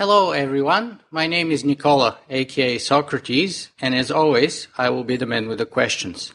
Hello, 0.00 0.30
everyone. 0.30 0.98
My 1.10 1.26
name 1.26 1.50
is 1.50 1.62
Nicola, 1.62 2.20
aka 2.30 2.78
Socrates, 2.78 3.68
and 3.82 3.94
as 3.94 4.10
always, 4.10 4.66
I 4.78 4.88
will 4.88 5.04
be 5.04 5.18
the 5.18 5.26
man 5.26 5.46
with 5.46 5.58
the 5.58 5.66
questions. 5.66 6.32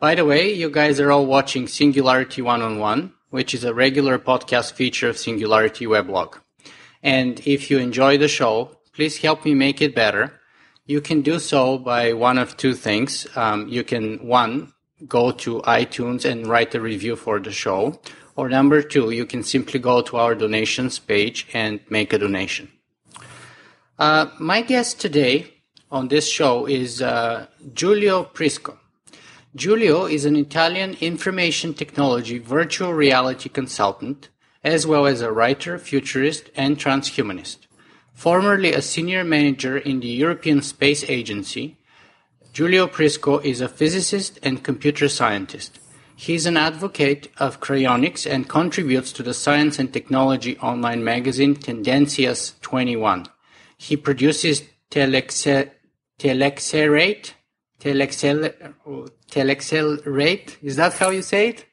By 0.00 0.14
the 0.14 0.24
way, 0.24 0.54
you 0.54 0.70
guys 0.70 0.98
are 0.98 1.12
all 1.12 1.26
watching 1.26 1.68
Singularity 1.68 2.40
One 2.40 2.62
on 2.62 2.78
One, 2.78 3.12
which 3.28 3.52
is 3.52 3.64
a 3.64 3.74
regular 3.74 4.18
podcast 4.18 4.72
feature 4.72 5.10
of 5.10 5.18
Singularity 5.18 5.84
Weblog. 5.84 6.38
And 7.02 7.38
if 7.46 7.70
you 7.70 7.76
enjoy 7.76 8.16
the 8.16 8.28
show, 8.28 8.78
please 8.94 9.18
help 9.18 9.44
me 9.44 9.52
make 9.52 9.82
it 9.82 9.94
better. 9.94 10.40
You 10.86 11.02
can 11.02 11.20
do 11.20 11.38
so 11.38 11.76
by 11.76 12.14
one 12.14 12.38
of 12.38 12.56
two 12.56 12.72
things. 12.72 13.26
Um, 13.36 13.68
you 13.68 13.84
can, 13.84 14.26
one, 14.26 14.72
go 15.06 15.32
to 15.32 15.60
iTunes 15.66 16.24
and 16.24 16.46
write 16.46 16.74
a 16.74 16.80
review 16.80 17.14
for 17.14 17.40
the 17.40 17.52
show. 17.52 18.00
Or 18.36 18.48
number 18.48 18.80
two, 18.80 19.10
you 19.10 19.26
can 19.26 19.42
simply 19.42 19.80
go 19.80 20.00
to 20.00 20.16
our 20.16 20.34
donations 20.34 20.98
page 20.98 21.46
and 21.52 21.80
make 21.90 22.14
a 22.14 22.18
donation. 22.18 22.72
Uh, 23.98 24.26
my 24.38 24.60
guest 24.60 25.00
today 25.00 25.54
on 25.90 26.08
this 26.08 26.28
show 26.28 26.66
is 26.66 27.00
uh, 27.00 27.46
Giulio 27.72 28.24
Prisco. 28.24 28.76
Giulio 29.54 30.04
is 30.04 30.26
an 30.26 30.36
Italian 30.36 30.98
information 31.00 31.72
technology 31.72 32.38
virtual 32.38 32.92
reality 32.92 33.48
consultant, 33.48 34.28
as 34.62 34.86
well 34.86 35.06
as 35.06 35.22
a 35.22 35.32
writer, 35.32 35.78
futurist, 35.78 36.50
and 36.54 36.76
transhumanist. 36.76 37.60
Formerly 38.12 38.74
a 38.74 38.82
senior 38.82 39.24
manager 39.24 39.78
in 39.78 40.00
the 40.00 40.08
European 40.08 40.60
Space 40.60 41.08
Agency, 41.08 41.78
Giulio 42.52 42.88
Prisco 42.88 43.42
is 43.42 43.62
a 43.62 43.68
physicist 43.68 44.38
and 44.42 44.62
computer 44.62 45.08
scientist. 45.08 45.78
He 46.14 46.34
is 46.34 46.44
an 46.44 46.58
advocate 46.58 47.30
of 47.38 47.60
cryonics 47.60 48.30
and 48.30 48.46
contributes 48.46 49.10
to 49.12 49.22
the 49.22 49.32
science 49.32 49.78
and 49.78 49.90
technology 49.90 50.58
online 50.58 51.02
magazine 51.02 51.54
Tendencias 51.54 52.60
21. 52.60 53.26
He 53.76 53.96
produces 53.96 54.62
Telexe- 54.90 55.70
Telexerate, 56.18 57.32
Telexel, 57.80 58.54
Telexelrate. 59.30 60.56
Is 60.62 60.76
that 60.76 60.94
how 60.94 61.10
you 61.10 61.22
say 61.22 61.48
it? 61.48 61.66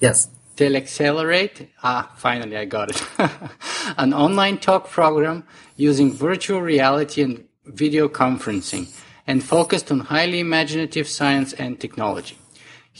Yes. 0.00 0.28
Telexelerate. 0.56 1.68
Ah, 1.82 2.12
finally 2.16 2.56
I 2.56 2.64
got 2.66 2.90
it. 2.90 3.02
An 3.96 4.12
online 4.12 4.58
talk 4.58 4.90
program 4.90 5.44
using 5.76 6.12
virtual 6.12 6.60
reality 6.60 7.22
and 7.22 7.44
video 7.64 8.08
conferencing 8.08 8.88
and 9.26 9.42
focused 9.42 9.90
on 9.90 10.00
highly 10.00 10.40
imaginative 10.40 11.08
science 11.08 11.52
and 11.54 11.80
technology. 11.80 12.36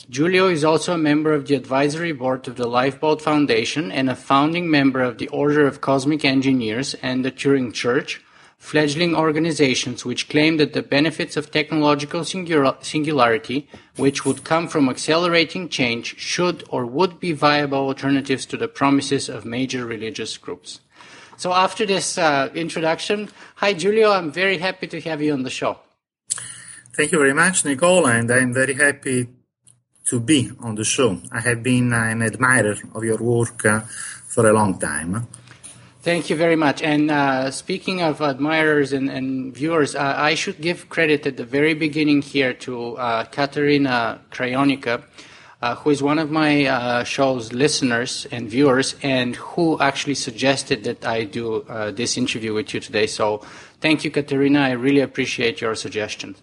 Giulio 0.08 0.48
is 0.48 0.64
also 0.64 0.94
a 0.94 0.98
member 0.98 1.33
of 1.33 1.46
the 1.46 1.55
advisory 1.55 2.12
board 2.12 2.46
of 2.46 2.56
the 2.56 2.69
Lifeboat 2.69 3.20
Foundation 3.20 3.91
and 3.91 4.08
a 4.08 4.16
founding 4.16 4.70
member 4.70 5.02
of 5.02 5.19
the 5.19 5.28
Order 5.28 5.66
of 5.66 5.80
Cosmic 5.80 6.24
Engineers 6.24 6.94
and 7.02 7.24
the 7.24 7.32
Turing 7.32 7.74
Church, 7.74 8.22
fledgling 8.56 9.16
organizations 9.16 10.05
which 10.05 10.28
claim 10.28 10.58
that 10.58 10.74
the 10.74 10.82
benefits 10.82 11.36
of 11.36 11.50
technological 11.50 12.24
singularity, 12.24 13.69
which 13.97 14.24
would 14.24 14.44
come 14.44 14.69
from 14.69 14.88
accelerating 14.88 15.69
change, 15.69 16.16
should 16.19 16.62
or 16.70 16.86
would 16.86 17.19
be 17.19 17.32
viable 17.32 17.78
alternatives 17.78 18.47
to 18.47 18.56
the 18.56 18.69
promises 18.69 19.28
of 19.28 19.44
major 19.44 19.84
religious 19.84 20.36
groups. 20.38 20.80
So 21.36 21.52
after 21.52 21.84
this 21.84 22.16
uh, 22.16 22.50
introduction, 22.54 23.28
hi 23.56 23.75
Giulio, 23.75 24.12
I'm 24.12 24.31
very 24.31 24.59
happy 24.59 24.87
to 24.88 25.00
have 25.00 25.20
you 25.20 25.32
on 25.32 25.43
the 25.43 25.50
show. 25.50 25.78
Thank 26.93 27.12
you 27.12 27.19
very 27.19 27.34
much, 27.34 27.64
Nicole, 27.64 28.06
and 28.06 28.31
I'm 28.31 28.53
very 28.53 28.75
happy 28.75 29.28
to 30.06 30.21
be 30.21 30.50
on 30.61 30.75
the 30.75 30.84
show. 30.84 31.19
I 31.33 31.41
have 31.41 31.62
been 31.62 31.93
an 31.93 32.22
admirer 32.22 32.77
of 32.94 33.05
your 33.05 33.19
work 33.19 33.65
uh, 33.65 33.81
for 34.27 34.49
a 34.49 34.53
long 34.53 34.78
time. 34.78 35.27
Thank 36.03 36.31
you 36.31 36.37
very 36.37 36.56
much. 36.56 36.81
And 36.81 37.11
uh, 37.11 37.50
speaking 37.50 38.00
of 38.00 38.22
admirers 38.22 38.94
and, 38.94 39.11
and 39.11 39.55
viewers, 39.55 39.94
uh, 39.94 40.15
I 40.16 40.34
should 40.34 40.59
give 40.62 40.88
credit 40.88 41.27
at 41.27 41.37
the 41.37 41.44
very 41.44 41.75
beginning 41.75 42.22
here 42.22 42.55
to 42.55 42.97
uh, 42.97 43.25
Catarina 43.25 44.19
Kryonica, 44.31 45.03
uh, 45.61 45.75
who 45.75 45.91
is 45.91 46.03
one 46.03 46.19
of 46.19 46.31
my 46.31 46.65
uh, 46.65 47.05
show's 47.05 47.53
listeners 47.53 48.27
and 48.31 48.49
viewers, 48.49 48.97
and 49.03 49.37
who 49.37 49.78
actually 49.78 50.15
suggested 50.15 50.84
that 50.84 51.05
I 51.05 51.25
do 51.25 51.67
uh, 51.69 51.91
this 51.91 52.17
interview 52.17 52.55
with 52.55 52.72
you 52.72 52.81
today. 52.81 53.06
So 53.06 53.44
thank 53.82 54.03
you, 54.03 54.11
Catarina. 54.11 54.61
I 54.61 54.71
really 54.71 55.00
appreciate 55.00 55.61
your 55.61 55.75
suggestions. 55.75 56.38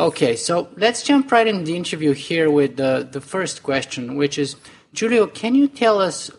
Okay, 0.00 0.34
so 0.34 0.70
let's 0.78 1.02
jump 1.02 1.30
right 1.30 1.46
into 1.46 1.64
the 1.64 1.76
interview 1.76 2.12
here 2.14 2.50
with 2.50 2.78
the, 2.78 3.06
the 3.12 3.20
first 3.20 3.62
question, 3.62 4.16
which 4.16 4.38
is 4.38 4.56
Giulio, 4.94 5.26
can 5.26 5.54
you 5.54 5.68
tell 5.68 6.00
us 6.00 6.30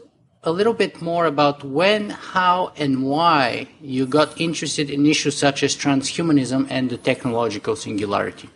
a 0.44 0.52
little 0.52 0.74
bit 0.74 1.00
more 1.00 1.28
about 1.28 1.64
when, 1.64 2.10
how, 2.10 2.74
and 2.76 3.04
why 3.04 3.68
you 3.80 4.08
got 4.08 4.42
interested 4.42 4.90
in 4.90 5.06
issues 5.06 5.38
such 5.38 5.62
as 5.62 5.76
transhumanism 5.76 6.66
and 6.72 6.90
the 6.90 6.98
technological 6.98 7.76
singularity. 7.76 8.50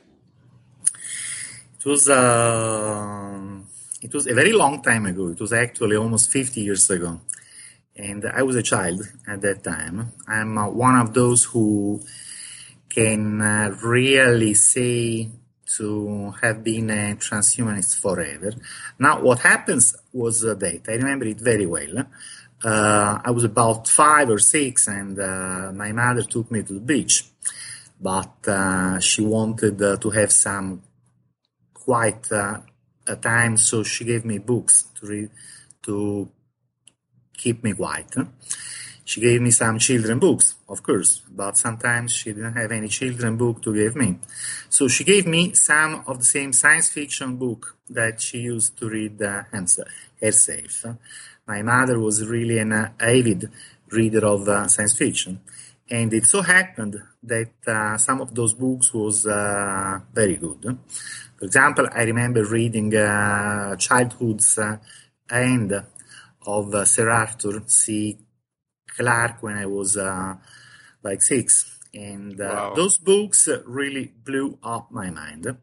It 1.79 1.85
was 1.85 2.09
uh, 2.09 3.59
it 4.01 4.11
was 4.11 4.25
a 4.25 4.33
very 4.33 4.53
long 4.53 4.81
time 4.81 5.05
ago. 5.05 5.27
It 5.27 5.39
was 5.39 5.53
actually 5.53 5.97
almost 5.97 6.31
50 6.31 6.61
years 6.61 6.89
ago, 6.89 7.21
and 7.95 8.25
I 8.25 8.41
was 8.41 8.55
a 8.55 8.63
child 8.63 9.07
at 9.27 9.41
that 9.41 9.63
time. 9.63 10.13
I'm 10.27 10.57
uh, 10.57 10.69
one 10.69 10.95
of 10.95 11.13
those 11.13 11.43
who 11.43 12.01
can 12.89 13.41
uh, 13.41 13.75
really 13.83 14.53
say 14.53 15.29
to 15.77 16.33
have 16.41 16.63
been 16.63 16.89
a 16.89 17.15
transhumanist 17.15 17.99
forever. 17.99 18.51
Now, 18.99 19.21
what 19.21 19.39
happens 19.39 19.95
was 20.13 20.45
uh, 20.45 20.53
that 20.55 20.83
I 20.87 20.93
remember 20.93 21.25
it 21.25 21.39
very 21.39 21.65
well. 21.65 22.05
Uh, 22.63 23.19
I 23.23 23.31
was 23.31 23.43
about 23.43 23.87
five 23.87 24.29
or 24.29 24.39
six, 24.39 24.87
and 24.87 25.19
uh, 25.19 25.71
my 25.73 25.91
mother 25.91 26.23
took 26.23 26.49
me 26.51 26.63
to 26.63 26.73
the 26.73 26.79
beach, 26.79 27.25
but 27.99 28.47
uh, 28.47 28.99
she 28.99 29.21
wanted 29.21 29.81
uh, 29.81 29.97
to 29.97 30.09
have 30.11 30.31
some 30.31 30.81
quiet 31.73 32.31
uh, 32.31 32.59
time, 33.21 33.57
so 33.57 33.83
she 33.83 34.05
gave 34.05 34.25
me 34.25 34.37
books 34.39 34.85
to 34.95 35.05
read 35.05 35.29
to 35.83 36.29
keep 37.37 37.63
me 37.63 37.73
quiet. 37.73 38.07
She 39.07 39.21
gave 39.21 39.39
me 39.39 39.51
some 39.51 39.77
children 39.77 40.17
books, 40.17 40.55
of 40.67 40.81
course, 40.81 41.21
but 41.29 41.55
sometimes 41.55 42.11
she 42.11 42.33
didn't 42.33 42.53
have 42.53 42.71
any 42.71 42.87
children 42.87 43.37
book 43.37 43.61
to 43.61 43.73
give 43.73 43.95
me. 43.95 44.17
So 44.67 44.87
she 44.87 45.03
gave 45.03 45.27
me 45.27 45.53
some 45.53 46.03
of 46.07 46.17
the 46.17 46.25
same 46.25 46.51
science 46.51 46.89
fiction 46.89 47.35
book 47.37 47.77
that 47.87 48.19
she 48.19 48.39
used 48.39 48.75
to 48.79 48.89
read 48.89 49.21
uh, 49.21 49.43
herself. 50.19 50.85
My 51.47 51.61
mother 51.61 51.99
was 51.99 52.25
really 52.25 52.57
an 52.57 52.73
uh, 52.73 52.93
avid 52.99 53.51
reader 53.91 54.25
of 54.25 54.49
uh, 54.49 54.67
science 54.67 54.97
fiction. 54.97 55.39
And 55.87 56.11
it 56.11 56.25
so 56.25 56.41
happened 56.41 56.95
that 57.21 57.51
uh, 57.67 57.97
some 57.97 58.21
of 58.21 58.33
those 58.33 58.55
books 58.55 58.91
was 58.91 59.27
uh, 59.27 59.99
very 60.11 60.37
good. 60.37 60.63
For 61.37 61.45
example, 61.45 61.87
I 61.93 62.05
remember 62.05 62.43
reading 62.43 62.95
uh, 62.95 63.75
Childhood's 63.75 64.57
End 65.29 65.83
of 66.47 66.87
Sir 66.87 67.09
Arthur 67.11 67.61
C. 67.67 68.17
Clarke 68.97 69.43
when 69.43 69.57
I 69.57 69.65
was 69.65 69.97
uh, 69.97 70.35
like 71.03 71.21
six. 71.21 71.77
And 71.93 72.39
uh, 72.41 72.45
Wow. 72.45 72.73
those 72.75 72.97
books 72.97 73.47
really 73.65 74.13
blew 74.23 74.57
up 74.63 74.91
my 74.91 75.09
mind. 75.09 75.55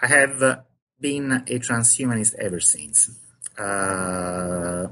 I 0.00 0.06
have 0.06 0.42
uh, 0.42 0.56
been 1.00 1.32
a 1.32 1.58
transhumanist 1.58 2.34
ever 2.36 2.60
since. 2.60 3.10
Uh, 3.58 4.88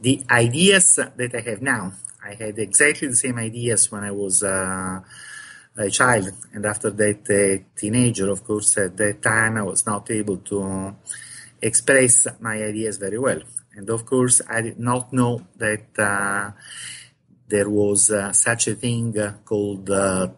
the 0.00 0.24
ideas 0.30 0.96
that 1.16 1.34
I 1.34 1.40
have 1.40 1.62
now, 1.62 1.92
I 2.24 2.34
had 2.34 2.58
exactly 2.58 3.08
the 3.08 3.16
same 3.16 3.38
ideas 3.38 3.90
when 3.92 4.04
I 4.04 4.10
was 4.10 4.42
uh, 4.42 5.00
a 5.76 5.90
child, 5.90 6.30
and 6.54 6.64
after 6.64 6.90
that, 6.90 7.30
a 7.30 7.64
teenager. 7.78 8.30
Of 8.30 8.44
course, 8.44 8.78
at 8.78 8.96
that 8.96 9.22
time, 9.22 9.56
I 9.58 9.62
was 9.62 9.84
not 9.86 10.10
able 10.10 10.38
to 10.38 10.96
express 11.60 12.26
my 12.40 12.62
ideas 12.62 12.96
very 12.96 13.18
well. 13.18 13.42
And 13.76 13.90
of 13.90 14.06
course, 14.06 14.40
I 14.48 14.62
did 14.62 14.78
not 14.78 15.12
know 15.12 15.46
that 15.58 15.86
uh, 15.98 16.50
there 17.46 17.68
was 17.68 18.10
uh, 18.10 18.32
such 18.32 18.68
a 18.68 18.74
thing 18.74 19.18
uh, 19.18 19.34
called 19.44 19.90
uh, 19.90 20.28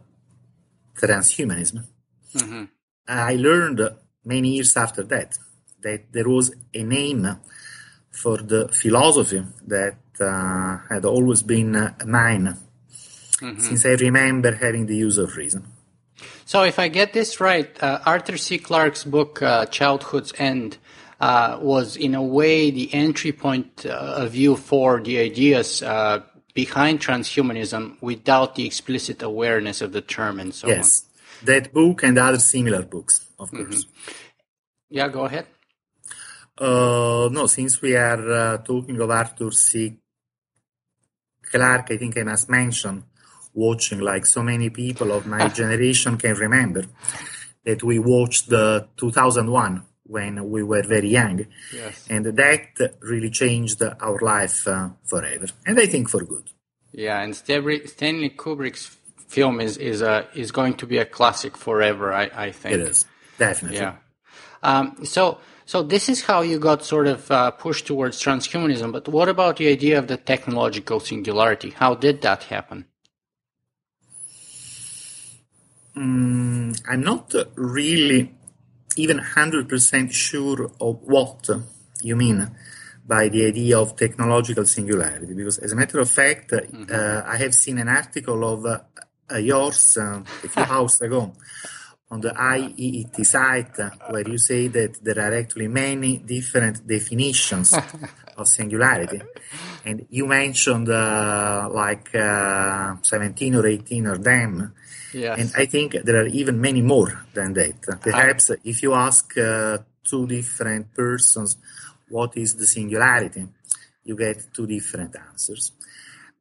transhumanism. 1.01 1.85
Mhm. 2.35 2.69
I 3.07 3.35
learned 3.37 3.81
many 4.25 4.49
years 4.57 4.77
after 4.77 5.03
that 5.05 5.39
that 5.83 6.13
there 6.13 6.29
was 6.29 6.53
a 6.75 6.83
name 6.83 7.39
for 8.11 8.39
the 8.39 8.69
philosophy 8.69 9.43
that 9.67 9.99
uh, 10.21 10.79
had 10.91 11.05
always 11.05 11.43
been 11.43 11.77
uh, 11.77 11.95
mine 12.05 12.57
since 13.59 13.87
I 13.87 13.91
remember 13.91 14.53
having 14.53 14.87
the 14.87 14.97
use 14.97 15.17
of 15.17 15.37
reason. 15.37 15.63
So, 16.45 16.65
if 16.65 16.79
I 16.79 16.89
get 16.89 17.13
this 17.13 17.41
right, 17.41 17.71
uh, 17.81 18.01
Arthur 18.05 18.37
C. 18.37 18.59
Clarke's 18.59 19.05
book, 19.05 19.41
uh, 19.41 19.67
Childhood's 19.67 20.33
End, 20.39 20.79
was 21.21 21.97
in 21.97 22.15
a 22.15 22.23
way 22.23 22.71
the 22.71 22.93
entry 22.95 23.33
point 23.33 23.85
uh, 23.87 23.91
of 24.25 24.35
you 24.35 24.57
for 24.57 25.01
the 25.01 25.19
ideas 25.19 25.83
uh, 25.83 26.21
behind 26.55 27.01
transhumanism 27.01 28.01
without 28.01 28.55
the 28.55 28.67
explicit 28.67 29.23
awareness 29.23 29.81
of 29.81 29.93
the 29.93 30.01
term 30.01 30.41
and 30.41 30.55
so 30.55 30.69
on. 30.69 30.75
Yes, 30.75 31.05
that 31.45 31.73
book 31.73 32.03
and 32.03 32.19
other 32.19 32.39
similar 32.39 32.83
books, 32.83 33.27
of 33.39 33.51
course. 33.51 33.85
on. 33.85 34.15
Yeah, 34.91 35.09
go 35.09 35.25
ahead. 35.25 35.47
Uh, 36.57 37.29
no, 37.31 37.47
since 37.47 37.81
we 37.81 37.95
are 37.95 38.33
uh, 38.33 38.59
talking 38.59 39.01
of 39.01 39.11
Arthur 39.11 39.51
C. 39.53 39.97
Clarke, 41.43 41.93
I 41.93 41.97
think 41.97 42.19
I 42.19 42.25
must 42.25 42.51
mention 42.51 43.05
watching 43.55 44.01
like 44.01 44.27
so 44.27 44.43
many 44.43 44.71
people 44.71 45.13
of 45.13 45.27
my 45.27 45.49
generation 45.61 46.17
can 46.17 46.35
remember 46.35 46.85
that 47.65 47.83
we 47.83 47.99
watched 47.99 48.49
the 48.49 48.89
2001 48.97 49.85
when 50.09 50.51
we 50.51 50.63
were 50.63 50.83
very 50.83 51.11
young. 51.11 51.47
Yes. 51.73 52.07
And 52.11 52.25
that 52.25 52.97
really 53.01 53.31
changed 53.31 53.83
our 53.83 54.19
life 54.21 54.67
uh, 54.67 54.91
forever. 55.05 55.47
And 55.67 55.79
I 55.79 55.87
think 55.87 56.09
for 56.09 56.25
good. 56.25 56.51
Yeah, 56.93 57.21
and 57.21 57.37
Stanley 57.37 58.31
Kubrick's 58.31 58.97
film 59.29 59.61
is 59.61 59.77
is 59.77 60.01
a 60.03 60.27
is 60.35 60.51
going 60.51 60.75
to 60.75 60.87
be 60.87 60.99
a 60.99 61.05
classic 61.05 61.57
forever. 61.57 62.13
I 62.13 62.31
I 62.47 62.51
think 62.51 62.75
It 62.75 62.81
is, 62.81 63.07
definitely. 63.39 63.79
Yeah. 63.79 63.97
Um, 64.63 65.05
so 65.05 65.39
so 65.67 65.83
this 65.83 66.09
is 66.09 66.23
how 66.23 66.41
you 66.41 66.59
got 66.59 66.83
sort 66.83 67.07
of 67.07 67.31
uh, 67.31 67.51
pushed 67.51 67.87
towards 67.87 68.23
transhumanism. 68.23 68.91
But 68.91 69.07
what 69.07 69.29
about 69.29 69.59
the 69.59 69.69
idea 69.69 69.99
of 69.99 70.09
the 70.09 70.17
technological 70.17 70.99
singularity? 70.99 71.71
How 71.71 71.95
did 71.95 72.23
that 72.23 72.45
happen? 72.45 72.87
Mm, 75.95 76.81
I'm 76.89 77.03
not 77.03 77.35
really 77.57 78.33
even 78.99 79.19
100% 79.19 80.13
sure 80.13 80.71
of 80.81 81.01
what 81.03 81.49
you 82.03 82.17
mean 82.17 82.51
by 83.07 83.29
the 83.29 83.47
idea 83.47 83.79
of 83.79 83.97
technological 83.97 84.67
singularity, 84.67 85.33
because 85.35 85.59
as 85.59 85.73
a 85.73 85.77
matter 85.77 85.99
of 85.99 86.11
fact, 86.11 86.53
uh, 86.53 87.23
I 87.25 87.37
have 87.39 87.55
seen 87.55 87.79
an 87.79 87.89
article 87.89 88.45
of 88.45 88.67
uh, 88.67 88.79
uh, 89.31 89.37
yours 89.39 89.97
uh, 89.97 90.23
a 90.45 90.49
few 90.49 90.63
hours 90.69 91.01
ago 91.01 91.33
on 92.11 92.21
the 92.21 92.31
IEET 92.31 93.27
site 93.27 93.79
uh, 93.79 93.91
where 94.09 94.29
you 94.29 94.39
say 94.39 94.69
that 94.69 94.99
there 95.03 95.19
are 95.19 95.35
actually 95.35 95.69
many 95.69 96.19
different 96.19 96.87
definitions 96.87 97.75
of 98.37 98.49
singularity. 98.49 99.21
And 99.85 100.07
you 100.11 100.27
mentioned 100.27 100.89
uh, 100.89 101.69
like 101.71 102.15
uh, 102.15 102.97
17 103.03 103.55
or 103.55 103.67
18 103.67 104.07
of 104.07 104.25
them. 104.25 104.75
Yes. 105.13 105.39
And 105.39 105.63
I 105.63 105.67
think 105.67 105.93
there 106.05 106.23
are 106.23 106.27
even 106.27 106.61
many 106.61 106.83
more 106.83 107.25
than 107.33 107.55
that. 107.55 108.01
Perhaps 108.01 108.51
if 108.65 108.83
you 108.83 108.95
ask 108.95 109.37
uh, 109.39 109.79
two 110.05 110.27
different 110.27 110.95
persons 110.95 111.57
what 112.09 112.37
is 112.37 112.55
the 112.55 112.67
singularity, 112.67 113.47
you 114.05 114.17
get 114.17 114.53
two 114.55 114.67
different 114.67 115.15
answers. 115.31 115.73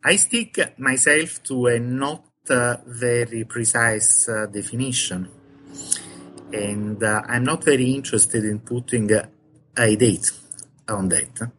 I 0.04 0.16
stick 0.16 0.80
myself 0.80 1.44
to 1.44 1.68
a 1.68 1.80
not 1.80 2.24
uh, 2.50 2.78
very 2.86 3.44
precise 3.44 4.30
uh, 4.30 4.46
definition, 4.46 5.28
and 6.54 7.04
uh, 7.04 7.22
I'm 7.28 7.44
not 7.44 7.64
very 7.64 7.92
interested 7.94 8.46
in 8.46 8.60
putting 8.60 9.10
a 9.12 9.96
date 9.96 10.32
on 10.88 11.10
that. 11.10 11.52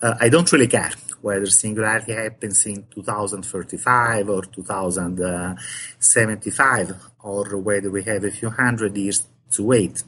Uh, 0.00 0.14
I 0.20 0.28
don't 0.28 0.50
really 0.52 0.68
care 0.68 0.92
whether 1.22 1.46
singularity 1.46 2.12
happens 2.12 2.66
in 2.66 2.84
2035 2.90 4.28
or 4.28 4.42
2075 4.42 6.94
or 7.22 7.56
whether 7.56 7.90
we 7.90 8.02
have 8.02 8.24
a 8.24 8.30
few 8.30 8.50
hundred 8.50 8.94
years 8.96 9.26
to 9.52 9.64
wait. 9.64 10.02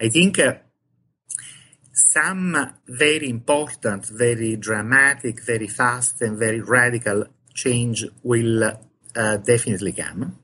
I 0.00 0.08
think 0.08 0.38
uh, 0.38 0.54
some 1.92 2.72
very 2.88 3.28
important, 3.28 4.06
very 4.06 4.56
dramatic, 4.56 5.44
very 5.44 5.68
fast, 5.68 6.22
and 6.22 6.38
very 6.38 6.60
radical 6.60 7.24
change 7.54 8.06
will 8.22 8.64
uh, 8.64 8.76
definitely 9.38 9.92
come. 9.92 10.38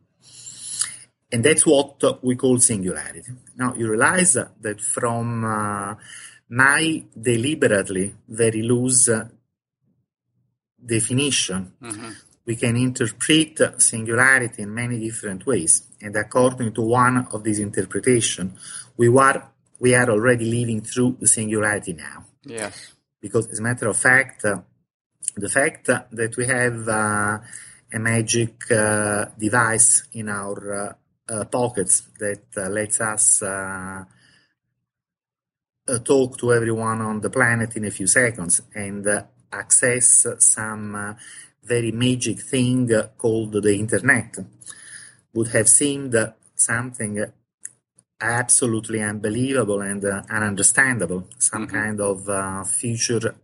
And 1.33 1.45
that's 1.45 1.67
what 1.67 2.23
we 2.23 2.37
call 2.37 2.59
singularity. 2.59 3.33
Now, 3.57 3.75
you 3.75 3.89
realize 3.89 4.35
that 4.35 4.81
from 4.81 5.45
uh, 5.45 5.95
my 6.49 7.05
deliberately 7.21 8.15
very 8.29 8.63
loose 8.63 9.09
definition, 10.87 11.73
we 12.47 12.57
can 12.57 12.77
interpret 12.77 13.81
singularity 13.81 14.63
in 14.63 14.75
many 14.75 14.99
different 14.99 15.47
ways. 15.47 15.83
And 16.01 16.15
according 16.17 16.75
to 16.75 16.83
one 16.83 17.27
of 17.33 17.43
these 17.43 17.59
interpretations, 17.59 18.59
we 18.97 19.09
are, 19.09 19.51
we 19.79 19.95
are 19.95 20.11
already 20.11 20.45
living 20.45 20.83
through 20.83 21.17
the 21.21 21.27
singularity 21.27 21.95
now. 21.95 22.27
Yes. 22.45 22.93
Because, 23.21 23.49
as 23.49 23.59
a 23.59 23.63
matter 23.63 23.89
of 23.89 23.97
fact, 23.97 24.45
uh, 24.45 24.61
the 25.37 25.49
fact 25.49 25.87
that 25.87 26.37
we 26.37 26.47
have 26.47 26.89
uh, 26.89 27.39
a 27.93 27.99
magic 27.99 28.71
uh, 28.71 29.27
device 29.39 30.07
in 30.13 30.29
our 30.29 30.75
uh, 30.75 31.33
uh, 31.33 31.45
pockets 31.47 32.03
that 32.19 32.45
uh, 32.57 32.69
lets 32.69 33.01
us 33.01 33.43
uh, 33.43 34.05
uh, 35.89 35.99
talk 36.01 36.39
to 36.39 36.53
everyone 36.53 37.01
on 37.01 37.21
the 37.21 37.31
planet 37.31 37.77
in 37.77 37.85
a 37.85 37.91
few 37.91 38.07
seconds 38.07 38.63
and 38.75 39.07
uh, 39.07 39.23
access 39.63 40.27
some 40.39 40.95
uh, 40.95 41.15
very 41.63 41.93
magic 41.93 42.39
thing 42.41 42.93
uh, 42.93 43.09
called 43.23 43.53
the 43.53 43.75
internet 43.85 44.31
would 45.35 45.49
have 45.49 45.69
seemed 45.69 46.15
something 46.55 47.15
absolutely 48.21 49.01
unbelievable 49.03 49.81
and 49.83 50.05
uh, 50.05 50.23
ununderstandable, 50.31 51.25
some 51.39 51.67
kind 51.67 52.01
of 52.01 52.29
uh, 52.29 52.65
future 52.65 53.35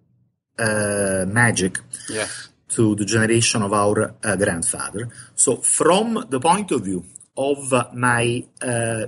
uh, 0.58 1.24
magic 1.26 1.78
Yes. 2.08 2.48
to 2.68 2.94
the 2.94 3.04
generation 3.04 3.62
of 3.62 3.72
our 3.72 4.14
uh, 4.22 4.36
grandfather. 4.36 5.08
So, 5.34 5.56
from 5.56 6.26
the 6.28 6.40
point 6.40 6.70
of 6.72 6.84
view 6.84 7.04
of 7.36 7.72
my 7.94 8.44
uh, 8.62 9.06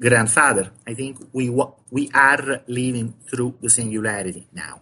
grandfather, 0.00 0.70
I 0.86 0.94
think 0.94 1.18
we 1.32 1.50
wa- 1.50 1.72
we 1.90 2.10
are 2.14 2.62
living 2.66 3.14
through 3.30 3.54
the 3.60 3.70
singularity 3.70 4.46
now. 4.52 4.80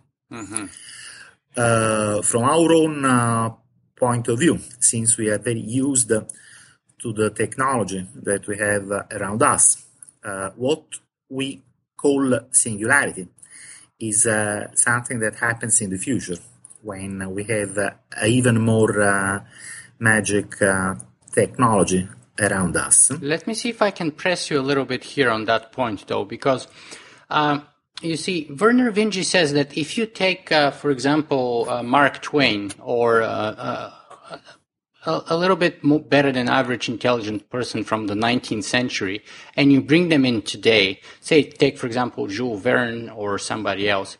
Uh, 1.56 2.20
from 2.22 2.42
our 2.42 2.72
own 2.72 3.04
uh, 3.04 3.50
point 3.94 4.28
of 4.28 4.38
view, 4.38 4.58
since 4.78 5.16
we 5.16 5.30
are 5.30 5.38
very 5.38 5.60
used 5.60 6.08
to 6.08 7.12
the 7.12 7.30
technology 7.30 8.06
that 8.22 8.46
we 8.46 8.58
have 8.58 8.90
around 9.12 9.42
us, 9.42 9.86
uh, 10.24 10.50
what 10.56 10.84
we 11.30 11.62
call 11.96 12.40
singularity 12.50 13.28
is 14.00 14.26
uh, 14.26 14.66
something 14.74 15.18
that 15.20 15.36
happens 15.36 15.80
in 15.80 15.90
the 15.90 15.98
future 15.98 16.36
when 16.82 17.30
we 17.30 17.44
have 17.44 17.78
uh, 17.78 17.90
even 18.26 18.60
more 18.60 19.00
uh, 19.00 19.40
magic 19.98 20.56
technology 21.32 22.06
around 22.38 22.76
us. 22.76 23.10
Let 23.20 23.46
me 23.46 23.54
see 23.54 23.70
if 23.70 23.80
I 23.80 23.90
can 23.90 24.10
press 24.10 24.50
you 24.50 24.60
a 24.60 24.62
little 24.62 24.84
bit 24.84 25.04
here 25.04 25.30
on 25.30 25.46
that 25.46 25.72
point, 25.72 26.06
though, 26.06 26.24
because 26.24 26.68
um, 27.30 27.66
you 28.02 28.16
see, 28.16 28.46
Vernor 28.50 28.92
Vinge 28.92 29.24
says 29.24 29.52
that 29.54 29.76
if 29.76 29.96
you 29.96 30.06
take, 30.06 30.52
uh, 30.52 30.70
for 30.70 30.90
example, 30.90 31.66
uh, 31.68 31.82
Mark 31.82 32.20
Twain 32.20 32.72
or 32.80 33.22
uh, 33.22 33.26
uh, 33.26 33.90
a, 35.06 35.36
little 35.36 35.56
bit 35.56 35.80
better 36.10 36.32
than 36.32 36.48
average 36.48 36.88
intelligent 36.88 37.48
person 37.48 37.84
from 37.84 38.06
the 38.06 38.14
19th 38.14 38.64
century, 38.64 39.24
and 39.54 39.72
you 39.72 39.80
bring 39.80 40.08
them 40.08 40.24
in 40.24 40.42
today, 40.42 41.00
say, 41.20 41.42
take 41.42 41.78
for 41.78 41.86
example 41.86 42.26
Jules 42.26 42.62
Verne 42.62 43.08
or 43.10 43.38
somebody 43.38 43.88
else, 43.88 44.18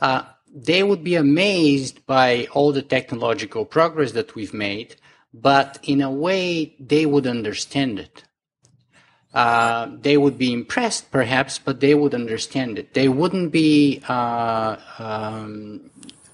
uh, 0.00 0.22
they 0.54 0.82
would 0.82 1.02
be 1.02 1.16
amazed 1.16 2.06
by 2.06 2.46
all 2.52 2.72
the 2.72 2.82
technological 2.82 3.64
progress 3.64 4.12
that 4.12 4.34
we've 4.34 4.54
made, 4.54 4.96
but 5.34 5.78
in 5.82 6.00
a 6.00 6.10
way 6.10 6.76
they 6.78 7.06
would 7.06 7.26
understand 7.26 7.98
it. 7.98 8.24
Uh, 9.36 9.90
they 10.00 10.16
would 10.16 10.38
be 10.38 10.50
impressed, 10.50 11.10
perhaps, 11.10 11.58
but 11.58 11.80
they 11.80 11.94
would 11.94 12.14
understand 12.14 12.78
it. 12.78 12.94
They 12.94 13.06
wouldn't 13.06 13.52
be 13.52 14.00
uh, 14.08 14.76
um, 14.98 15.90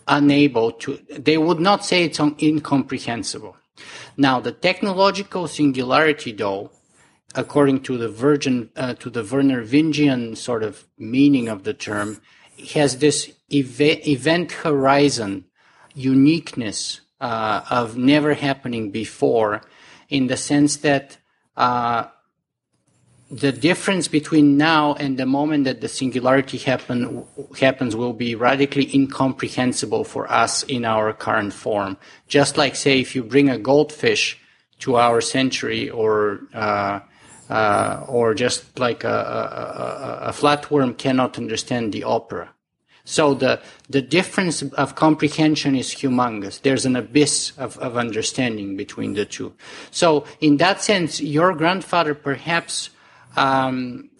unable 0.06 0.70
to. 0.70 1.00
They 1.10 1.36
would 1.36 1.58
not 1.58 1.84
say 1.84 2.04
it's 2.04 2.20
incomprehensible. 2.20 3.56
Now, 4.16 4.38
the 4.38 4.52
technological 4.52 5.48
singularity, 5.48 6.30
though, 6.30 6.70
according 7.34 7.80
to 7.80 7.98
the 7.98 8.08
Virgin, 8.08 8.70
uh, 8.76 8.94
to 8.94 9.10
the 9.10 9.24
Vernor 9.24 9.66
Vingean 9.66 10.36
sort 10.36 10.62
of 10.62 10.86
meaning 10.96 11.48
of 11.48 11.64
the 11.64 11.74
term, 11.74 12.20
has 12.74 12.98
this 12.98 13.32
eve- 13.48 14.06
event 14.06 14.52
horizon 14.52 15.46
uniqueness 15.92 17.00
uh, 17.20 17.62
of 17.68 17.96
never 17.96 18.34
happening 18.34 18.92
before, 18.92 19.60
in 20.08 20.28
the 20.28 20.36
sense 20.36 20.76
that 20.76 21.18
uh, 21.56 22.04
the 23.32 23.50
difference 23.50 24.08
between 24.08 24.58
now 24.58 24.92
and 24.94 25.18
the 25.18 25.24
moment 25.24 25.64
that 25.64 25.80
the 25.80 25.88
singularity 25.88 26.58
happen, 26.58 27.24
happens 27.58 27.96
will 27.96 28.12
be 28.12 28.34
radically 28.34 28.94
incomprehensible 28.94 30.04
for 30.04 30.30
us 30.30 30.62
in 30.64 30.84
our 30.84 31.14
current 31.14 31.54
form. 31.54 31.96
Just 32.28 32.58
like, 32.58 32.76
say, 32.76 33.00
if 33.00 33.14
you 33.14 33.24
bring 33.24 33.48
a 33.48 33.56
goldfish 33.56 34.38
to 34.80 34.96
our 34.96 35.22
century 35.22 35.88
or 35.88 36.40
uh, 36.52 37.00
uh, 37.48 38.04
or 38.06 38.34
just 38.34 38.78
like 38.78 39.04
a, 39.04 39.08
a, 39.08 40.28
a, 40.28 40.32
flatworm 40.32 40.96
cannot 40.96 41.36
understand 41.36 41.92
the 41.92 42.04
opera. 42.04 42.50
So 43.04 43.34
the 43.34 43.60
the 43.88 44.00
difference 44.00 44.62
of 44.62 44.94
comprehension 44.94 45.74
is 45.74 45.94
humongous. 45.94 46.62
There's 46.62 46.86
an 46.86 46.96
abyss 46.96 47.52
of, 47.58 47.78
of 47.78 47.96
understanding 47.96 48.76
between 48.76 49.14
the 49.14 49.24
two. 49.24 49.54
So 49.90 50.24
in 50.40 50.58
that 50.58 50.82
sense, 50.82 51.20
your 51.20 51.52
grandfather 51.54 52.14
perhaps 52.14 52.90
um, 53.36 54.10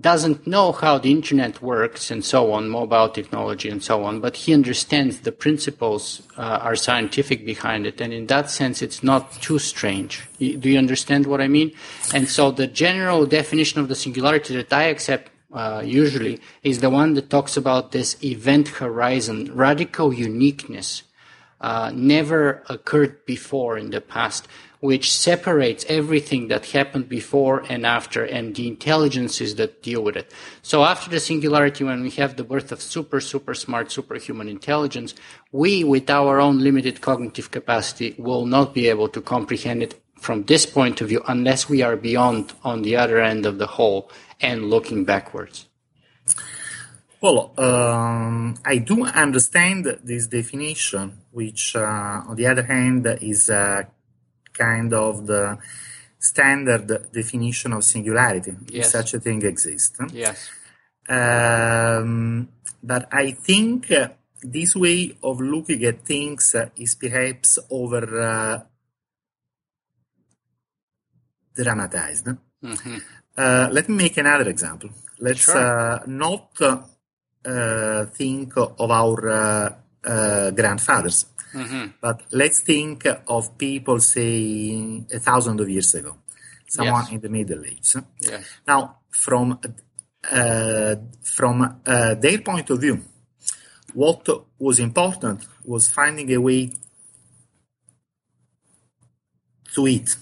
doesn't 0.00 0.46
know 0.46 0.72
how 0.72 0.96
the 0.96 1.10
internet 1.10 1.60
works 1.60 2.10
and 2.10 2.24
so 2.24 2.52
on, 2.52 2.68
mobile 2.68 3.10
technology 3.10 3.68
and 3.68 3.82
so 3.82 4.04
on, 4.04 4.20
but 4.20 4.36
he 4.36 4.54
understands 4.54 5.20
the 5.20 5.32
principles 5.32 6.22
uh, 6.38 6.40
are 6.62 6.74
scientific 6.74 7.44
behind 7.44 7.86
it. 7.86 8.00
And 8.00 8.12
in 8.12 8.26
that 8.28 8.50
sense, 8.50 8.80
it's 8.80 9.02
not 9.02 9.32
too 9.42 9.58
strange. 9.58 10.26
Do 10.38 10.70
you 10.70 10.78
understand 10.78 11.26
what 11.26 11.42
I 11.42 11.48
mean? 11.48 11.72
And 12.14 12.26
so 12.26 12.50
the 12.50 12.66
general 12.66 13.26
definition 13.26 13.80
of 13.80 13.88
the 13.88 13.94
singularity 13.94 14.56
that 14.56 14.72
I 14.72 14.84
accept 14.84 15.30
uh, 15.52 15.82
usually 15.84 16.40
is 16.62 16.80
the 16.80 16.88
one 16.88 17.12
that 17.12 17.28
talks 17.28 17.58
about 17.58 17.92
this 17.92 18.16
event 18.24 18.68
horizon, 18.68 19.54
radical 19.54 20.14
uniqueness, 20.14 21.02
uh, 21.60 21.92
never 21.94 22.64
occurred 22.70 23.24
before 23.26 23.76
in 23.76 23.90
the 23.90 24.00
past 24.00 24.48
which 24.82 25.12
separates 25.12 25.86
everything 25.88 26.48
that 26.48 26.66
happened 26.66 27.08
before 27.08 27.62
and 27.68 27.86
after 27.86 28.24
and 28.24 28.56
the 28.56 28.66
intelligences 28.66 29.54
that 29.54 29.80
deal 29.80 30.02
with 30.02 30.16
it. 30.16 30.34
So 30.60 30.82
after 30.82 31.08
the 31.08 31.20
singularity, 31.20 31.84
when 31.84 32.02
we 32.02 32.10
have 32.10 32.34
the 32.34 32.42
birth 32.42 32.72
of 32.72 32.82
super, 32.82 33.20
super 33.20 33.54
smart, 33.54 33.92
superhuman 33.92 34.48
intelligence, 34.48 35.14
we, 35.52 35.84
with 35.84 36.10
our 36.10 36.40
own 36.40 36.58
limited 36.58 37.00
cognitive 37.00 37.52
capacity, 37.52 38.16
will 38.18 38.44
not 38.44 38.74
be 38.74 38.88
able 38.88 39.08
to 39.10 39.20
comprehend 39.20 39.84
it 39.84 40.02
from 40.18 40.42
this 40.46 40.66
point 40.66 41.00
of 41.00 41.10
view 41.10 41.22
unless 41.28 41.68
we 41.68 41.80
are 41.82 41.96
beyond 41.96 42.52
on 42.64 42.82
the 42.82 42.96
other 42.96 43.20
end 43.20 43.46
of 43.46 43.58
the 43.58 43.68
hole 43.68 44.10
and 44.40 44.68
looking 44.68 45.04
backwards. 45.04 45.68
Well, 47.20 47.54
um, 47.56 48.56
I 48.64 48.78
do 48.78 49.04
understand 49.04 49.86
this 50.02 50.26
definition, 50.26 51.18
which, 51.30 51.76
uh, 51.76 52.26
on 52.26 52.34
the 52.34 52.48
other 52.48 52.64
hand, 52.64 53.06
is 53.20 53.48
uh, 53.48 53.84
kind 54.52 54.92
of 54.92 55.26
the 55.26 55.58
standard 56.18 57.10
definition 57.12 57.72
of 57.72 57.84
singularity, 57.84 58.54
yes. 58.68 58.86
if 58.86 58.92
such 58.92 59.14
a 59.14 59.20
thing 59.20 59.42
exists. 59.42 59.98
Yes. 60.12 60.50
Um, 61.08 62.48
but 62.82 63.08
I 63.12 63.32
think 63.32 63.90
uh, 63.90 64.08
this 64.42 64.76
way 64.76 65.16
of 65.22 65.40
looking 65.40 65.84
at 65.84 66.04
things 66.04 66.54
uh, 66.54 66.68
is 66.76 66.94
perhaps 66.94 67.58
over 67.70 68.20
uh, 68.20 68.60
dramatized. 71.54 72.26
Mm-hmm. 72.62 72.96
Uh, 73.36 73.68
let 73.70 73.88
me 73.88 73.96
make 73.96 74.16
another 74.16 74.48
example. 74.48 74.90
Let's 75.18 75.44
sure. 75.44 75.56
Uh, 75.56 76.02
not 76.06 76.60
uh, 77.44 78.04
think 78.06 78.56
of 78.56 78.90
our 78.90 79.76
grandfathers 80.02 81.26
Mm-hmm. 81.54 81.86
But 82.00 82.22
let's 82.32 82.60
think 82.60 83.06
of 83.26 83.58
people, 83.58 84.00
say, 84.00 85.04
a 85.12 85.18
thousand 85.18 85.60
of 85.60 85.68
years 85.68 85.94
ago, 85.94 86.16
someone 86.68 87.04
yes. 87.04 87.12
in 87.12 87.20
the 87.20 87.28
Middle 87.28 87.64
Ages. 87.64 87.96
Yes. 88.20 88.44
Now, 88.66 88.98
from 89.10 89.58
uh, 90.30 90.94
from 91.22 91.80
uh, 91.84 92.14
their 92.14 92.38
point 92.38 92.70
of 92.70 92.80
view, 92.80 93.02
what 93.94 94.26
was 94.58 94.78
important 94.78 95.46
was 95.64 95.88
finding 95.90 96.32
a 96.32 96.38
way 96.40 96.70
to 99.74 99.86
eat 99.88 100.16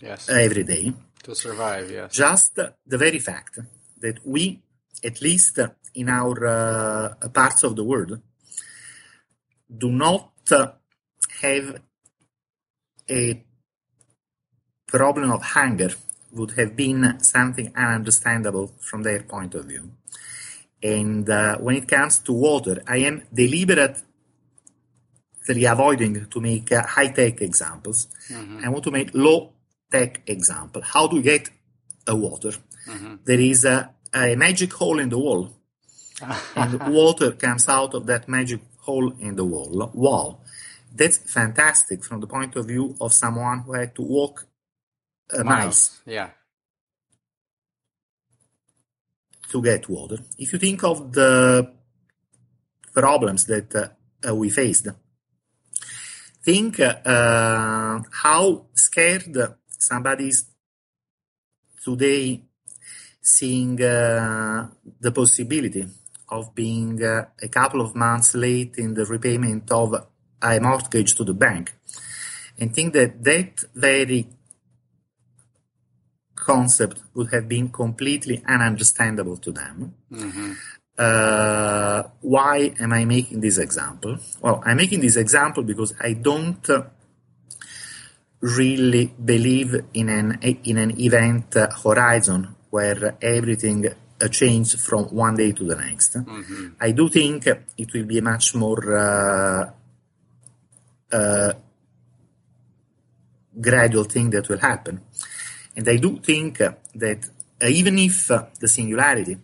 yes. 0.00 0.28
every 0.28 0.64
day. 0.64 0.92
To 1.22 1.34
survive, 1.34 1.90
yes. 1.90 2.12
Just 2.12 2.54
the 2.54 2.98
very 2.98 3.18
fact 3.18 3.58
that 4.00 4.24
we, 4.24 4.60
at 5.04 5.20
least 5.20 5.58
in 5.94 6.08
our 6.08 6.46
uh, 6.46 7.28
parts 7.28 7.64
of 7.64 7.74
the 7.76 7.84
world, 7.84 8.20
do 9.76 9.90
not 9.90 10.30
have 10.50 11.80
a 13.08 13.44
problem 14.86 15.30
of 15.30 15.42
hunger 15.42 15.90
would 16.32 16.52
have 16.52 16.76
been 16.76 17.18
something 17.20 17.72
ununderstandable 17.72 18.70
from 18.82 19.02
their 19.02 19.22
point 19.22 19.54
of 19.54 19.64
view. 19.66 19.90
And 20.82 21.28
uh, 21.28 21.56
when 21.58 21.76
it 21.76 21.88
comes 21.88 22.18
to 22.20 22.32
water, 22.32 22.82
I 22.86 22.98
am 22.98 23.22
deliberately 23.32 24.04
avoiding 25.64 26.26
to 26.26 26.40
make 26.40 26.70
uh, 26.70 26.86
high-tech 26.86 27.40
examples. 27.40 28.08
Mm-hmm. 28.30 28.60
I 28.64 28.68
want 28.68 28.84
to 28.84 28.90
make 28.90 29.10
low-tech 29.14 30.22
example. 30.26 30.82
How 30.82 31.06
do 31.06 31.16
you 31.16 31.22
get 31.22 31.48
a 32.06 32.14
water? 32.14 32.52
Mm-hmm. 32.86 33.14
There 33.24 33.40
is 33.40 33.64
a, 33.64 33.90
a, 34.14 34.36
magic 34.36 34.72
hole 34.74 34.98
in 35.00 35.08
the 35.08 35.18
wall, 35.18 35.56
and 36.56 36.94
water 36.94 37.32
comes 37.32 37.68
out 37.68 37.94
of 37.94 38.06
that 38.06 38.28
magic 38.28 38.60
hole 38.86 39.12
in 39.20 39.36
the 39.36 39.44
wall. 39.44 39.90
Wow, 39.94 40.40
that's 40.94 41.18
fantastic 41.18 42.04
from 42.04 42.20
the 42.20 42.26
point 42.26 42.56
of 42.56 42.66
view 42.66 42.96
of 43.00 43.12
someone 43.12 43.58
who 43.60 43.72
had 43.74 43.94
to 43.96 44.02
walk 44.02 44.46
a 45.30 45.44
miles. 45.44 46.00
Yeah. 46.06 46.30
To 49.50 49.62
get 49.62 49.88
water. 49.88 50.18
If 50.38 50.52
you 50.52 50.58
think 50.58 50.82
of 50.84 51.12
the 51.12 51.72
problems 52.92 53.44
that 53.46 53.70
uh, 54.26 54.34
we 54.34 54.50
faced, 54.50 54.88
think 56.44 56.80
uh, 56.80 58.00
how 58.24 58.66
scared 58.74 59.36
somebody 59.68 60.28
is 60.28 60.46
today 61.84 62.42
seeing 63.20 63.80
uh, 63.82 64.68
the 65.00 65.12
possibility 65.12 65.84
of 66.28 66.54
being 66.54 67.02
uh, 67.02 67.26
a 67.40 67.48
couple 67.48 67.80
of 67.80 67.94
months 67.94 68.34
late 68.34 68.76
in 68.78 68.94
the 68.94 69.04
repayment 69.04 69.70
of 69.70 69.94
a 70.42 70.60
mortgage 70.60 71.14
to 71.14 71.24
the 71.24 71.34
bank. 71.34 71.74
And 72.58 72.74
think 72.74 72.94
that 72.94 73.22
that 73.24 73.64
very 73.74 74.28
concept 76.34 77.02
would 77.14 77.32
have 77.32 77.48
been 77.48 77.68
completely 77.68 78.38
ununderstandable 78.38 79.40
to 79.42 79.52
them. 79.52 79.94
Mm-hmm. 80.12 80.52
Uh, 80.98 82.02
why 82.20 82.72
am 82.80 82.92
I 82.92 83.04
making 83.04 83.40
this 83.40 83.58
example? 83.58 84.18
Well, 84.40 84.62
I'm 84.64 84.78
making 84.78 85.00
this 85.00 85.16
example 85.16 85.62
because 85.62 85.92
I 86.00 86.14
don't 86.14 86.66
really 88.40 89.12
believe 89.22 89.74
in 89.92 90.08
an 90.08 90.38
in 90.42 90.78
an 90.78 90.98
event 91.00 91.54
horizon 91.84 92.54
where 92.70 93.16
everything 93.20 93.86
a 94.20 94.28
change 94.28 94.76
from 94.76 95.04
one 95.06 95.36
day 95.36 95.52
to 95.52 95.64
the 95.64 95.76
next. 95.76 96.14
Mm-hmm. 96.14 96.68
I 96.80 96.92
do 96.92 97.08
think 97.08 97.46
it 97.46 97.92
will 97.92 98.04
be 98.04 98.18
a 98.18 98.22
much 98.22 98.54
more 98.54 98.96
uh, 98.96 99.70
uh, 101.12 101.52
gradual 103.60 104.04
thing 104.04 104.30
that 104.30 104.48
will 104.48 104.58
happen. 104.58 105.00
And 105.76 105.88
I 105.88 105.96
do 105.96 106.18
think 106.18 106.58
that 106.58 107.28
uh, 107.62 107.66
even 107.66 107.98
if 107.98 108.30
uh, 108.30 108.46
the 108.58 108.68
singularity 108.68 109.38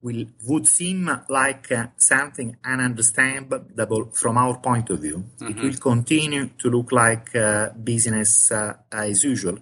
will 0.00 0.26
would 0.46 0.66
seem 0.66 1.10
like 1.28 1.72
uh, 1.72 1.88
something 1.96 2.56
ununderstandable 2.64 4.16
from 4.16 4.38
our 4.38 4.58
point 4.58 4.90
of 4.90 5.00
view, 5.00 5.24
mm-hmm. 5.38 5.48
it 5.48 5.62
will 5.62 5.76
continue 5.76 6.50
to 6.58 6.70
look 6.70 6.92
like 6.92 7.34
uh, 7.34 7.70
business 7.70 8.52
as 8.92 9.24
usual 9.24 9.58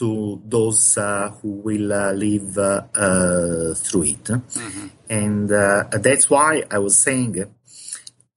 to 0.00 0.40
those 0.46 0.96
uh, 0.96 1.28
who 1.42 1.60
will 1.66 1.92
uh, 1.92 2.12
live 2.12 2.56
uh, 2.56 3.74
through 3.74 4.04
it. 4.04 4.24
Mm-hmm. 4.24 4.86
And 5.10 5.48
that's 5.48 6.30
why 6.30 6.62
I 6.70 6.78
was 6.78 7.02
saying 7.02 7.44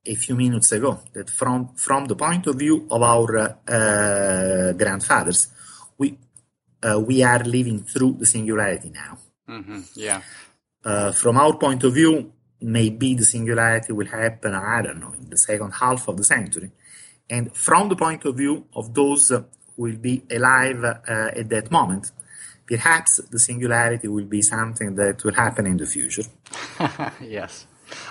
a 0.06 0.16
few 0.16 0.36
minutes 0.36 0.74
ago 0.74 1.00
that 1.14 1.30
from, 1.30 1.70
from 1.76 2.06
the 2.06 2.18
point 2.18 2.48
of 2.48 2.56
view 2.58 2.86
of 2.92 3.02
our 3.02 3.60
grandfathers, 4.74 5.48
we, 5.98 6.18
we 7.08 7.24
are 7.24 7.44
living 7.46 7.84
through 7.84 8.18
the 8.20 8.26
singularity 8.26 8.90
now. 8.90 9.18
Mm-hmm. 9.48 9.80
Yeah. 9.96 10.22
from 11.12 11.38
our 11.38 11.56
point 11.58 11.86
of 11.86 11.94
view, 11.94 12.34
maybe 12.60 13.16
the 13.16 13.26
singularity 13.26 13.94
will 13.94 14.08
happen, 14.08 14.54
I 14.54 14.82
don't 14.82 15.00
know, 15.00 15.14
in 15.14 15.30
the 15.30 15.38
second 15.38 15.72
half 15.72 16.10
of 16.10 16.18
the 16.18 16.26
century. 16.26 16.72
And 17.30 17.56
from 17.56 17.88
the 17.88 17.96
point 17.96 18.26
of 18.26 18.36
view 18.36 18.66
of 18.76 18.94
those 18.94 19.32
will 19.78 19.96
be 19.96 20.24
alive 20.32 20.84
uh, 20.84 20.94
at 21.36 21.50
that 21.50 21.72
moment. 21.72 22.12
Perhaps 22.66 23.18
the 23.32 23.40
singularity 23.40 24.08
will 24.08 24.26
be 24.26 24.42
something 24.42 24.96
that 24.96 25.24
will 25.24 25.34
happen 25.34 25.66
in 25.66 25.78
the 25.78 25.86
future. 25.86 26.24
yes. 27.22 27.66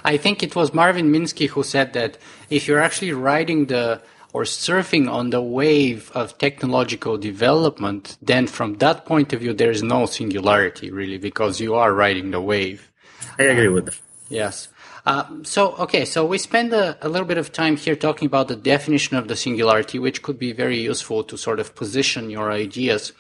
I 0.05 0.17
think 0.17 0.43
it 0.43 0.55
was 0.55 0.75
Marvin 0.75 1.11
Minsky 1.11 1.49
who 1.49 1.63
said 1.63 1.93
that 1.95 2.19
if 2.51 2.69
you're 2.69 2.79
actually 2.79 3.13
riding 3.13 3.67
the 3.67 4.03
or 4.33 4.45
surfing 4.45 5.11
on 5.11 5.31
the 5.31 5.43
wave 5.43 6.11
of 6.15 6.39
technological 6.39 7.19
development, 7.19 8.17
then 8.23 8.47
from 8.47 8.79
that 8.79 9.05
point 9.05 9.33
of 9.33 9.41
view, 9.41 9.53
there 9.53 9.71
is 9.71 9.83
no 9.83 10.07
singularity 10.07 10.91
really 10.91 11.19
because 11.19 11.61
you 11.61 11.75
are 11.75 11.93
riding 11.93 12.31
the 12.31 12.41
wave. 12.41 12.91
I 13.39 13.45
agree 13.45 13.69
with 13.69 13.87
that. 13.87 14.01
Yes. 14.29 14.69
Uh, 15.05 15.25
so, 15.43 15.73
okay, 15.77 16.05
so 16.05 16.25
we 16.25 16.39
spend 16.39 16.73
a, 16.73 16.97
a, 17.05 17.09
little 17.09 17.27
bit 17.27 17.37
of 17.37 17.51
time 17.51 17.77
here 17.77 17.97
talking 17.97 18.27
about 18.27 18.47
the 18.47 18.55
definition 18.55 19.17
of 19.17 19.27
the 19.27 19.35
singularity, 19.35 19.99
which 19.99 20.23
could 20.23 20.39
be 20.39 20.53
very 20.53 20.79
useful 20.81 21.25
to 21.25 21.37
sort 21.37 21.59
of 21.59 21.75
position 21.75 22.31
your 22.31 22.53
ideas. 22.53 23.13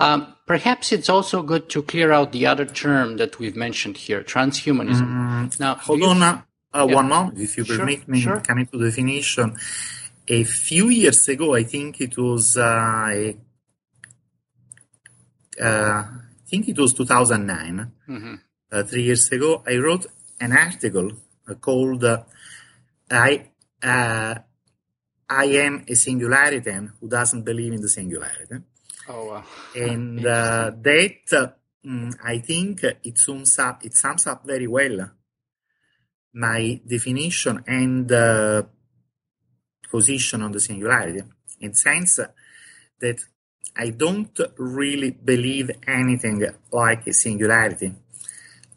Um, 0.00 0.34
perhaps 0.46 0.92
it's 0.92 1.10
also 1.10 1.42
good 1.42 1.68
to 1.70 1.82
clear 1.82 2.10
out 2.10 2.32
the 2.32 2.46
other 2.46 2.64
term 2.64 3.18
that 3.18 3.38
we've 3.38 3.56
mentioned 3.56 3.98
here, 3.98 4.22
transhumanism. 4.22 5.06
Mm, 5.06 5.60
now, 5.60 5.74
hold 5.74 6.02
on 6.04 6.22
uh, 6.22 6.42
uh, 6.72 6.86
yeah. 6.88 6.94
one 6.94 7.08
moment, 7.08 7.38
if 7.38 7.58
you 7.58 7.64
permit 7.66 8.08
me, 8.08 8.20
sure. 8.20 8.40
coming 8.40 8.66
to 8.66 8.82
definition. 8.82 9.56
A 10.28 10.42
few 10.44 10.88
years 10.88 11.28
ago, 11.28 11.54
I 11.54 11.64
think 11.64 12.00
it 12.00 12.16
was 12.16 12.56
uh, 12.56 13.08
a 13.10 13.36
uh, 15.62 16.04
think 16.48 16.68
it 16.68 16.78
was 16.78 16.94
2009, 16.94 17.92
uh, 18.72 18.82
three 18.84 19.02
years 19.04 19.30
ago, 19.30 19.62
I 19.66 19.76
wrote 19.76 20.06
an 20.40 20.52
article 20.52 21.12
called 21.54 22.04
uh, 22.04 22.22
"I 23.10 23.50
uh, 23.82 24.34
I 25.28 25.44
am 25.44 25.84
a 25.88 25.94
singularity 25.94 26.72
who 27.00 27.08
doesn't 27.08 27.42
believe 27.44 27.72
in 27.72 27.80
the 27.80 27.88
singularity," 27.88 28.56
Oh, 29.08 29.26
wow. 29.26 29.44
and 29.74 30.26
uh, 30.38 30.72
that 30.82 31.56
mm, 31.84 32.14
I 32.24 32.38
think 32.38 32.82
it 32.82 33.18
sums 33.18 33.58
up 33.58 33.84
it 33.84 33.94
sums 33.94 34.26
up 34.26 34.44
very 34.46 34.66
well 34.66 35.10
my 36.34 36.80
definition 36.86 37.64
and 37.66 38.12
uh, 38.12 38.62
position 39.90 40.42
on 40.42 40.52
the 40.52 40.60
singularity. 40.60 41.22
In 41.60 41.70
the 41.70 41.76
sense 41.76 42.20
that 43.00 43.18
I 43.74 43.90
don't 43.90 44.38
really 44.58 45.10
believe 45.10 45.70
anything 45.86 46.44
like 46.70 47.06
a 47.06 47.12
singularity 47.12 47.94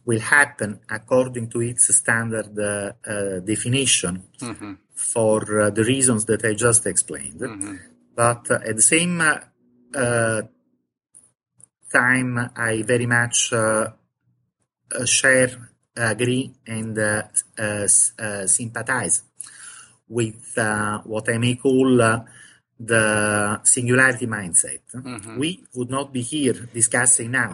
will 0.10 0.24
happen 0.40 0.72
according 1.00 1.46
to 1.54 1.60
its 1.72 1.84
standard 2.02 2.52
uh, 2.60 3.40
definition 3.54 4.16
hmm 4.42 4.74
for 5.16 5.40
uh, 5.62 5.70
the 5.78 5.86
reasons 5.94 6.22
that 6.30 6.42
I 6.50 6.54
just 6.68 6.84
explained. 6.94 7.40
hmm 7.42 7.76
But 8.22 8.44
at 8.70 8.76
the 8.80 8.88
same 8.96 9.16
uh, 9.22 10.42
time, 12.00 12.32
I 12.70 12.74
very 12.94 13.08
much 13.18 13.38
share, 15.18 15.52
agree, 15.96 16.46
and 16.78 16.98
uh, 16.98 17.24
uh, 17.58 17.64
s- 17.96 18.12
uh, 18.26 18.46
sympathize 18.48 19.16
with 20.18 20.44
uh, 20.58 21.00
what 21.12 21.26
I 21.30 21.38
may 21.38 21.56
call 21.56 22.02
uh, 22.02 22.20
the 22.92 23.06
singularity 23.76 24.28
mindset. 24.38 24.82
Mhm. 24.94 25.38
We 25.42 25.50
would 25.76 25.90
not 25.98 26.08
be 26.18 26.22
here 26.34 26.58
discussing 26.80 27.32
now 27.32 27.52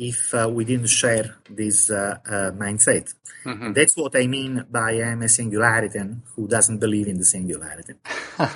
if 0.00 0.32
uh, 0.34 0.48
we 0.50 0.64
didn't 0.64 0.88
share 0.88 1.36
this 1.50 1.90
uh, 1.90 2.16
uh, 2.26 2.50
mindset. 2.64 3.06
hmm 3.44 3.72
That's 3.72 3.94
what 3.96 4.16
I 4.16 4.26
mean 4.26 4.64
by 4.70 4.90
I'm 5.08 5.22
a 5.22 5.28
singularity 5.28 6.00
who 6.34 6.48
doesn't 6.48 6.78
believe 6.78 7.06
in 7.12 7.18
the 7.18 7.24
singularity. 7.36 7.94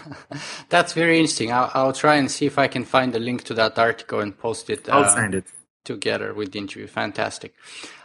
That's 0.75 0.93
very 0.95 1.17
interesting. 1.19 1.53
I'll, 1.53 1.71
I'll 1.75 1.93
try 1.93 2.15
and 2.17 2.31
see 2.31 2.47
if 2.47 2.59
I 2.59 2.69
can 2.69 2.85
find 2.85 3.13
the 3.13 3.19
link 3.29 3.45
to 3.45 3.55
that 3.55 3.79
article 3.79 4.21
and 4.21 4.33
post 4.47 4.71
it 4.71 4.89
I'll 4.89 5.05
uh, 5.05 5.15
send 5.15 5.35
it. 5.35 5.45
together 5.85 6.33
with 6.33 6.53
the 6.53 6.59
interview. 6.59 6.87
Fantastic. 6.87 7.53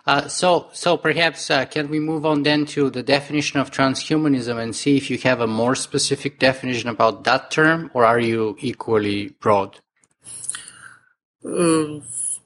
Uh, 0.06 0.28
so, 0.28 0.68
so 0.74 0.98
perhaps 0.98 1.50
uh, 1.50 1.66
can 1.66 1.88
we 1.90 2.00
move 2.00 2.26
on 2.26 2.44
then 2.44 2.66
to 2.66 2.90
the 2.90 3.04
definition 3.04 3.60
of 3.62 3.72
transhumanism 3.72 4.58
and 4.62 4.76
see 4.76 4.98
if 4.98 5.10
you 5.10 5.18
have 5.20 5.40
a 5.40 5.48
more 5.48 5.76
specific 5.76 6.40
definition 6.40 6.90
about 6.90 7.24
that 7.24 7.52
term, 7.52 7.90
or 7.94 8.04
are 8.06 8.20
you 8.20 8.58
equally 8.60 9.30
broad? 9.40 9.80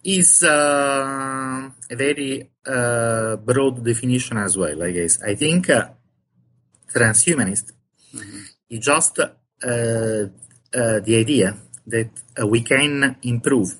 Is 0.04 0.44
uh, 0.44 1.70
a 1.90 1.96
very 1.96 2.50
uh, 2.66 3.36
broad 3.38 3.84
definition 3.84 4.38
as 4.38 4.58
well, 4.58 4.84
I 4.84 4.92
guess. 4.92 5.22
I 5.22 5.36
think 5.36 5.70
uh, 5.70 5.90
transhumanist 6.94 7.72
is 8.70 8.80
just 8.80 9.20
uh, 9.20 9.28
uh, 9.64 10.30
the 10.72 11.16
idea 11.18 11.56
that 11.88 12.10
uh, 12.42 12.48
we 12.48 12.62
can 12.62 13.16
improve 13.24 13.76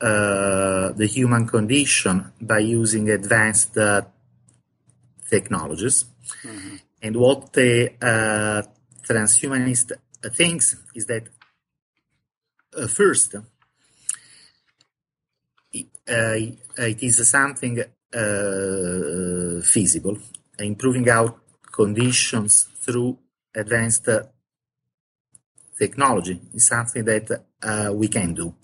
uh, 0.00 0.92
the 0.92 1.06
human 1.06 1.46
condition 1.46 2.32
by 2.40 2.58
using 2.58 3.10
advanced 3.10 3.76
uh, 3.76 4.02
technologies. 5.28 6.06
And 7.02 7.16
what 7.16 7.52
the 7.52 7.92
uh, 8.00 8.62
transhumanist 9.02 9.92
thinks 10.34 10.76
is 10.94 11.06
that 11.06 11.28
uh, 12.76 12.86
first, 12.86 13.36
it, 16.10 16.58
uh, 16.78 16.82
it 16.82 17.02
is 17.02 17.28
something 17.28 17.80
uh, 17.80 19.60
feasible, 19.62 20.18
improving 20.58 21.08
our 21.08 21.34
conditions 21.72 22.68
through 22.82 23.16
advanced 23.54 24.08
technology 25.78 26.38
is 26.54 26.66
something 26.66 27.04
that 27.04 27.26
uh, 27.62 27.90
we 27.94 28.08
can 28.08 28.34
do. 28.34 28.54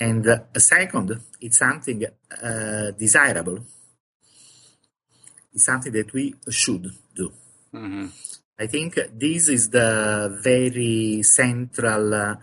And 0.00 0.26
uh, 0.26 0.38
second, 0.58 1.20
it's 1.40 1.58
something 1.58 2.04
uh, 2.04 2.90
desirable. 2.92 3.58
It's 5.54 5.64
something 5.64 5.92
that 5.92 6.12
we 6.12 6.34
should 6.50 6.86
do. 7.14 7.32
hmm 7.72 8.06
I 8.58 8.66
think 8.68 8.98
this 9.12 9.48
is 9.48 9.68
the 9.68 9.90
very 10.42 11.22
central 11.22 12.14
uh, 12.14 12.36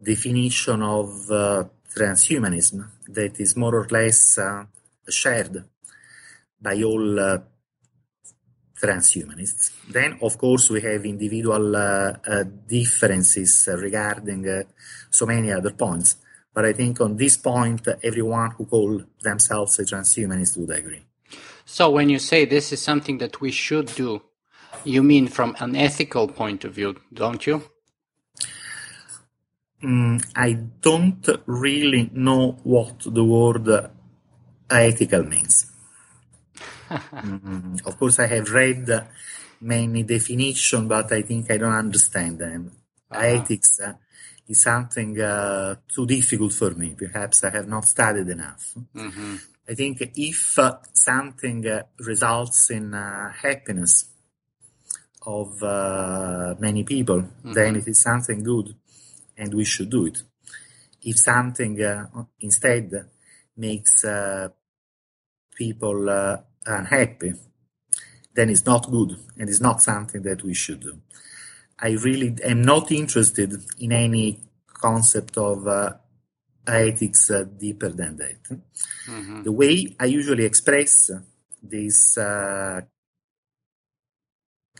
definition 0.00 0.80
of 0.80 1.08
uh, 1.28 1.64
transhumanism 1.94 2.88
that 3.08 3.40
is 3.40 3.56
more 3.56 3.74
or 3.74 3.86
less 3.90 4.38
uh, 4.38 4.64
shared 5.08 5.64
by 6.60 6.82
all 6.82 7.20
uh, 7.20 7.38
transhumanists. 8.80 9.72
Then, 9.88 10.18
of 10.22 10.38
course, 10.38 10.70
we 10.70 10.80
have 10.80 11.04
individual 11.04 11.76
uh, 11.76 12.12
uh, 12.26 12.44
differences 12.66 13.68
regarding 13.72 14.48
uh, 14.48 14.62
so 15.10 15.26
many 15.26 15.52
other 15.52 15.72
points. 15.72 16.16
But 16.52 16.64
I 16.64 16.72
think 16.72 17.00
on 17.00 17.16
this 17.16 17.36
point, 17.36 17.86
everyone 18.02 18.52
who 18.52 18.66
calls 18.66 19.02
themselves 19.22 19.78
a 19.78 19.84
transhumanist 19.84 20.56
would 20.58 20.76
agree. 20.76 21.02
So, 21.64 21.90
when 21.90 22.08
you 22.08 22.18
say 22.18 22.44
this 22.44 22.72
is 22.72 22.82
something 22.82 23.18
that 23.18 23.40
we 23.40 23.52
should 23.52 23.86
do, 23.94 24.22
you 24.84 25.02
mean 25.02 25.28
from 25.28 25.56
an 25.60 25.76
ethical 25.76 26.26
point 26.26 26.64
of 26.64 26.72
view, 26.74 26.96
don't 27.12 27.46
you? 27.46 27.62
Mm, 29.82 30.22
I 30.36 30.52
don't 30.80 31.26
really 31.46 32.10
know 32.12 32.58
what 32.64 33.00
the 33.06 33.24
word 33.24 33.68
uh, 33.68 33.88
ethical 34.70 35.24
means. 35.24 35.66
Mm, 37.22 37.86
of 37.86 37.98
course, 37.98 38.18
I 38.18 38.26
have 38.26 38.50
read 38.50 38.88
uh, 38.90 39.04
many 39.60 40.02
definitions, 40.04 40.88
but 40.88 41.12
I 41.12 41.22
think 41.22 41.50
I 41.50 41.58
don't 41.58 41.72
understand 41.72 42.38
them. 42.38 42.72
Uh-huh. 43.10 43.24
Ethics 43.24 43.78
uh, 43.80 43.92
is 44.48 44.62
something 44.62 45.20
uh, 45.20 45.76
too 45.94 46.06
difficult 46.06 46.52
for 46.54 46.70
me. 46.70 46.94
Perhaps 46.96 47.44
I 47.44 47.50
have 47.50 47.68
not 47.68 47.84
studied 47.84 48.28
enough. 48.28 48.74
hmm 48.94 49.36
I 49.68 49.74
think 49.74 50.00
if 50.16 50.58
something 50.94 51.64
uh, 51.66 51.82
results 52.00 52.70
in 52.70 52.92
uh, 52.92 53.30
happiness 53.30 54.06
of 55.24 55.62
uh, 55.62 56.56
many 56.58 56.82
people, 56.82 57.22
then 57.44 57.76
it 57.76 57.86
is 57.86 58.00
something 58.02 58.42
good 58.42 58.74
and 59.40 59.54
we 59.54 59.64
should 59.64 59.90
do 59.90 60.06
it. 60.06 60.18
If 61.02 61.18
something 61.18 61.82
uh, 61.82 62.06
instead 62.40 62.92
makes 63.56 64.04
uh, 64.04 64.50
people 65.54 66.08
uh, 66.10 66.38
unhappy, 66.66 67.34
then 68.34 68.50
it's 68.50 68.66
not 68.66 68.90
good 68.90 69.16
and 69.38 69.48
it's 69.48 69.60
not 69.60 69.82
something 69.82 70.22
that 70.22 70.42
we 70.42 70.54
should 70.54 70.80
do. 70.80 71.00
I 71.80 71.90
really 71.92 72.36
am 72.44 72.62
not 72.62 72.92
interested 72.92 73.54
in 73.78 73.92
any 73.92 74.40
concept 74.72 75.38
of 75.38 75.66
uh, 75.66 75.94
ethics 76.66 77.30
uh, 77.30 77.44
deeper 77.44 77.90
than 77.90 78.16
that. 78.18 78.60
hmm 79.06 79.42
The 79.44 79.52
way 79.52 79.96
I 80.00 80.06
usually 80.06 80.44
express 80.44 81.10
this 81.62 82.16
uh, 82.18 82.82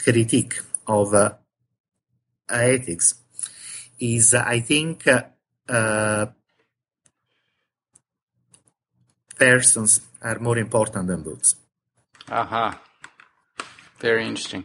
critique 0.02 0.60
of 0.86 1.14
uh, 1.14 1.34
ethics 2.48 3.14
is, 4.00 4.34
I 4.34 4.60
think, 4.60 5.06
uh, 5.06 5.24
uh, 5.68 6.26
persons 9.38 10.00
are 10.22 10.38
more 10.38 10.58
important 10.58 11.06
than 11.06 11.22
books. 11.22 11.56
Aha. 12.28 12.80
Very 13.98 14.26
interesting. 14.26 14.64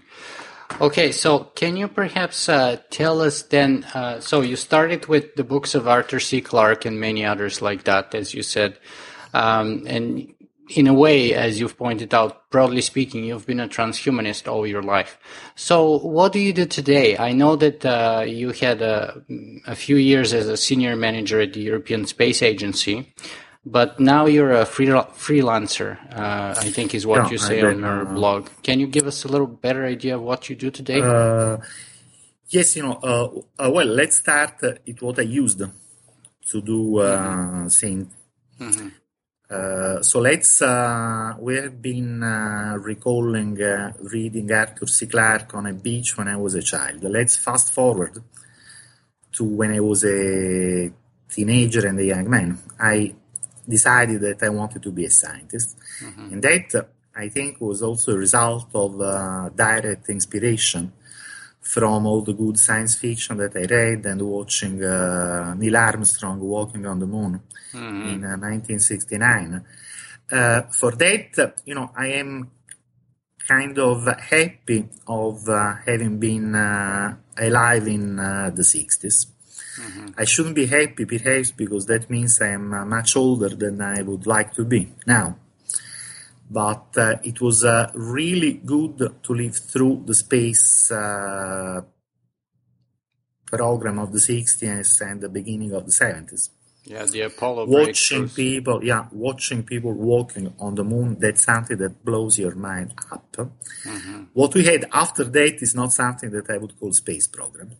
Okay, 0.81 1.11
so 1.11 1.39
can 1.55 1.77
you 1.77 1.87
perhaps 1.87 2.49
uh, 2.49 2.77
tell 2.89 3.21
us 3.21 3.43
then? 3.43 3.85
Uh, 3.93 4.19
so 4.19 4.41
you 4.41 4.55
started 4.55 5.07
with 5.07 5.35
the 5.35 5.43
books 5.43 5.75
of 5.75 5.87
Arthur 5.87 6.19
C. 6.19 6.41
Clarke 6.41 6.85
and 6.85 6.99
many 6.99 7.23
others 7.23 7.61
like 7.61 7.83
that, 7.83 8.15
as 8.15 8.33
you 8.33 8.43
said. 8.43 8.77
Um, 9.33 9.83
and 9.87 10.33
in 10.69 10.87
a 10.87 10.93
way, 10.93 11.33
as 11.33 11.59
you've 11.59 11.77
pointed 11.77 12.13
out, 12.13 12.49
broadly 12.49 12.81
speaking, 12.81 13.23
you've 13.23 13.45
been 13.45 13.59
a 13.59 13.67
transhumanist 13.67 14.51
all 14.51 14.65
your 14.65 14.81
life. 14.81 15.17
So 15.55 15.99
what 15.99 16.33
do 16.33 16.39
you 16.39 16.53
do 16.53 16.65
today? 16.65 17.17
I 17.17 17.33
know 17.33 17.55
that 17.55 17.85
uh, 17.85 18.23
you 18.27 18.51
had 18.51 18.81
a, 18.81 19.21
a 19.67 19.75
few 19.75 19.95
years 19.97 20.33
as 20.33 20.47
a 20.47 20.57
senior 20.57 20.95
manager 20.95 21.39
at 21.41 21.53
the 21.53 21.61
European 21.61 22.05
Space 22.05 22.41
Agency. 22.41 23.13
But 23.67 23.99
now 23.99 24.27
you're 24.27 24.51
a 24.51 24.65
free, 24.65 24.85
freelancer, 24.87 25.97
uh, 26.15 26.53
I 26.55 26.69
think 26.69 26.93
is 26.93 27.07
what 27.07 27.31
you 27.31 27.39
say 27.39 27.61
on 27.63 27.79
your 27.79 28.07
uh, 28.07 28.13
blog. 28.13 28.49
Can 28.61 28.79
you 28.79 28.85
give 28.85 29.07
us 29.07 29.23
a 29.25 29.27
little 29.27 29.47
better 29.47 29.83
idea 29.85 30.17
of 30.17 30.21
what 30.21 30.49
you 30.49 30.55
do 30.55 30.69
today? 30.69 31.01
Uh, 31.01 31.57
yes, 32.49 32.75
you 32.75 32.83
know, 32.83 32.99
uh, 33.01 33.63
uh, 33.65 33.71
well, 33.71 33.87
let's 33.87 34.17
start 34.17 34.61
with 34.61 35.01
what 35.01 35.17
I 35.17 35.23
used 35.23 35.63
to 36.51 36.61
do 36.61 36.99
uh, 36.99 37.67
since. 37.69 38.13
Mhm. 38.59 38.91
Uh, 39.49 40.01
so 40.01 40.19
let's, 40.19 40.61
uh, 40.61 41.33
we 41.39 41.55
have 41.55 41.81
been 41.81 42.23
uh, 42.23 42.77
recalling 42.79 43.61
uh, 43.61 43.93
reading 44.01 44.51
Arthur 44.51 44.87
C. 44.87 45.05
Clarke 45.05 45.53
on 45.53 45.67
a 45.67 45.73
beach 45.73 46.17
when 46.17 46.27
I 46.27 46.35
was 46.35 46.55
a 46.55 46.61
child. 46.61 47.03
Let's 47.03 47.37
fast 47.37 47.71
forward 47.71 48.23
to 49.33 49.43
when 49.43 49.73
I 49.73 49.79
was 49.79 50.03
a 50.03 50.91
teenager 51.29 51.85
and 51.87 51.99
a 51.99 52.05
young 52.05 52.29
man, 52.29 52.57
I 52.79 53.13
decided 53.67 54.21
that 54.21 54.41
I 54.43 54.49
wanted 54.49 54.81
to 54.83 54.91
be 54.91 55.05
a 55.05 55.09
scientist. 55.09 55.77
Mm-hmm. 56.03 56.33
And 56.33 56.41
that, 56.43 56.89
I 57.15 57.29
think, 57.29 57.59
was 57.61 57.81
also 57.81 58.13
a 58.13 58.17
result 58.17 58.67
of 58.73 58.99
uh, 58.99 59.49
direct 59.49 60.09
inspiration 60.09 60.91
from 61.65 62.05
all 62.05 62.21
the 62.21 62.33
good 62.33 62.59
science 62.59 62.95
fiction 62.95 63.37
that 63.37 63.55
I 63.57 63.65
read 63.65 64.05
and 64.05 64.21
watching 64.21 64.83
uh, 64.83 65.55
Neil 65.57 65.75
Armstrong 65.75 66.39
walking 66.39 66.85
on 66.85 66.99
the 66.99 67.07
moon 67.07 67.41
mm-hmm. 67.73 68.07
in 68.07 68.23
uh, 68.23 68.37
1969. 68.37 69.65
Uh, 70.31 70.61
for 70.79 70.91
that, 70.91 71.59
you 71.65 71.73
know, 71.73 71.89
I 71.97 72.07
am 72.21 72.51
kind 73.47 73.77
of 73.79 74.05
happy 74.05 74.87
of 75.07 75.49
uh, 75.49 75.73
having 75.87 76.19
been 76.19 76.53
uh, 76.53 77.15
alive 77.37 77.87
in 77.87 78.19
uh, 78.19 78.51
the 78.53 78.61
60s. 78.61 79.25
Mm-hmm. 79.81 80.07
I 80.19 80.23
shouldn't 80.23 80.55
be 80.55 80.67
happy 80.67 81.05
perhaps 81.05 81.51
because 81.51 81.87
that 81.87 82.09
means 82.11 82.39
I 82.41 82.49
am 82.49 82.87
much 82.87 83.15
older 83.15 83.49
than 83.49 83.81
I 83.81 84.03
would 84.03 84.27
like 84.27 84.53
to 84.53 84.63
be 84.63 84.93
now 85.07 85.35
but 86.49 86.87
uh, 86.97 87.15
it 87.23 87.41
was 87.41 87.65
uh, 87.65 87.91
really 87.93 88.53
good 88.53 88.97
to 89.23 89.33
live 89.33 89.55
through 89.55 90.03
the 90.05 90.13
space 90.13 90.91
uh, 90.91 91.81
program 93.45 93.99
of 93.99 94.11
the 94.11 94.19
60s 94.19 95.01
and 95.01 95.21
the 95.21 95.29
beginning 95.29 95.73
of 95.73 95.85
the 95.85 95.91
70s. 95.91 96.49
Yeah, 96.83 97.05
the 97.05 97.21
Apollo 97.21 97.65
watching 97.65 98.29
people, 98.29 98.83
yeah, 98.83 99.07
watching 99.11 99.63
people 99.63 99.91
walking 99.91 100.53
on 100.59 100.75
the 100.75 100.83
moon. 100.83 101.17
That's 101.19 101.43
something 101.43 101.77
that 101.77 102.05
blows 102.05 102.37
your 102.37 102.53
mind 102.53 102.93
up. 103.11 103.31
Mm-hmm. 103.31 104.25
What 104.33 104.53
we 104.53 104.65
had 104.65 104.85
after 104.93 105.23
that 105.23 105.63
is 105.63 105.73
not 105.73 105.93
something 105.93 106.29
that 106.29 106.47
I 106.47 106.57
would 106.57 106.79
call 106.79 106.93
space 106.93 107.25
program, 107.25 107.71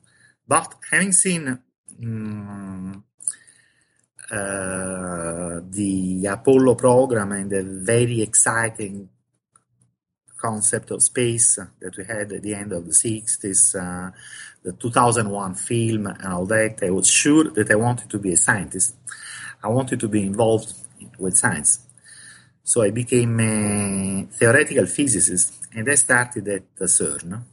but 0.47 0.73
having 0.89 1.11
seen 1.11 1.59
um, 2.01 3.03
the 4.29 6.27
Apollo 6.29 6.75
program 6.75 7.31
and 7.31 7.49
the 7.49 7.63
very 7.63 8.21
exciting 8.21 9.09
concept 10.37 10.91
of 10.91 11.01
space 11.01 11.57
that 11.81 11.97
we 11.97 12.03
had 12.05 12.31
at 12.31 12.43
the 12.43 12.53
end 12.53 12.71
of 12.71 12.85
the 12.85 12.91
60s, 12.91 13.75
uh, 13.75 14.11
the 14.63 14.73
2001 14.73 15.55
film 15.55 16.07
and 16.07 16.27
all 16.33 16.45
that, 16.45 16.79
I 16.83 16.89
was 16.89 17.07
sure 17.07 17.45
that 17.51 17.71
I 17.71 17.75
wanted 17.75 18.09
to 18.09 18.19
be 18.19 18.33
a 18.33 18.37
scientist. 18.37 18.95
I 19.63 19.69
wanted 19.69 19.99
to 19.99 20.07
be 20.07 20.21
involved 20.21 20.73
with 21.17 21.37
science. 21.37 21.79
So 22.63 22.81
I 22.81 22.91
became 22.91 23.39
a 23.39 24.27
theoretical 24.37 24.87
physicist 24.87 25.67
and 25.75 25.89
I 25.89 25.95
started 25.95 26.47
at 26.47 26.75
CERN, 26.77 27.43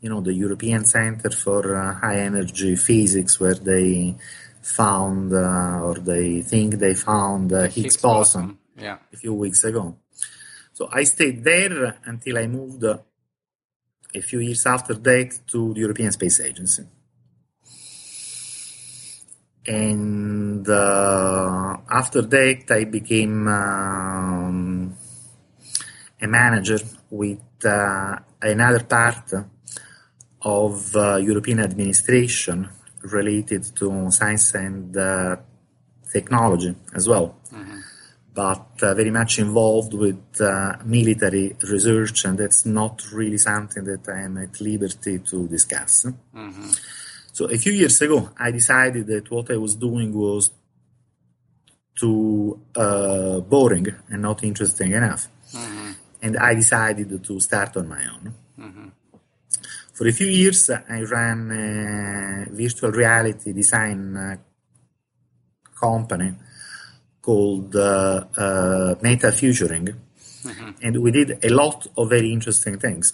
you 0.00 0.10
know, 0.10 0.20
the 0.20 0.34
European 0.34 0.84
Center 0.84 1.30
for 1.30 1.76
uh, 1.76 1.94
High 1.94 2.20
Energy 2.20 2.76
Physics, 2.76 3.40
where 3.40 3.54
they 3.54 4.16
found 4.62 5.32
uh, 5.32 5.80
or 5.82 5.94
they 5.94 6.42
think 6.42 6.74
they 6.74 6.94
found 6.94 7.52
uh, 7.52 7.62
Higgs, 7.62 7.74
Higgs 7.74 7.96
boson, 7.96 8.42
boson 8.42 8.58
yeah. 8.76 8.98
a 9.12 9.16
few 9.16 9.34
weeks 9.34 9.64
ago. 9.64 9.96
So 10.72 10.88
I 10.92 11.04
stayed 11.04 11.44
there 11.44 11.98
until 12.04 12.38
I 12.38 12.46
moved 12.46 12.84
uh, 12.84 12.98
a 14.14 14.20
few 14.20 14.40
years 14.40 14.66
after 14.66 14.94
that 14.94 15.40
to 15.48 15.74
the 15.74 15.80
European 15.80 16.12
Space 16.12 16.40
Agency. 16.40 16.84
And 19.66 20.66
uh, 20.68 21.76
after 21.90 22.22
that, 22.22 22.64
I 22.70 22.84
became 22.84 23.46
um, 23.46 24.96
a 26.20 26.26
manager 26.26 26.78
with 27.10 27.64
uh, 27.64 28.16
another 28.40 28.84
part 28.84 29.32
of 30.42 30.96
uh, 30.96 31.16
European 31.16 31.60
administration 31.60 32.68
related 33.02 33.64
to 33.76 34.10
science 34.10 34.54
and 34.54 34.96
uh, 34.96 35.36
technology 36.12 36.74
as 36.94 37.08
well, 37.08 37.36
mm-hmm. 37.52 37.78
but 38.34 38.66
uh, 38.82 38.94
very 38.94 39.10
much 39.10 39.38
involved 39.38 39.94
with 39.94 40.40
uh, 40.40 40.76
military 40.84 41.56
research, 41.62 42.24
and 42.24 42.38
that's 42.38 42.66
not 42.66 43.02
really 43.12 43.38
something 43.38 43.84
that 43.84 44.08
I 44.08 44.22
am 44.22 44.38
at 44.38 44.60
liberty 44.60 45.18
to 45.18 45.48
discuss. 45.48 46.06
Mm-hmm. 46.34 46.70
So 47.32 47.46
a 47.46 47.56
few 47.56 47.72
years 47.72 48.00
ago, 48.02 48.30
I 48.38 48.50
decided 48.50 49.06
that 49.06 49.30
what 49.30 49.50
I 49.50 49.56
was 49.56 49.74
doing 49.76 50.12
was 50.12 50.50
too 51.98 52.60
uh, 52.74 53.40
boring 53.40 53.86
and 54.08 54.22
not 54.22 54.42
interesting 54.42 54.92
enough, 54.92 55.28
mm-hmm. 55.52 55.92
and 56.22 56.36
I 56.36 56.54
decided 56.54 57.24
to 57.24 57.40
start 57.40 57.76
on 57.76 57.88
my 57.88 58.04
own. 58.14 58.34
For 60.00 60.08
a 60.08 60.12
few 60.12 60.28
years, 60.28 60.70
I 60.70 61.02
ran 61.02 61.50
a 61.50 62.50
virtual 62.50 62.90
reality 62.90 63.52
design 63.52 64.16
uh, 64.16 64.36
company 65.78 66.32
called 67.20 67.76
uh, 67.76 68.24
uh, 68.34 68.94
Meta 69.02 69.30
Futuring, 69.30 69.88
mm-hmm. 69.88 70.70
and 70.80 71.02
we 71.02 71.10
did 71.10 71.44
a 71.44 71.50
lot 71.50 71.86
of 71.98 72.08
very 72.08 72.32
interesting 72.32 72.78
things. 72.78 73.12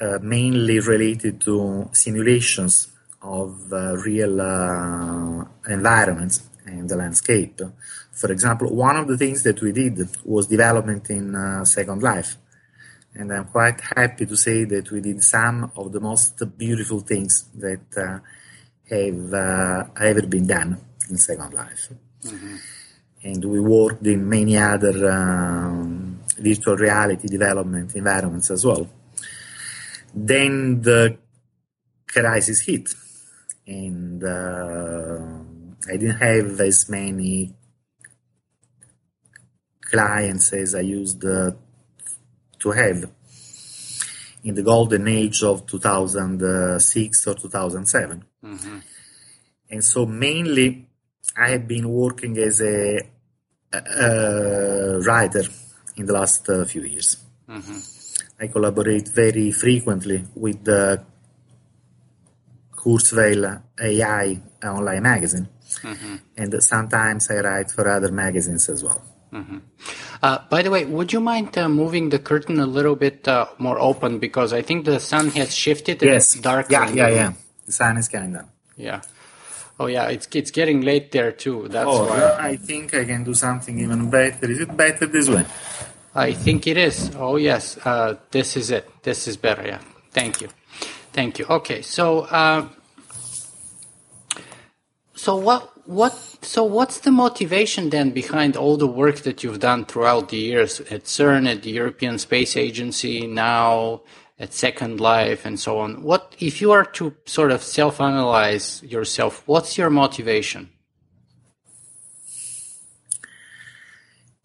Uh, 0.00 0.18
mainly 0.20 0.80
related 0.80 1.40
to 1.42 1.88
simulations 1.92 2.88
of 3.22 3.70
real 3.70 4.40
uh, 4.40 5.44
environments 5.68 6.42
and 6.66 6.88
the 6.88 6.96
landscape. 6.96 7.60
For 8.10 8.32
example, 8.32 8.74
one 8.74 8.96
of 8.96 9.06
the 9.06 9.16
things 9.16 9.44
that 9.44 9.62
we 9.62 9.70
did 9.70 10.00
was 10.24 10.48
development 10.48 11.10
in 11.10 11.64
Second 11.64 12.02
Life 12.02 12.38
and 13.14 13.32
I'm 13.32 13.44
quite 13.44 13.80
happy 13.80 14.26
to 14.26 14.36
say 14.36 14.64
that 14.64 14.90
we 14.90 15.00
did 15.00 15.22
some 15.22 15.70
of 15.76 15.92
the 15.92 16.00
most 16.00 16.42
beautiful 16.56 17.00
things 17.00 17.44
that 17.54 17.86
uh, 17.96 18.18
have 18.88 19.34
uh, 19.34 19.84
ever 20.00 20.26
been 20.26 20.46
done 20.46 20.80
in 21.10 21.16
Second 21.18 21.52
Life. 21.52 21.88
Mm-hmm. 22.24 22.56
And 23.24 23.44
we 23.44 23.60
worked 23.60 24.06
in 24.06 24.28
many 24.28 24.56
other 24.56 25.10
um, 25.10 26.20
virtual 26.38 26.76
reality 26.76 27.28
development 27.28 27.94
environments 27.94 28.50
as 28.50 28.64
well. 28.64 28.88
Then 30.14 30.80
the 30.82 31.18
crisis 32.08 32.60
hit, 32.60 32.94
and 33.66 34.22
uh, 34.24 35.18
I 35.88 35.96
didn't 35.96 36.18
have 36.18 36.60
as 36.60 36.88
many 36.88 37.54
clients 39.80 40.52
as 40.52 40.74
I 40.74 40.80
used 40.80 41.24
uh, 41.24 41.52
to 42.62 42.70
have 42.70 43.10
in 44.44 44.54
the 44.54 44.62
golden 44.62 45.06
age 45.08 45.42
of 45.42 45.66
2006 45.66 47.26
or 47.26 47.34
2007. 47.34 48.24
Mm-hmm. 48.44 48.78
And 49.70 49.84
so 49.84 50.06
mainly 50.06 50.88
I 51.36 51.50
have 51.50 51.66
been 51.66 51.88
working 51.88 52.36
as 52.38 52.60
a, 52.60 53.08
writer 55.06 55.44
in 55.96 56.04
the 56.04 56.12
last 56.12 56.48
uh, 56.50 56.64
few 56.66 56.82
years. 56.82 57.16
Mm-hmm. 57.48 58.44
I 58.44 58.48
collaborate 58.48 59.08
very 59.08 59.50
frequently 59.50 60.24
with 60.34 60.62
the 60.62 61.02
Kurzweil 62.76 63.62
AI 63.80 64.42
online 64.62 65.02
magazine, 65.02 65.48
mm-hmm. 65.80 66.16
and 66.36 66.62
sometimes 66.62 67.30
I 67.30 67.36
write 67.36 67.70
for 67.70 67.88
other 67.88 68.12
magazines 68.12 68.68
as 68.68 68.84
well. 68.84 69.11
Mm-hmm. 69.32 69.58
Uh, 70.22 70.38
by 70.50 70.62
the 70.62 70.70
way, 70.70 70.84
would 70.84 71.12
you 71.12 71.20
mind 71.20 71.56
uh, 71.56 71.68
moving 71.68 72.10
the 72.10 72.18
curtain 72.18 72.60
a 72.60 72.66
little 72.66 72.96
bit 72.96 73.26
uh, 73.26 73.46
more 73.58 73.78
open 73.80 74.18
because 74.18 74.52
I 74.52 74.60
think 74.60 74.84
the 74.84 75.00
sun 75.00 75.30
has 75.30 75.54
shifted. 75.54 76.02
Yes, 76.02 76.34
it's 76.34 76.42
dark. 76.42 76.70
Yeah, 76.70 76.90
yeah, 76.90 77.08
yeah. 77.08 77.32
The 77.64 77.72
sun 77.72 77.96
is 77.96 78.08
getting 78.08 78.34
down. 78.34 78.48
Yeah. 78.76 79.00
Oh 79.80 79.86
yeah, 79.86 80.08
it's 80.08 80.28
it's 80.32 80.50
getting 80.50 80.82
late 80.82 81.12
there 81.12 81.32
too. 81.32 81.68
That's 81.68 81.88
oh, 81.88 82.04
why. 82.04 82.36
I 82.38 82.56
think 82.56 82.94
I 82.94 83.04
can 83.04 83.24
do 83.24 83.32
something 83.32 83.80
even 83.80 84.10
better. 84.10 84.50
Is 84.50 84.60
it 84.60 84.76
better 84.76 85.06
this 85.06 85.28
way? 85.28 85.46
I 86.14 86.34
think 86.34 86.66
it 86.66 86.76
is. 86.76 87.10
Oh 87.16 87.36
yes, 87.36 87.78
uh, 87.84 88.16
this 88.30 88.56
is 88.56 88.70
it. 88.70 88.88
This 89.02 89.26
is 89.26 89.38
better. 89.38 89.66
Yeah. 89.66 89.80
Thank 90.10 90.42
you. 90.42 90.48
Thank 91.12 91.38
you. 91.38 91.46
Okay, 91.46 91.80
so 91.80 92.20
uh, 92.20 92.68
so 95.14 95.36
what 95.36 95.71
what 95.84 96.12
so 96.42 96.64
what's 96.64 97.00
the 97.00 97.10
motivation 97.10 97.90
then 97.90 98.10
behind 98.10 98.56
all 98.56 98.76
the 98.76 98.86
work 98.86 99.20
that 99.20 99.42
you've 99.42 99.60
done 99.60 99.84
throughout 99.84 100.28
the 100.28 100.36
years 100.36 100.80
at 100.80 101.04
CERN, 101.04 101.50
at 101.50 101.62
the 101.62 101.70
European 101.70 102.18
Space 102.18 102.56
Agency, 102.56 103.26
now 103.26 104.02
at 104.38 104.52
Second 104.52 105.00
Life, 105.00 105.44
and 105.44 105.58
so 105.58 105.78
on? 105.78 106.02
What 106.02 106.34
if 106.38 106.60
you 106.60 106.72
are 106.72 106.84
to 106.84 107.14
sort 107.24 107.50
of 107.50 107.62
self-analyze 107.62 108.82
yourself? 108.82 109.42
What's 109.46 109.76
your 109.78 109.90
motivation? 109.90 110.70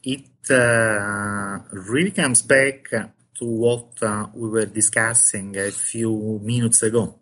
It 0.04 0.26
uh, 0.50 1.60
really 1.72 2.12
comes 2.12 2.42
back 2.42 2.90
to 2.90 3.46
what 3.46 4.02
uh, 4.02 4.28
we 4.34 4.50
were 4.50 4.66
discussing 4.66 5.58
a 5.58 5.72
few 5.72 6.40
minutes 6.44 6.82
ago 6.84 7.20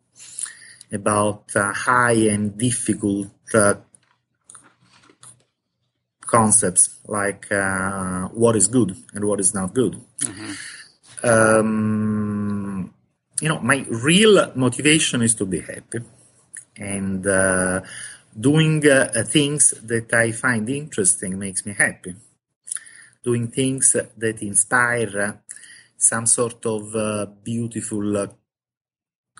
about 0.91 1.55
uh, 1.55 1.73
high 1.73 2.13
and 2.13 2.57
difficult 2.57 3.27
uh, 3.53 3.75
concepts 6.25 6.97
like 7.07 7.51
uh, 7.51 8.27
what 8.29 8.55
is 8.55 8.67
good 8.67 8.95
and 9.13 9.25
what 9.25 9.39
is 9.39 9.53
not 9.53 9.73
good. 9.73 10.01
Mm-hmm. 10.19 10.51
Um, 11.27 12.93
you 13.41 13.49
know, 13.49 13.59
my 13.59 13.85
real 13.89 14.51
motivation 14.55 15.21
is 15.21 15.35
to 15.35 15.45
be 15.45 15.59
happy. 15.59 15.99
and 16.77 17.25
uh, 17.25 17.81
doing 18.37 18.85
uh, 18.87 19.23
things 19.25 19.73
that 19.83 20.13
I 20.13 20.31
find 20.31 20.69
interesting 20.69 21.39
makes 21.39 21.65
me 21.65 21.73
happy. 21.73 22.15
Doing 23.23 23.47
things 23.47 23.95
that 24.17 24.41
inspire 24.41 25.41
some 25.97 26.25
sort 26.25 26.65
of 26.65 26.95
uh, 26.95 27.25
beautiful 27.43 28.17
uh, 28.17 28.27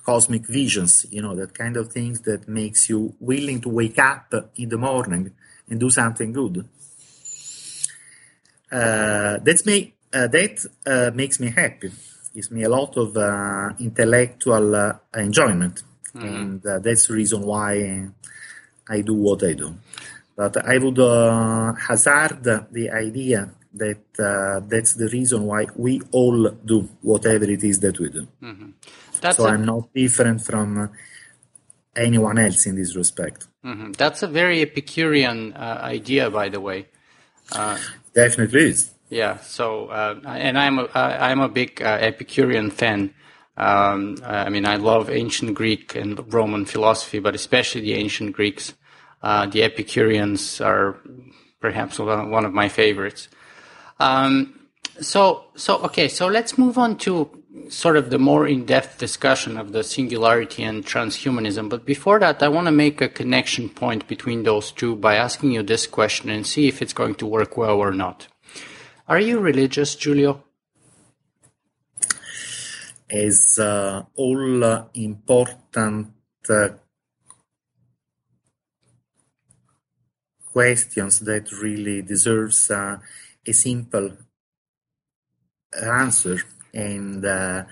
cosmic 0.03 0.47
visions, 0.47 1.05
you 1.11 1.21
know, 1.21 1.35
that 1.35 1.53
kind 1.53 1.77
of 1.77 1.91
things 1.91 2.21
that 2.21 2.47
makes 2.47 2.89
you 2.89 3.15
willing 3.19 3.61
to 3.61 3.69
wake 3.69 3.99
up 3.99 4.33
in 4.55 4.69
the 4.69 4.77
morning 4.77 5.31
and 5.69 5.79
do 5.79 5.89
something 5.89 6.31
good. 6.31 6.67
Uh, 8.71 9.37
that's 9.43 9.65
me. 9.65 9.93
Uh, 10.13 10.27
that 10.27 10.65
uh, 10.85 11.11
makes 11.13 11.39
me 11.39 11.49
happy. 11.49 11.91
Gives 12.33 12.51
me 12.51 12.63
a 12.63 12.69
lot 12.69 12.97
of 12.97 13.15
uh, 13.15 13.69
intellectual 13.79 14.75
uh, 14.75 14.93
enjoyment, 15.15 15.83
mm-hmm. 16.13 16.25
and 16.25 16.61
that's 16.83 17.07
the 17.07 17.13
reason 17.13 17.41
why 17.41 18.09
I 18.89 19.01
do 19.01 19.13
what 19.13 19.43
I 19.43 19.53
do. 19.53 19.75
But 20.35 20.57
I 20.65 20.77
would 20.77 20.97
hazard 21.77 22.43
the 22.43 22.89
idea 22.91 23.51
that 23.75 24.03
uh, 24.19 24.65
that's 24.67 24.93
the 24.93 25.07
reason 25.09 25.43
why 25.45 25.67
we 25.75 26.01
all 26.11 26.49
do 26.49 26.89
whatever 27.01 27.45
it 27.45 27.63
is 27.63 27.79
that 27.81 27.99
we 27.99 28.09
do. 28.09 28.27
Mm-hmm. 28.41 29.31
so 29.31 29.45
i 29.45 29.53
am 29.53 29.65
not 29.65 29.93
different 29.93 30.41
from 30.41 30.89
anyone 31.95 32.37
else 32.37 32.65
in 32.65 32.75
this 32.75 32.95
respect. 32.95 33.47
Mm-hmm. 33.65 33.93
That's 33.93 34.23
a 34.23 34.27
very 34.27 34.61
Epicurean 34.61 35.53
uh, 35.53 35.79
idea, 35.81 36.29
by 36.29 36.49
the 36.49 36.59
way. 36.59 36.87
Uh, 37.51 37.77
Definitely 38.15 38.69
is. 38.69 38.91
Yeah. 39.09 39.37
So, 39.39 39.87
uh, 39.87 40.19
and 40.25 40.57
I'm 40.57 40.79
a 40.79 40.89
I'm 40.95 41.41
a 41.41 41.49
big 41.49 41.81
uh, 41.81 41.97
Epicurean 42.01 42.71
fan. 42.71 43.13
Um, 43.57 44.17
I 44.25 44.49
mean, 44.49 44.65
I 44.65 44.77
love 44.77 45.09
ancient 45.09 45.53
Greek 45.53 45.95
and 45.95 46.33
Roman 46.33 46.65
philosophy, 46.65 47.19
but 47.19 47.35
especially 47.35 47.81
the 47.81 47.93
ancient 47.93 48.33
Greeks. 48.33 48.73
Uh, 49.21 49.45
the 49.45 49.63
Epicureans 49.63 50.59
are 50.61 50.97
perhaps 51.61 51.99
one 51.99 52.45
of 52.45 52.53
my 52.53 52.69
favorites. 52.69 53.27
Um, 53.99 54.59
so, 54.99 55.45
so 55.55 55.77
okay, 55.83 56.07
so 56.07 56.27
let's 56.27 56.57
move 56.57 56.77
on 56.77 56.97
to 56.99 57.29
sort 57.69 57.97
of 57.97 58.09
the 58.09 58.19
more 58.19 58.47
in-depth 58.47 58.97
discussion 58.97 59.57
of 59.57 59.71
the 59.71 59.83
singularity 59.83 60.63
and 60.63 60.85
transhumanism. 60.85 61.69
But 61.69 61.85
before 61.85 62.19
that, 62.19 62.43
I 62.43 62.47
want 62.47 62.67
to 62.67 62.71
make 62.71 63.01
a 63.01 63.09
connection 63.09 63.69
point 63.69 64.07
between 64.07 64.43
those 64.43 64.71
two 64.71 64.95
by 64.95 65.15
asking 65.15 65.51
you 65.51 65.63
this 65.63 65.87
question 65.87 66.29
and 66.29 66.45
see 66.45 66.67
if 66.67 66.81
it's 66.81 66.93
going 66.93 67.15
to 67.15 67.25
work 67.25 67.57
well 67.57 67.77
or 67.77 67.91
not. 67.91 68.27
Are 69.07 69.19
you 69.19 69.39
religious, 69.39 69.95
Giulio? 69.95 70.43
As 73.09 73.59
uh, 73.59 74.03
all 74.15 74.63
uh, 74.63 74.85
important 74.95 76.11
uh, 76.49 76.69
questions 80.51 81.19
that 81.19 81.51
really 81.51 82.01
deserves 82.01 82.71
uh, 82.71 82.97
a 83.45 83.53
simple 83.53 84.17
answer, 85.83 86.41
and 86.75 87.25
uh, 87.25 87.63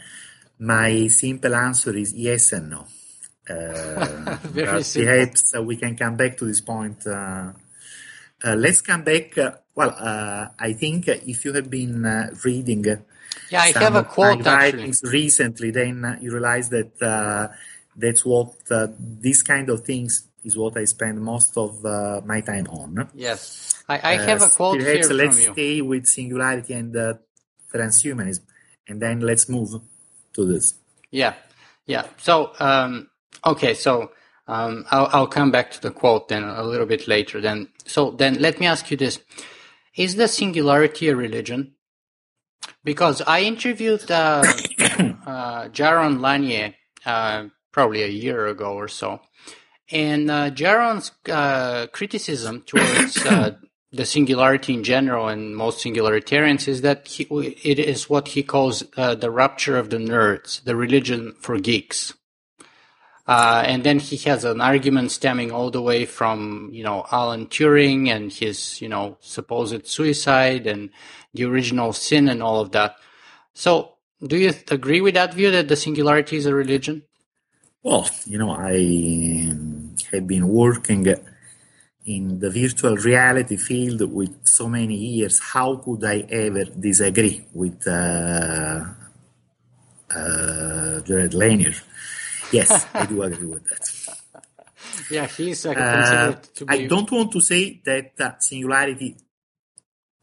my 0.60 1.08
simple 1.08 1.54
answer 1.56 1.96
is 1.96 2.14
yes 2.14 2.54
and 2.54 2.70
no. 2.70 2.86
Uh, 3.44 4.38
perhaps 4.54 5.54
uh, 5.54 5.62
we 5.62 5.76
can 5.76 5.98
come 5.98 6.16
back 6.16 6.38
to 6.38 6.46
this 6.46 6.62
point. 6.62 7.06
Uh, 7.06 7.52
uh, 8.42 8.56
let's 8.56 8.80
come 8.80 9.04
back. 9.04 9.38
Uh, 9.38 9.52
well, 9.76 9.94
I 10.58 10.72
think 10.72 11.10
if 11.10 11.44
you 11.44 11.52
have 11.52 11.70
been 11.70 12.04
reading, 12.46 12.86
yeah, 13.52 13.60
I 13.60 13.74
have 13.78 13.96
a 13.96 14.06
quote 14.06 14.46
writings 14.46 15.04
recently, 15.04 15.72
then 15.72 16.20
you 16.22 16.32
realize 16.32 16.70
that 16.70 17.52
that's 17.98 18.24
what 18.24 18.54
these 18.98 19.44
kind 19.44 19.70
of 19.70 19.82
things 19.82 20.30
is 20.46 20.58
what 20.58 20.78
I 20.78 20.86
spend 20.86 21.22
most 21.22 21.58
of 21.58 21.84
my 22.26 22.40
time 22.40 22.68
on. 22.68 23.10
Yes. 23.14 23.74
I, 23.88 24.14
I 24.14 24.18
have 24.18 24.42
a 24.42 24.50
quote 24.50 24.82
uh, 24.82 24.86
here 24.86 25.04
let's 25.10 25.38
from 25.38 25.44
you. 25.44 25.54
stay 25.54 25.82
with 25.82 26.08
singularity 26.08 26.74
and 26.74 26.96
uh, 26.96 27.14
transhumanism, 27.74 28.42
and 28.88 29.02
then 29.02 29.20
let's 29.20 29.50
move 29.50 29.82
to 30.34 30.46
this. 30.46 30.76
Yeah, 31.12 31.34
yeah. 31.86 32.08
So, 32.18 32.54
um, 32.60 33.10
okay, 33.46 33.74
so 33.74 34.12
um, 34.48 34.86
I'll, 34.92 35.10
I'll 35.12 35.28
come 35.28 35.52
back 35.52 35.72
to 35.72 35.82
the 35.82 35.92
quote 35.92 36.28
then 36.28 36.44
a 36.44 36.64
little 36.64 36.86
bit 36.86 37.08
later. 37.08 37.40
Then, 37.42 37.70
so 37.86 38.12
then 38.12 38.36
let 38.36 38.60
me 38.60 38.66
ask 38.66 38.90
you 38.92 38.98
this: 38.98 39.20
Is 39.96 40.16
the 40.16 40.28
singularity 40.28 41.10
a 41.10 41.16
religion? 41.16 41.76
Because 42.84 43.22
I 43.22 43.42
interviewed 43.42 44.10
uh, 44.10 44.44
uh, 44.80 45.70
Jaron 45.70 46.20
Lanier 46.20 46.76
uh, 47.06 47.46
probably 47.72 48.04
a 48.04 48.08
year 48.08 48.48
ago 48.48 48.74
or 48.74 48.88
so, 48.88 49.22
and 49.92 50.30
uh, 50.30 50.50
Jaron's 50.50 51.12
uh, 51.30 51.88
criticism 51.88 52.64
towards 52.66 53.26
uh, 53.26 53.56
the 53.94 54.06
singularity 54.06 54.74
in 54.74 54.84
general 54.84 55.28
and 55.28 55.56
most 55.56 55.86
singularitarians 55.86 56.68
is 56.68 56.82
that 56.82 57.08
he, 57.08 57.24
it 57.64 57.78
is 57.78 58.10
what 58.10 58.30
he 58.30 58.42
calls 58.42 58.84
uh, 58.98 59.14
the 59.14 59.30
rupture 59.30 59.78
of 59.78 59.92
the 59.92 59.98
nerds, 59.98 60.64
the 60.64 60.76
religion 60.76 61.36
for 61.40 61.60
geeks. 61.60 62.14
Uh, 63.26 63.64
and 63.66 63.84
then 63.84 64.00
he 64.00 64.18
has 64.18 64.44
an 64.44 64.60
argument 64.60 65.12
stemming 65.12 65.52
all 65.52 65.70
the 65.70 65.82
way 65.82 66.06
from, 66.06 66.70
you 66.74 66.84
know, 66.84 67.06
Alan 67.12 67.46
Turing 67.46 68.10
and 68.10 68.34
his, 68.34 68.82
you 68.82 68.90
know, 68.90 69.18
supposed 69.22 69.88
suicide 69.88 70.68
and 70.68 70.90
the 71.34 71.46
original 71.46 71.94
sin 71.94 72.28
and 72.28 72.44
all 72.44 72.60
of 72.60 72.72
that. 72.72 72.96
So, 73.54 73.94
do 74.26 74.38
you 74.38 74.54
agree 74.72 75.02
with 75.02 75.14
that 75.14 75.34
view 75.34 75.52
that 75.52 75.68
the 75.68 75.76
singularity 75.76 76.36
is 76.36 76.46
a 76.46 76.54
religion? 76.54 77.04
Well, 77.84 78.10
you 78.26 78.38
know, 78.38 78.52
I 78.52 79.54
have 80.12 80.28
been 80.28 80.48
working 80.48 81.04
in 82.06 82.40
the 82.40 82.50
virtual 82.50 82.96
reality 82.98 83.58
field 83.58 84.02
with 84.12 84.46
so 84.46 84.68
many 84.68 84.96
years, 84.96 85.40
how 85.40 85.78
could 85.78 86.04
I 86.04 86.26
ever 86.30 86.66
disagree 86.66 87.46
with 87.54 87.88
uh, 87.88 88.84
uh, 90.10 91.02
Jaron 91.06 91.34
Lanier? 91.34 91.76
Yes, 92.52 92.86
I 92.94 93.06
do 93.06 93.24
agree 93.24 93.48
with 93.48 93.64
that. 93.70 94.18
Yeah, 95.10 95.28
he's 95.28 95.66
uh, 95.66 95.74
considered 95.74 96.44
to 96.56 96.66
be. 96.66 96.74
I 96.74 96.88
don't 96.88 97.12
want 97.12 97.32
to 97.32 97.42
say 97.42 97.82
that 97.86 98.12
uh, 98.20 98.32
singularity 98.40 99.16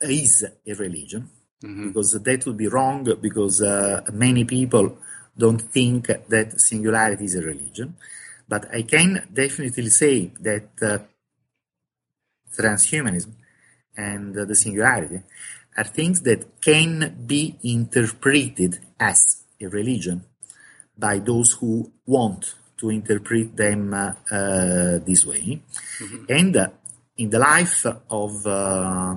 is 0.03 0.45
a 0.67 0.75
religion, 0.75 1.29
mm-hmm. 1.63 1.89
because 1.89 2.13
that 2.13 2.47
would 2.47 2.57
be 2.57 2.69
wrong, 2.69 3.05
because 3.21 3.63
uh, 3.63 4.03
many 4.13 4.45
people 4.45 4.99
don't 5.37 5.61
think 5.61 6.07
that 6.07 6.61
singularity 6.61 7.25
is 7.25 7.37
a 7.37 7.43
religion. 7.43 7.97
But 8.47 8.75
I 8.75 8.83
can 8.83 9.29
definitely 9.33 9.91
say 9.91 10.33
that 10.41 10.71
uh, 10.83 10.99
transhumanism 12.57 13.33
and 13.97 14.37
uh, 14.37 14.45
the 14.45 14.55
singularity 14.55 15.21
are 15.77 15.85
things 15.85 16.23
that 16.23 16.61
can 16.61 17.25
be 17.27 17.57
interpreted 17.63 18.79
as 18.99 19.45
a 19.61 19.67
religion 19.69 20.25
by 20.99 21.19
those 21.19 21.53
who 21.53 21.93
want 22.07 22.55
to 22.77 22.91
interpret 22.91 23.57
them 23.57 23.95
uh, 23.95 24.13
uh, 24.31 24.99
this 25.07 25.25
way. 25.25 25.63
Mm-hmm. 25.99 26.25
And 26.29 26.57
uh, 26.57 26.69
in 27.17 27.31
the 27.31 27.39
life 27.39 27.87
of 28.11 28.47
uh, 28.47 29.17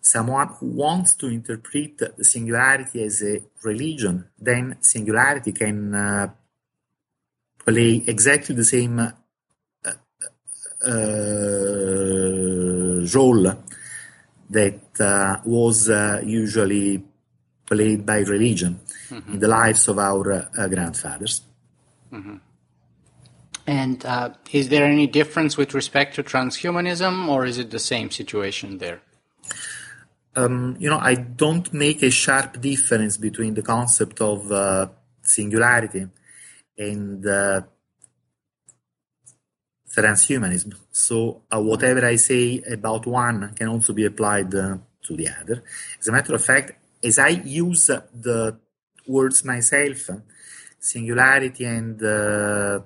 someone 0.00 0.48
who 0.58 0.66
wants 0.66 1.14
to 1.16 1.26
interpret 1.28 1.98
the 1.98 2.24
singularity 2.24 3.02
as 3.02 3.22
a 3.22 3.42
religion, 3.64 4.28
then 4.38 4.76
singularity 4.80 5.52
can 5.52 5.94
uh, 5.94 6.28
play 7.64 8.02
exactly 8.06 8.54
the 8.54 8.64
same 8.64 9.12
role 13.14 13.54
that 14.50 15.00
uh, 15.00 15.36
was 15.44 15.88
uh, 15.88 16.20
usually 16.24 17.02
played 17.66 18.04
by 18.04 18.18
religion 18.18 18.80
mm-hmm. 19.08 19.32
in 19.32 19.38
the 19.38 19.48
lives 19.48 19.88
of 19.88 19.98
our 19.98 20.48
grandfathers. 20.68 21.42
Mm-hmm. 22.12 22.36
And 23.66 24.04
uh, 24.04 24.30
is 24.50 24.68
there 24.68 24.84
any 24.84 25.06
difference 25.06 25.56
with 25.56 25.72
respect 25.74 26.16
to 26.16 26.22
transhumanism, 26.22 27.28
or 27.28 27.46
is 27.46 27.58
it 27.58 27.70
the 27.70 27.78
same 27.78 28.10
situation 28.10 28.78
there? 28.78 29.00
Um, 30.34 30.76
you 30.78 30.88
know, 30.88 30.98
I 30.98 31.14
don't 31.14 31.72
make 31.72 32.02
a 32.02 32.10
sharp 32.10 32.60
difference 32.60 33.16
between 33.16 33.54
the 33.54 33.62
concept 33.62 34.20
of 34.20 34.50
uh, 34.50 34.88
singularity 35.22 36.08
and 36.76 37.26
uh, 37.26 37.62
transhumanism. 39.94 40.74
So 40.90 41.42
uh, 41.52 41.60
whatever 41.60 42.04
I 42.06 42.16
say 42.16 42.62
about 42.70 43.06
one 43.06 43.54
can 43.54 43.68
also 43.68 43.92
be 43.92 44.06
applied 44.06 44.54
uh, 44.54 44.78
to 45.02 45.16
the 45.16 45.28
other. 45.28 45.62
As 46.00 46.08
a 46.08 46.12
matter 46.12 46.34
of 46.34 46.44
fact, 46.44 46.72
as 47.04 47.18
I 47.18 47.28
use 47.28 47.86
the 47.86 48.58
words 49.06 49.44
myself, 49.44 50.10
singularity 50.78 51.64
and 51.64 52.02
uh, 52.02 52.80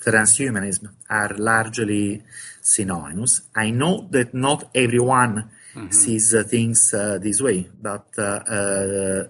transhumanism 0.00 0.88
are 1.08 1.34
largely 1.36 2.22
synonymous. 2.60 3.42
I 3.54 3.70
know 3.70 4.08
that 4.10 4.34
not 4.34 4.70
everyone 4.74 5.50
mm-hmm. 5.74 5.90
sees 5.90 6.34
uh, 6.34 6.44
things 6.44 6.94
uh, 6.94 7.18
this 7.18 7.40
way, 7.40 7.68
but 7.80 8.06
uh, 8.18 9.24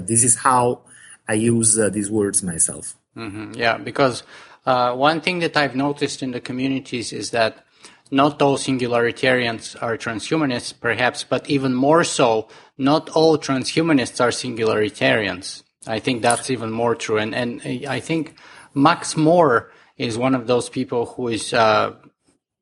this 0.00 0.24
is 0.24 0.36
how 0.36 0.82
I 1.28 1.34
use 1.34 1.78
these 1.92 2.10
words 2.10 2.42
myself. 2.42 2.97
Mm-hmm. 3.18 3.54
Yeah, 3.54 3.78
because 3.78 4.22
uh, 4.64 4.94
one 4.94 5.20
thing 5.20 5.40
that 5.40 5.56
I've 5.56 5.74
noticed 5.74 6.22
in 6.22 6.30
the 6.30 6.40
communities 6.40 7.12
is 7.12 7.30
that 7.30 7.64
not 8.10 8.40
all 8.40 8.56
singularitarians 8.56 9.76
are 9.82 9.96
transhumanists, 9.98 10.72
perhaps, 10.78 11.24
but 11.24 11.48
even 11.50 11.74
more 11.74 12.04
so, 12.04 12.48
not 12.78 13.10
all 13.10 13.36
transhumanists 13.36 14.20
are 14.20 14.30
singularitarians. 14.30 15.62
I 15.86 15.98
think 15.98 16.22
that's 16.22 16.50
even 16.50 16.70
more 16.70 16.94
true. 16.94 17.18
And, 17.18 17.34
and 17.34 17.86
I 17.86 18.00
think 18.00 18.34
Max 18.74 19.16
More 19.16 19.72
is 19.96 20.16
one 20.16 20.34
of 20.34 20.46
those 20.46 20.68
people 20.68 21.06
who 21.06 21.28
is 21.28 21.52
uh, 21.52 21.94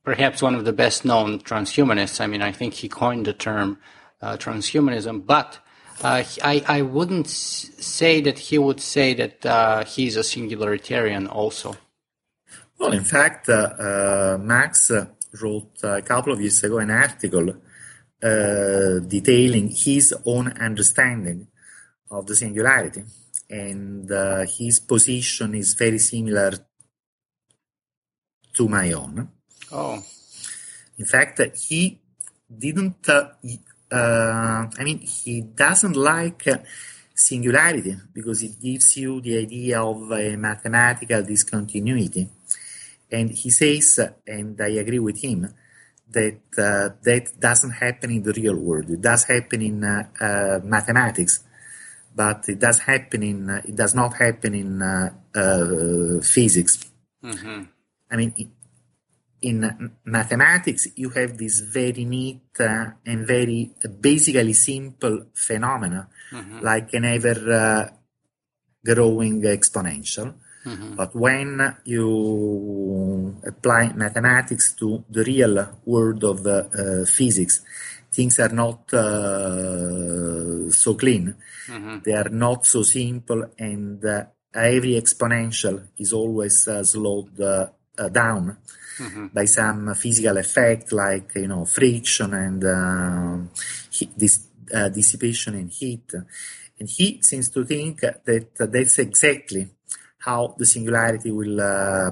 perhaps 0.04 0.42
one 0.42 0.54
of 0.54 0.64
the 0.64 0.72
best 0.72 1.04
known 1.04 1.40
transhumanists. 1.40 2.20
I 2.20 2.26
mean, 2.26 2.42
I 2.42 2.52
think 2.52 2.74
he 2.74 2.88
coined 2.88 3.26
the 3.26 3.32
term 3.32 3.78
uh, 4.22 4.36
transhumanism, 4.36 5.26
but 5.26 5.58
uh, 6.02 6.22
I, 6.42 6.62
I 6.66 6.82
wouldn't 6.82 7.28
say 7.28 8.20
that 8.20 8.38
he 8.38 8.58
would 8.58 8.80
say 8.80 9.14
that 9.14 9.46
uh, 9.46 9.84
he's 9.84 10.16
a 10.16 10.20
singularitarian 10.20 11.28
also. 11.28 11.76
Well, 12.78 12.92
in 12.92 13.04
fact, 13.04 13.48
uh, 13.48 13.52
uh, 13.54 14.38
Max 14.40 14.90
wrote 15.40 15.78
a 15.82 16.02
couple 16.02 16.32
of 16.32 16.40
years 16.40 16.62
ago 16.62 16.78
an 16.78 16.90
article 16.90 17.48
uh, 18.22 18.98
detailing 19.06 19.70
his 19.70 20.14
own 20.24 20.48
understanding 20.48 21.48
of 22.10 22.26
the 22.26 22.36
singularity, 22.36 23.02
and 23.48 24.10
uh, 24.10 24.44
his 24.46 24.80
position 24.80 25.54
is 25.54 25.74
very 25.74 25.98
similar 25.98 26.52
to 28.54 28.68
my 28.68 28.92
own. 28.92 29.28
Oh, 29.72 30.02
in 30.98 31.04
fact, 31.04 31.40
he 31.54 32.00
didn't. 32.58 33.08
Uh, 33.08 33.30
uh 33.90 34.66
I 34.78 34.84
mean, 34.84 34.98
he 34.98 35.42
doesn't 35.42 35.96
like 35.96 36.44
singularity 37.14 37.96
because 38.12 38.42
it 38.42 38.60
gives 38.60 38.96
you 38.96 39.20
the 39.20 39.38
idea 39.38 39.82
of 39.82 40.10
a 40.12 40.36
mathematical 40.36 41.22
discontinuity 41.22 42.28
and 43.10 43.30
he 43.30 43.50
says, 43.50 44.00
and 44.26 44.60
I 44.60 44.68
agree 44.68 44.98
with 44.98 45.22
him, 45.22 45.52
that 46.10 46.40
uh, 46.58 46.90
that 47.02 47.32
doesn't 47.38 47.70
happen 47.70 48.10
in 48.10 48.22
the 48.22 48.32
real 48.32 48.56
world. 48.56 48.90
It 48.90 49.00
does 49.00 49.24
happen 49.24 49.62
in 49.62 49.84
uh, 49.84 50.08
uh, 50.20 50.60
mathematics, 50.64 51.40
but 52.14 52.48
it 52.48 52.58
does 52.58 52.78
happen 52.80 53.22
in 53.22 53.50
uh, 53.50 53.62
it 53.64 53.74
does 53.74 53.94
not 53.94 54.14
happen 54.14 54.54
in 54.54 54.82
uh, 54.82 55.10
uh, 55.34 56.20
physics. 56.22 56.84
Mm-hmm. 57.22 57.62
I 58.10 58.16
mean, 58.16 58.52
in 59.46 59.92
mathematics, 60.04 60.88
you 60.96 61.10
have 61.10 61.38
this 61.38 61.60
very 61.60 62.04
neat 62.04 62.42
and 62.58 63.26
very 63.26 63.72
basically 64.00 64.52
simple 64.52 65.26
phenomena, 65.34 66.08
mm-hmm. 66.32 66.60
like 66.60 66.92
an 66.94 67.04
ever 67.04 67.90
growing 68.84 69.42
exponential. 69.42 70.34
Mm-hmm. 70.64 70.96
But 70.96 71.14
when 71.14 71.76
you 71.84 73.36
apply 73.46 73.92
mathematics 73.94 74.74
to 74.74 75.04
the 75.08 75.22
real 75.22 75.80
world 75.84 76.24
of 76.24 76.44
uh, 76.46 77.04
physics, 77.06 77.62
things 78.10 78.40
are 78.40 78.54
not 78.64 78.92
uh, 78.92 80.70
so 80.70 80.94
clean. 80.94 81.34
Mm-hmm. 81.68 81.98
They 82.04 82.12
are 82.12 82.30
not 82.30 82.66
so 82.66 82.82
simple, 82.82 83.44
and 83.58 84.04
uh, 84.04 84.24
every 84.54 84.94
exponential 84.94 85.86
is 85.98 86.12
always 86.12 86.66
uh, 86.66 86.82
slowed 86.82 87.40
uh, 87.40 87.66
uh, 87.98 88.08
down 88.08 88.56
mm-hmm. 88.98 89.26
by 89.28 89.44
some 89.44 89.94
physical 89.94 90.36
effect, 90.36 90.92
like 90.92 91.32
you 91.36 91.48
know 91.48 91.64
friction 91.64 92.34
and 92.34 93.50
heat, 93.90 94.16
dis- 94.16 94.46
dissipation 94.92 95.54
in 95.54 95.68
heat. 95.68 96.12
And 96.78 96.88
he 96.88 97.22
seems 97.22 97.48
to 97.50 97.64
think 97.64 98.00
that 98.00 98.54
that's 98.56 98.98
exactly 98.98 99.68
how 100.18 100.54
the 100.58 100.66
singularity 100.66 101.30
will 101.30 101.60
uh, 101.60 102.10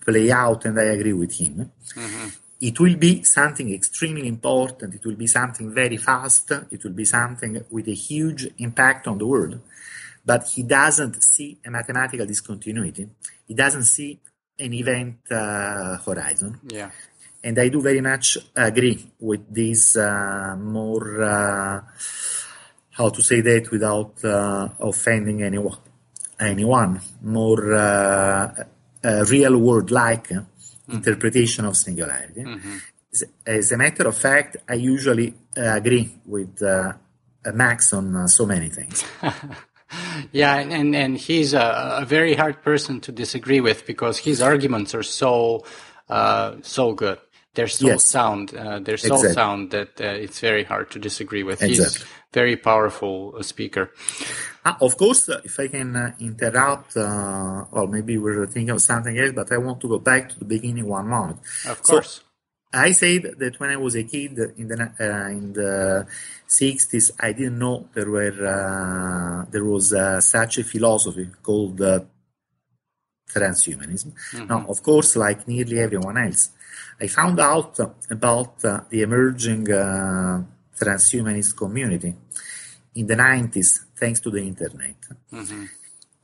play 0.00 0.30
out, 0.30 0.64
and 0.64 0.78
I 0.78 0.84
agree 0.84 1.12
with 1.12 1.34
him. 1.34 1.70
Mm-hmm. 1.94 2.28
It 2.60 2.78
will 2.78 2.96
be 2.96 3.22
something 3.22 3.72
extremely 3.72 4.28
important. 4.28 4.94
It 4.94 5.04
will 5.04 5.16
be 5.16 5.26
something 5.26 5.72
very 5.72 5.96
fast. 5.96 6.50
It 6.70 6.84
will 6.84 6.92
be 6.92 7.06
something 7.06 7.64
with 7.70 7.88
a 7.88 7.94
huge 7.94 8.48
impact 8.58 9.06
on 9.06 9.18
the 9.18 9.26
world. 9.26 9.60
But 10.24 10.46
he 10.48 10.62
doesn't 10.62 11.22
see 11.24 11.58
a 11.64 11.70
mathematical 11.70 12.26
discontinuity. 12.26 13.08
He 13.46 13.54
doesn't 13.54 13.84
see 13.84 14.20
an 14.60 14.72
event 14.74 15.16
uh, 15.30 15.96
horizon. 15.98 16.60
Yeah. 16.68 16.90
And 17.42 17.58
I 17.58 17.68
do 17.68 17.80
very 17.80 18.00
much 18.00 18.36
agree 18.54 19.12
with 19.18 19.52
this 19.52 19.96
uh, 19.96 20.56
more 20.58 21.22
uh, 21.22 21.80
how 22.90 23.08
to 23.08 23.22
say 23.22 23.40
that 23.40 23.70
without 23.70 24.22
uh, 24.24 24.68
offending 24.80 25.42
anyone, 25.42 25.78
anyone 26.38 27.00
more 27.22 27.74
uh, 27.74 28.64
real 29.02 29.56
world 29.56 29.90
like 29.90 30.28
mm-hmm. 30.28 30.92
interpretation 30.92 31.64
of 31.64 31.76
singularity. 31.76 32.42
Mm-hmm. 32.42 32.76
As 33.46 33.72
a 33.72 33.76
matter 33.76 34.06
of 34.06 34.16
fact, 34.16 34.58
I 34.68 34.74
usually 34.74 35.34
uh, 35.56 35.76
agree 35.76 36.14
with 36.26 36.62
uh, 36.62 36.92
Max 37.54 37.92
on 37.94 38.28
so 38.28 38.44
many 38.44 38.68
things. 38.68 39.02
yeah, 40.32 40.56
and, 40.56 40.94
and 40.94 41.16
he's 41.16 41.54
a, 41.54 41.98
a, 42.00 42.04
very 42.04 42.34
hard 42.34 42.62
person 42.62 43.00
to 43.00 43.12
disagree 43.12 43.60
with 43.60 43.86
because 43.86 44.18
his 44.18 44.40
arguments 44.40 44.94
are 44.94 45.02
so 45.02 45.64
uh, 46.08 46.56
so 46.62 46.92
good. 46.92 47.18
They're 47.54 47.66
so 47.66 47.86
yes. 47.88 48.04
sound. 48.04 48.54
Uh, 48.54 48.78
they're 48.78 48.96
so 48.96 49.14
exactly. 49.14 49.34
sound 49.34 49.70
that 49.72 50.00
uh, 50.00 50.04
it's 50.04 50.38
very 50.38 50.62
hard 50.62 50.90
to 50.92 50.98
disagree 50.98 51.42
with. 51.42 51.62
Exactly. 51.62 51.98
He's 51.98 52.06
very 52.32 52.56
powerful 52.56 53.34
uh, 53.36 53.42
speaker. 53.42 53.90
Ah, 54.64 54.76
of 54.80 54.96
course, 54.96 55.28
uh, 55.28 55.40
if 55.44 55.58
I 55.58 55.66
can 55.66 55.96
uh, 55.96 56.14
interrupt, 56.20 56.96
uh, 56.96 57.64
well, 57.72 57.88
maybe 57.88 58.18
we're 58.18 58.46
thinking 58.46 58.70
of 58.70 58.80
something 58.82 59.18
else, 59.18 59.32
but 59.34 59.50
I 59.50 59.58
want 59.58 59.80
to 59.80 59.88
go 59.88 59.98
back 59.98 60.28
to 60.28 60.38
the 60.38 60.44
beginning 60.44 60.86
one 60.86 61.08
moment. 61.08 61.40
Of 61.66 61.82
course. 61.82 62.16
So, 62.16 62.22
I 62.72 62.92
said 62.92 63.34
that 63.38 63.58
when 63.58 63.70
I 63.70 63.76
was 63.76 63.96
a 63.96 64.04
kid 64.04 64.38
in 64.56 64.68
the 64.68 64.92
uh, 65.00 65.28
in 65.28 65.52
the 65.52 66.06
60s, 66.48 67.10
I 67.18 67.32
didn't 67.32 67.58
know 67.58 67.88
there 67.94 68.10
were 68.10 69.46
there 69.50 69.64
was 69.64 69.94
such 70.24 70.58
a 70.58 70.64
philosophy 70.64 71.28
called 71.42 71.80
transhumanism. 73.32 74.12
Mm-hmm. 74.12 74.46
Now, 74.46 74.66
of 74.68 74.82
course, 74.82 75.16
like 75.16 75.46
nearly 75.46 75.78
everyone 75.78 76.18
else, 76.18 76.50
I 77.00 77.06
found 77.06 77.40
out 77.40 77.78
about 78.10 78.64
uh, 78.64 78.80
the 78.90 79.02
emerging 79.02 79.72
uh, 79.72 80.42
transhumanist 80.78 81.56
community 81.56 82.14
in 82.94 83.06
the 83.06 83.14
90s 83.14 83.80
thanks 83.96 84.20
to 84.20 84.30
the 84.30 84.42
internet. 84.42 84.96
Mm-hmm. 85.32 85.64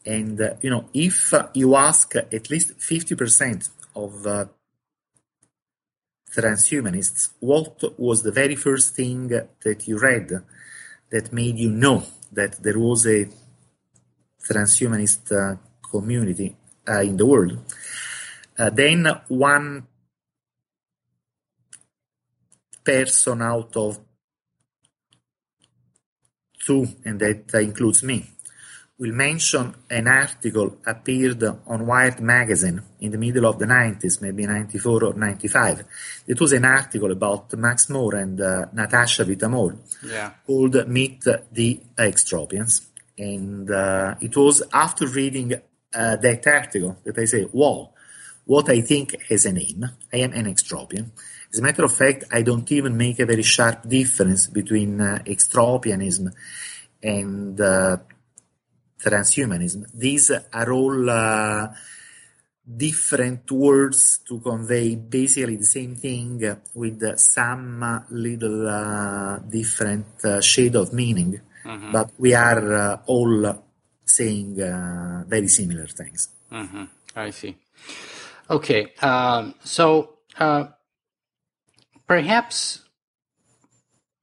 And, 0.04 0.40
uh, 0.40 0.54
you 0.62 0.70
know, 0.70 0.84
if 0.92 1.34
you 1.54 1.76
ask 1.76 2.14
at 2.16 2.50
least 2.50 2.78
50% 2.78 3.68
of 3.94 4.26
uh, 4.26 4.44
transhumanists 6.36 7.30
what 7.40 7.82
was 7.98 8.22
the 8.22 8.32
very 8.32 8.56
first 8.56 8.94
thing 8.94 9.28
that 9.28 9.78
you 9.88 9.98
read 9.98 10.28
that 11.10 11.32
made 11.32 11.56
you 11.58 11.70
know 11.70 12.02
that 12.32 12.62
there 12.62 12.78
was 12.78 13.06
a 13.06 13.28
transhumanist 14.46 15.32
uh, 15.32 15.56
community 15.82 16.56
uh, 16.88 17.00
in 17.00 17.16
the 17.16 17.26
world, 17.26 17.58
then 18.56 19.06
one 19.28 19.86
person 22.84 23.42
out 23.42 23.76
of 23.76 23.98
two, 26.64 26.86
and 27.04 27.18
that 27.20 27.52
includes 27.54 28.02
me, 28.02 28.30
will 28.98 29.12
mention 29.12 29.74
an 29.90 30.08
article 30.08 30.78
appeared 30.86 31.42
on 31.66 31.86
Wired 31.86 32.20
magazine 32.20 32.80
in 33.00 33.10
the 33.10 33.18
middle 33.18 33.44
of 33.44 33.58
the 33.58 33.66
90s, 33.66 34.22
maybe 34.22 34.46
94 34.46 35.04
or 35.04 35.14
95. 35.14 35.84
It 36.26 36.40
was 36.40 36.52
an 36.52 36.64
article 36.64 37.12
about 37.12 37.52
Max 37.54 37.90
More 37.90 38.14
and 38.14 38.40
uh, 38.40 38.66
Natasha 38.72 39.24
Vita-More 39.24 39.76
yeah. 40.02 40.32
called 40.46 40.88
Meet 40.88 41.24
the 41.52 41.80
Extropians. 41.98 42.86
And 43.18 43.70
uh, 43.70 44.14
it 44.20 44.34
was 44.34 44.62
after 44.72 45.06
reading 45.06 45.54
uh, 45.94 46.16
that 46.16 46.46
article 46.46 46.96
that 47.04 47.18
I 47.18 47.24
say, 47.26 47.46
wow, 47.52 47.92
what 48.46 48.70
I 48.70 48.80
think 48.80 49.20
has 49.28 49.44
a 49.44 49.52
name. 49.52 49.84
I 50.12 50.18
am 50.18 50.32
an 50.32 50.46
extropian. 50.46 51.10
As 51.52 51.58
a 51.58 51.62
matter 51.62 51.84
of 51.84 51.94
fact, 51.94 52.24
I 52.32 52.42
don't 52.42 52.70
even 52.72 52.96
make 52.96 53.18
a 53.18 53.26
very 53.26 53.42
sharp 53.42 53.88
difference 53.88 54.46
between 54.46 55.00
uh, 55.00 55.18
extropianism 55.26 56.32
and 57.02 57.60
uh, 57.60 57.98
transhumanism. 59.06 59.86
These 59.94 60.32
are 60.52 60.72
all 60.72 61.10
uh, 61.10 61.68
different 62.66 63.50
words 63.50 64.18
to 64.26 64.40
convey 64.40 64.96
basically 64.96 65.56
the 65.56 65.64
same 65.64 65.94
thing 65.94 66.42
with 66.74 67.00
some 67.18 68.04
little 68.10 68.68
uh, 68.68 69.38
different 69.38 70.24
uh, 70.24 70.40
shade 70.40 70.74
of 70.74 70.92
meaning, 70.92 71.40
mm-hmm. 71.64 71.92
but 71.92 72.10
we 72.18 72.34
are 72.34 72.74
uh, 72.74 72.98
all 73.06 73.62
saying 74.04 74.56
very 75.28 75.48
similar 75.48 75.86
things. 75.86 76.28
Mm-hmm. 76.50 76.84
I 77.14 77.30
see. 77.30 77.56
Okay, 78.48 78.92
um, 79.00 79.54
so 79.64 80.18
perhaps 82.06 82.82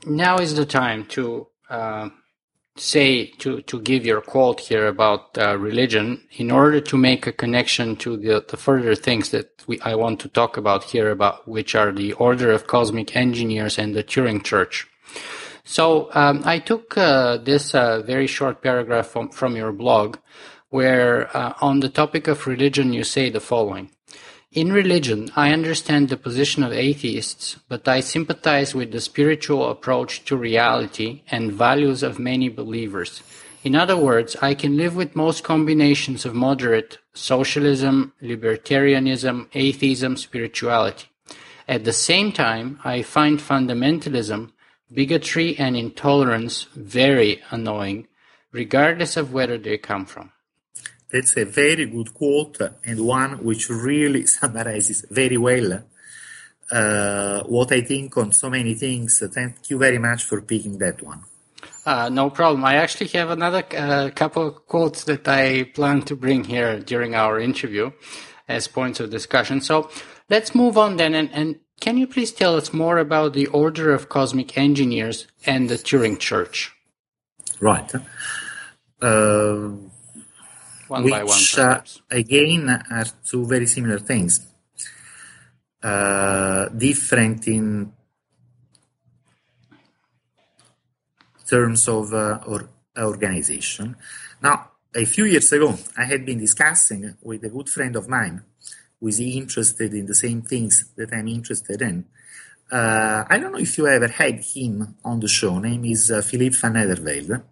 now 0.06 0.38
is 0.38 0.56
the 0.56 0.66
time 0.66 1.06
to 1.06 1.48
uh, 1.70 2.10
say 2.76 3.28
to, 3.38 3.62
to 3.62 3.80
give 3.82 4.06
your 4.06 4.22
quote 4.22 4.60
here 4.60 4.88
about 4.88 5.38
uh, 5.38 5.58
religion 5.58 6.24
in 6.32 6.50
order 6.50 6.82
to 6.82 6.98
make 6.98 7.28
a 7.28 7.32
connection 7.32 7.96
to 7.98 8.18
the, 8.18 8.44
the 8.48 8.58
further 8.58 8.96
things 8.96 9.30
that 9.30 9.64
we, 9.68 9.80
I 9.82 9.96
want 9.96 10.20
to 10.22 10.30
talk 10.30 10.58
about 10.58 10.84
here 10.84 11.12
about 11.12 11.48
which 11.48 11.76
are 11.76 11.92
the 11.92 12.14
order 12.14 12.52
of 12.52 12.68
cosmic 12.68 13.16
engineers 13.16 13.78
and 13.78 13.96
the 13.96 14.04
Turing 14.04 14.44
church. 14.44 14.88
So 15.64 16.10
um, 16.14 16.42
I 16.46 16.60
took 16.60 16.98
uh, 16.98 17.38
this 17.38 17.74
uh, 17.76 18.02
very 18.02 18.28
short 18.28 18.62
paragraph 18.62 19.08
from, 19.08 19.30
from 19.30 19.56
your 19.56 19.72
blog 19.72 20.18
where 20.70 21.36
uh, 21.38 21.54
on 21.62 21.80
the 21.80 21.90
topic 21.90 22.28
of 22.28 22.48
religion 22.48 22.92
you 22.92 23.04
say 23.04 23.30
the 23.30 23.40
following. 23.40 23.92
In 24.54 24.72
religion, 24.72 25.32
I 25.36 25.52
understand 25.52 26.10
the 26.10 26.18
position 26.18 26.62
of 26.62 26.72
atheists, 26.72 27.58
but 27.68 27.88
I 27.88 28.02
sympathize 28.02 28.76
with 28.76 28.92
the 28.92 29.02
spiritual 29.02 29.68
approach 29.72 30.26
to 30.26 30.38
reality 30.38 31.24
and 31.32 31.52
values 31.52 32.04
of 32.04 32.20
many 32.20 32.50
believers. 32.50 33.24
In 33.64 33.76
other 33.76 33.98
words, 33.98 34.36
I 34.44 34.54
can 34.54 34.78
live 34.78 34.96
with 34.96 35.16
most 35.16 35.44
combinations 35.44 36.24
of 36.24 36.36
moderate 36.36 37.00
socialism, 37.16 38.14
libertarianism, 38.22 39.48
atheism, 39.56 40.18
spirituality. 40.18 41.08
At 41.68 41.84
the 41.84 41.94
same 41.94 42.32
time, 42.32 42.80
I 42.84 43.02
find 43.02 43.40
fundamentalism, 43.40 44.52
bigotry, 44.94 45.58
and 45.58 45.76
intolerance 45.76 46.68
very 46.76 47.42
annoying, 47.50 48.08
regardless 48.52 49.18
of 49.18 49.34
where 49.34 49.58
they 49.58 49.80
come 49.80 50.06
from. 50.06 50.33
That's 51.14 51.38
a 51.38 51.46
very 51.46 51.86
good 51.86 52.12
quote 52.16 52.58
and 52.84 53.06
one 53.06 53.44
which 53.44 53.70
really 53.70 54.26
summarizes 54.38 55.06
very 55.12 55.38
well 55.38 55.84
uh, 56.72 57.44
what 57.44 57.72
I 57.72 57.82
think 57.82 58.18
on 58.18 58.32
so 58.32 58.50
many 58.50 58.74
things. 58.74 59.22
Thank 59.32 59.70
you 59.70 59.78
very 59.78 60.00
much 60.00 60.24
for 60.24 60.42
picking 60.42 60.80
that 60.80 61.04
one. 61.04 61.24
Uh, 61.86 62.10
no 62.10 62.32
problem. 62.32 62.66
I 62.66 62.76
actually 62.78 63.10
have 63.10 63.30
another 63.30 63.64
uh, 63.78 64.10
couple 64.16 64.48
of 64.48 64.66
quotes 64.66 65.04
that 65.04 65.28
I 65.28 65.64
plan 65.64 66.02
to 66.04 66.16
bring 66.16 66.46
here 66.46 66.80
during 66.80 67.14
our 67.14 67.40
interview 67.40 67.92
as 68.48 68.68
points 68.68 69.00
of 69.00 69.12
discussion. 69.12 69.62
So 69.62 69.92
let's 70.30 70.56
move 70.56 70.80
on 70.80 70.98
then. 70.98 71.14
And, 71.14 71.30
and 71.32 71.60
can 71.80 71.98
you 71.98 72.08
please 72.08 72.32
tell 72.32 72.56
us 72.56 72.74
more 72.74 72.98
about 72.98 73.34
the 73.34 73.48
Order 73.48 73.94
of 73.94 74.10
Cosmic 74.10 74.58
Engineers 74.58 75.28
and 75.46 75.70
the 75.70 75.76
Turing 75.76 76.18
Church? 76.18 76.72
Right. 77.60 77.92
Uh, 79.02 79.70
one 80.94 81.04
which, 81.04 81.58
one. 81.58 81.66
Uh, 81.66 81.82
again, 82.12 82.70
are 82.70 83.06
two 83.26 83.46
very 83.46 83.66
similar 83.66 84.00
things. 84.00 84.46
Uh, 85.82 86.70
different 86.70 87.48
in 87.48 87.92
terms 91.48 91.88
of 91.88 92.14
uh, 92.14 92.40
or 92.46 92.70
organization. 92.98 93.96
Now, 94.42 94.70
a 94.96 95.06
few 95.06 95.26
years 95.26 95.52
ago, 95.52 95.76
I 95.98 96.06
had 96.06 96.26
been 96.26 96.40
discussing 96.40 97.16
with 97.24 97.44
a 97.44 97.50
good 97.50 97.70
friend 97.70 97.96
of 97.96 98.08
mine 98.08 98.44
who 99.00 99.08
is 99.08 99.20
interested 99.20 99.94
in 99.94 100.06
the 100.06 100.16
same 100.16 100.42
things 100.44 100.74
that 100.96 101.12
I'm 101.12 101.28
interested 101.28 101.82
in. 101.82 102.06
Uh, 102.72 103.26
I 103.28 103.40
don't 103.40 103.52
know 103.52 103.60
if 103.60 103.78
you 103.78 103.88
ever 103.88 104.08
had 104.08 104.42
him 104.44 104.96
on 105.04 105.20
the 105.20 105.28
show. 105.28 105.60
Name 105.60 105.86
is 105.86 106.12
uh, 106.12 106.22
Philippe 106.22 106.56
van 106.56 106.74
Nedervelde. 106.74 107.44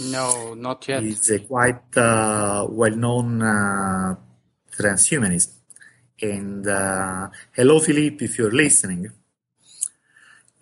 No, 0.00 0.54
not 0.54 0.86
yet. 0.88 1.02
He's 1.02 1.30
a 1.30 1.40
quite 1.40 1.96
uh, 1.96 2.66
well-known 2.68 3.42
uh, 3.42 4.14
transhumanist. 4.76 5.52
And 6.20 6.66
uh, 6.66 7.28
hello, 7.52 7.78
Philippe, 7.80 8.24
if 8.24 8.38
you're 8.38 8.52
listening. 8.52 9.10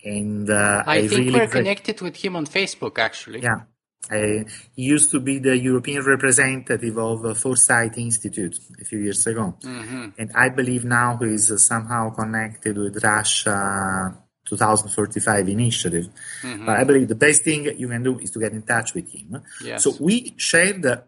And 0.05 0.49
uh, 0.49 0.85
I, 0.87 0.99
I, 0.99 1.09
think 1.09 1.13
really 1.13 1.41
we're 1.41 1.47
connected 1.49 2.01
with 2.01 2.17
him 2.17 2.37
on 2.37 2.47
Facebook, 2.47 2.99
actually. 2.99 3.43
yeah. 3.43 3.63
I, 4.09 4.45
he 4.77 4.83
used 4.85 5.11
to 5.11 5.21
be 5.21 5.39
the 5.39 5.59
European 5.59 6.05
representative 6.05 6.97
of 6.97 7.25
uh, 7.25 7.35
Foresight 7.35 7.99
Institute 7.99 8.57
a 8.81 8.85
few 8.85 9.01
years 9.01 9.27
ago. 9.27 9.57
Mm-hmm. 9.63 10.09
And 10.19 10.31
I 10.35 10.49
believe 10.51 10.85
now 10.85 11.17
he 11.17 11.27
is 11.27 11.67
somehow 11.67 12.11
connected 12.11 12.77
with 12.79 13.03
Russia 13.03 14.17
2045 14.47 15.49
initiative. 15.49 16.09
Mm-hmm. 16.43 16.67
But 16.67 16.77
I 16.77 16.85
believe 16.85 17.09
the 17.09 17.15
best 17.15 17.43
thing 17.43 17.65
you 17.79 17.89
can 17.89 18.03
do 18.03 18.19
is 18.19 18.31
to 18.33 18.39
get 18.39 18.53
in 18.53 18.63
touch 18.63 18.95
with 18.95 19.11
him. 19.13 19.43
Yes. 19.63 19.85
So 19.85 19.95
we 20.01 20.35
shared 20.37 20.85
a 20.85 21.05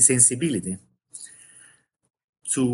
sensibility 0.00 0.76
to 2.52 2.66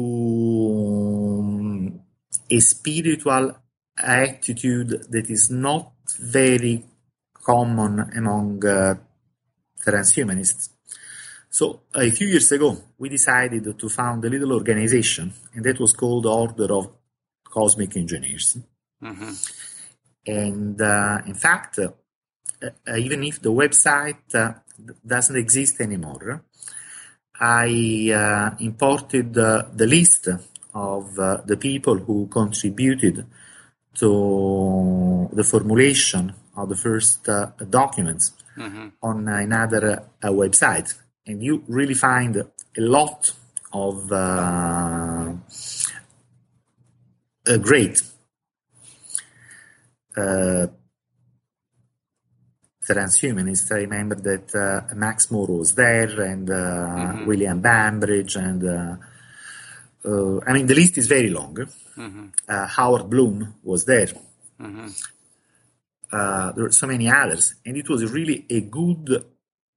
a 2.51 2.61
spiritual 2.61 3.57
attitude 3.99 5.07
that 5.11 5.31
is 5.31 5.51
not 5.51 5.93
very 6.19 6.85
common 7.33 8.11
among 8.17 8.65
uh, 8.67 8.95
transhumanists. 9.85 10.71
So 11.51 11.83
a 11.95 12.11
few 12.11 12.29
years 12.29 12.51
ago, 12.53 12.77
we 12.99 13.09
decided 13.11 13.79
to 13.79 13.89
found 13.89 14.25
a 14.25 14.31
little 14.31 14.53
organization, 14.53 15.33
and 15.55 15.65
that 15.65 15.79
was 15.79 15.93
called 15.93 16.25
Order 16.25 16.73
of 16.73 16.89
Cosmic 17.45 17.97
Engineers. 17.97 18.57
Mm-hmm. 19.03 19.33
And 20.27 20.81
uh, 20.81 21.19
in 21.27 21.35
fact, 21.35 21.79
uh, 21.79 21.89
even 22.97 23.25
if 23.25 23.41
the 23.41 23.53
website 23.53 24.35
uh, 24.35 24.55
doesn't 25.05 25.37
exist 25.37 25.81
anymore, 25.81 26.45
I 27.41 28.13
uh, 28.15 28.57
imported 28.61 29.37
uh, 29.37 29.65
the 29.75 29.87
list 29.87 30.29
of 30.75 31.15
the 31.15 31.57
people 31.61 31.99
who 31.99 32.27
contributed 32.29 33.27
to 33.95 35.29
the 35.33 35.45
formulation 35.45 36.33
of 36.57 36.69
the 36.69 36.77
first 36.77 37.29
uh, 37.29 37.51
documents 37.69 38.33
Mm-hmm. 38.57 38.89
on 39.03 39.29
another 39.29 40.05
uh, 40.23 40.29
website. 40.29 40.95
And 41.27 41.43
you 41.43 41.65
really 41.69 41.95
find 41.95 42.37
a 42.37 42.51
lot 42.77 43.33
of 43.73 44.13
uh, 44.13 45.33
uh, 47.47 47.57
great 47.59 48.03
uh, 50.17 50.67
transhumanists. 52.87 53.71
I 53.73 53.81
remember 53.81 54.17
that 54.17 54.55
uh, 54.55 54.95
Max 54.95 55.31
More 55.31 55.47
was 55.47 55.75
there, 55.75 56.21
and 56.21 56.51
uh, 56.51 56.55
Mhm. 56.55 57.27
William 57.27 57.61
Bainbridge, 57.61 58.37
and 58.37 58.63
uh, 58.65 58.97
uh, 60.05 60.41
I 60.47 60.53
mean 60.53 60.67
the 60.67 60.75
list 60.75 60.99
is 60.99 61.07
very 61.07 61.31
long. 61.31 61.55
Mm-hmm. 61.97 62.27
Uh, 62.49 62.67
Howard 62.67 63.09
Bloom 63.09 63.55
was 63.63 63.85
there. 63.85 64.09
Mm-hmm. 64.61 64.89
Uh, 66.13 66.53
there 66.53 66.65
were 66.65 66.73
so 66.73 66.87
many 66.87 67.09
others, 67.09 67.55
and 67.65 67.77
it 67.77 67.89
was 67.89 68.11
really 68.13 68.45
a 68.51 68.61
good 68.63 69.25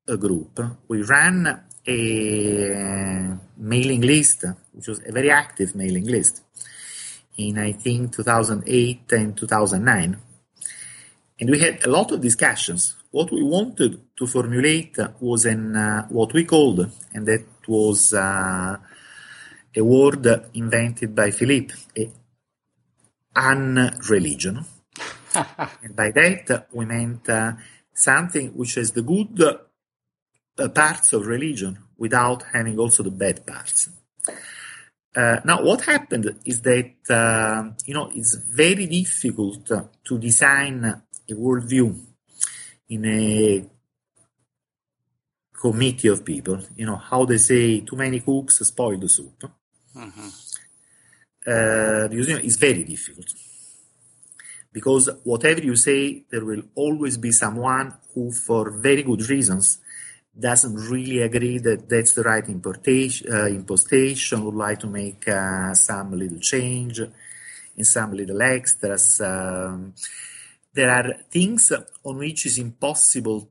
uh, 0.07 0.15
group. 0.15 0.59
We 0.87 1.01
ran 1.03 1.47
a 1.87 3.37
mailing 3.57 4.01
list, 4.01 4.43
which 4.73 4.87
was 4.87 4.99
a 5.07 5.11
very 5.11 5.29
active 5.29 5.75
mailing 5.75 6.05
list, 6.05 6.41
in 7.37 7.57
I 7.59 7.71
think 7.73 8.13
2008 8.15 9.11
and 9.11 9.37
2009. 9.37 10.17
And 11.39 11.49
we 11.49 11.59
had 11.59 11.85
a 11.85 11.89
lot 11.89 12.11
of 12.11 12.21
discussions. 12.21 12.95
What 13.11 13.31
we 13.31 13.43
wanted 13.43 14.15
to 14.17 14.27
formulate 14.27 14.97
was 15.19 15.45
an 15.45 15.75
uh, 15.75 16.07
what 16.07 16.33
we 16.33 16.45
called, 16.45 16.89
and 17.13 17.25
that 17.27 17.45
was 17.67 18.13
uh, 18.13 18.77
a 19.75 19.83
word 19.83 20.25
invented 20.53 21.13
by 21.13 21.31
Philippe, 21.31 21.73
a 21.97 22.09
unreligion. 23.35 24.65
and 25.35 25.95
by 25.95 26.11
that 26.11 26.67
we 26.71 26.85
meant 26.85 27.27
uh, 27.29 27.53
something 27.93 28.49
which 28.49 28.75
has 28.75 28.91
the 28.91 29.01
good 29.01 29.41
uh, 30.57 30.69
parts 30.69 31.11
of 31.11 31.27
religion 31.27 31.77
without 31.97 32.43
having 32.53 32.79
also 32.79 33.03
the 33.03 33.11
bad 33.11 33.45
parts. 33.45 33.89
Uh, 35.15 35.39
now, 35.45 35.61
what 35.63 35.81
happened 35.81 36.39
is 36.45 36.61
that 36.61 36.93
uh, 37.09 37.71
you 37.85 37.93
know 37.93 38.09
it's 38.13 38.35
very 38.35 38.85
difficult 38.85 39.71
to 40.03 40.17
design 40.17 41.01
a 41.29 41.33
worldview 41.33 41.95
in 42.89 43.05
a 43.05 43.65
committee 45.53 46.07
of 46.07 46.23
people. 46.23 46.59
You 46.75 46.85
know 46.85 46.97
how 46.97 47.25
they 47.25 47.37
say, 47.37 47.81
too 47.81 47.95
many 47.95 48.19
cooks 48.19 48.59
spoil 48.59 48.97
the 48.97 49.09
soup. 49.09 49.49
Mm-hmm. 49.95 50.27
Uh, 51.47 52.07
because 52.07 52.27
you 52.27 52.33
know, 52.33 52.41
it's 52.43 52.55
very 52.55 52.83
difficult 52.83 53.27
because 54.75 55.09
whatever 55.23 55.61
you 55.61 55.77
say, 55.77 56.25
there 56.29 56.43
will 56.43 56.63
always 56.75 57.17
be 57.17 57.31
someone 57.31 57.93
who, 58.13 58.29
for 58.29 58.71
very 58.71 59.03
good 59.03 59.29
reasons, 59.29 59.77
doesn't 60.37 60.75
really 60.75 61.21
agree 61.21 61.59
that 61.59 61.87
that's 61.87 62.11
the 62.11 62.23
right 62.23 62.45
importation, 62.49 63.33
uh, 63.33 63.45
impostation, 63.45 64.43
would 64.43 64.53
like 64.53 64.79
to 64.81 64.87
make 64.87 65.25
uh, 65.29 65.73
some 65.73 66.11
little 66.11 66.39
change 66.39 66.99
in 67.77 67.85
some 67.85 68.11
little 68.11 68.41
extras. 68.41 69.21
Um, 69.21 69.93
there 70.75 70.91
are 70.91 71.13
things 71.31 71.71
on 72.03 72.17
which 72.17 72.45
it's 72.45 72.57
impossible 72.57 73.49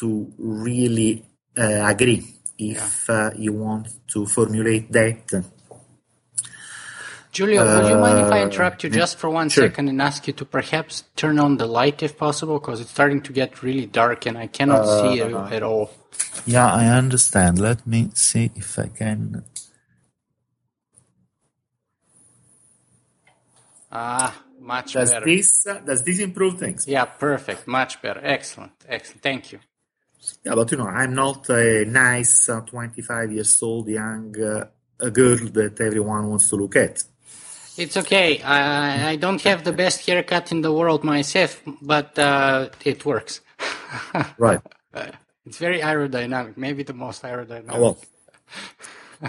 to 0.00 0.32
really 0.38 1.24
uh, 1.56 1.86
agree 1.86 2.24
if 2.58 3.08
uh, 3.10 3.30
you 3.36 3.52
want 3.52 3.88
to 4.08 4.26
formulate 4.26 4.90
that 4.90 5.44
Giulio, 7.34 7.64
would 7.64 7.88
you 7.88 7.96
mind 7.96 8.20
if 8.20 8.32
I 8.32 8.42
interrupt 8.42 8.84
you 8.84 8.90
just 8.90 9.18
for 9.18 9.28
one 9.28 9.50
Sure. 9.50 9.64
second 9.66 9.88
and 9.88 10.00
ask 10.00 10.28
you 10.28 10.32
to 10.34 10.44
perhaps 10.44 11.02
turn 11.16 11.40
on 11.40 11.56
the 11.56 11.66
light 11.66 12.00
if 12.00 12.16
possible? 12.16 12.60
Because 12.60 12.80
it's 12.80 12.92
starting 12.92 13.20
to 13.22 13.32
get 13.32 13.60
really 13.60 13.86
dark 13.86 14.26
and 14.26 14.38
I 14.38 14.46
cannot 14.46 14.86
see 14.86 15.16
you 15.16 15.36
at 15.50 15.64
all. 15.64 15.90
Yeah, 16.46 16.72
I 16.72 16.86
understand. 16.86 17.58
Let 17.58 17.88
me 17.88 18.10
see 18.14 18.52
if 18.54 18.78
I 18.78 18.86
can. 18.86 19.42
Ah, 23.90 24.43
much 24.64 24.94
Does 24.94 25.10
better. 25.10 25.26
this 25.26 25.66
uh, 25.66 25.80
does 25.80 26.02
this 26.02 26.18
improve 26.20 26.58
things? 26.58 26.86
Yeah, 26.86 27.04
perfect. 27.04 27.66
Much 27.66 28.00
better. 28.02 28.20
Excellent. 28.22 28.72
Excellent. 28.88 29.22
Thank 29.22 29.52
you. 29.52 29.60
Yeah, 30.44 30.54
but 30.54 30.70
you 30.70 30.78
know, 30.78 30.86
I'm 30.86 31.14
not 31.14 31.48
a 31.50 31.84
nice 31.84 32.48
uh, 32.48 32.60
25 32.62 33.32
years 33.32 33.62
old 33.62 33.88
young 33.88 34.34
uh, 34.40 34.64
a 35.00 35.10
girl 35.10 35.36
that 35.52 35.80
everyone 35.80 36.28
wants 36.30 36.48
to 36.50 36.56
look 36.56 36.76
at. 36.76 37.04
It's 37.76 37.96
okay. 37.96 38.40
I, 38.40 39.10
I 39.10 39.16
don't 39.16 39.42
have 39.42 39.64
the 39.64 39.72
best 39.72 40.06
haircut 40.06 40.52
in 40.52 40.62
the 40.62 40.72
world 40.72 41.02
myself, 41.02 41.60
but 41.82 42.18
uh, 42.18 42.68
it 42.84 43.04
works. 43.04 43.40
Right. 44.38 44.60
It's 45.46 45.58
very 45.58 45.80
aerodynamic, 45.80 46.56
maybe 46.56 46.84
the 46.84 46.94
most 46.94 47.22
aerodynamic. 47.22 47.70
Oh, 47.70 47.80
well. 47.80 47.98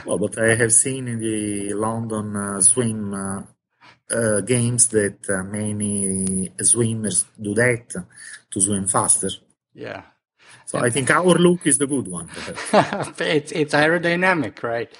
well, 0.05 0.17
but 0.17 0.37
I 0.37 0.55
have 0.55 0.71
seen 0.71 1.07
in 1.07 1.19
the 1.19 1.73
London 1.73 2.35
uh, 2.35 2.61
swim 2.61 3.13
uh, 4.11 4.41
games 4.41 4.87
that 4.89 5.17
uh, 5.29 5.43
many 5.43 6.51
swimmers 6.61 7.25
do 7.41 7.53
that 7.53 7.89
to 8.51 8.61
swim 8.61 8.87
faster. 8.87 9.29
Yeah. 9.73 10.03
So 10.65 10.79
I 10.79 10.89
think 10.89 11.11
our 11.11 11.35
look 11.35 11.67
is 11.67 11.77
the 11.77 11.85
good 11.87 12.07
one. 12.07 12.29
it's 13.19 13.51
it's 13.51 13.73
aerodynamic, 13.73 14.63
right? 14.63 14.91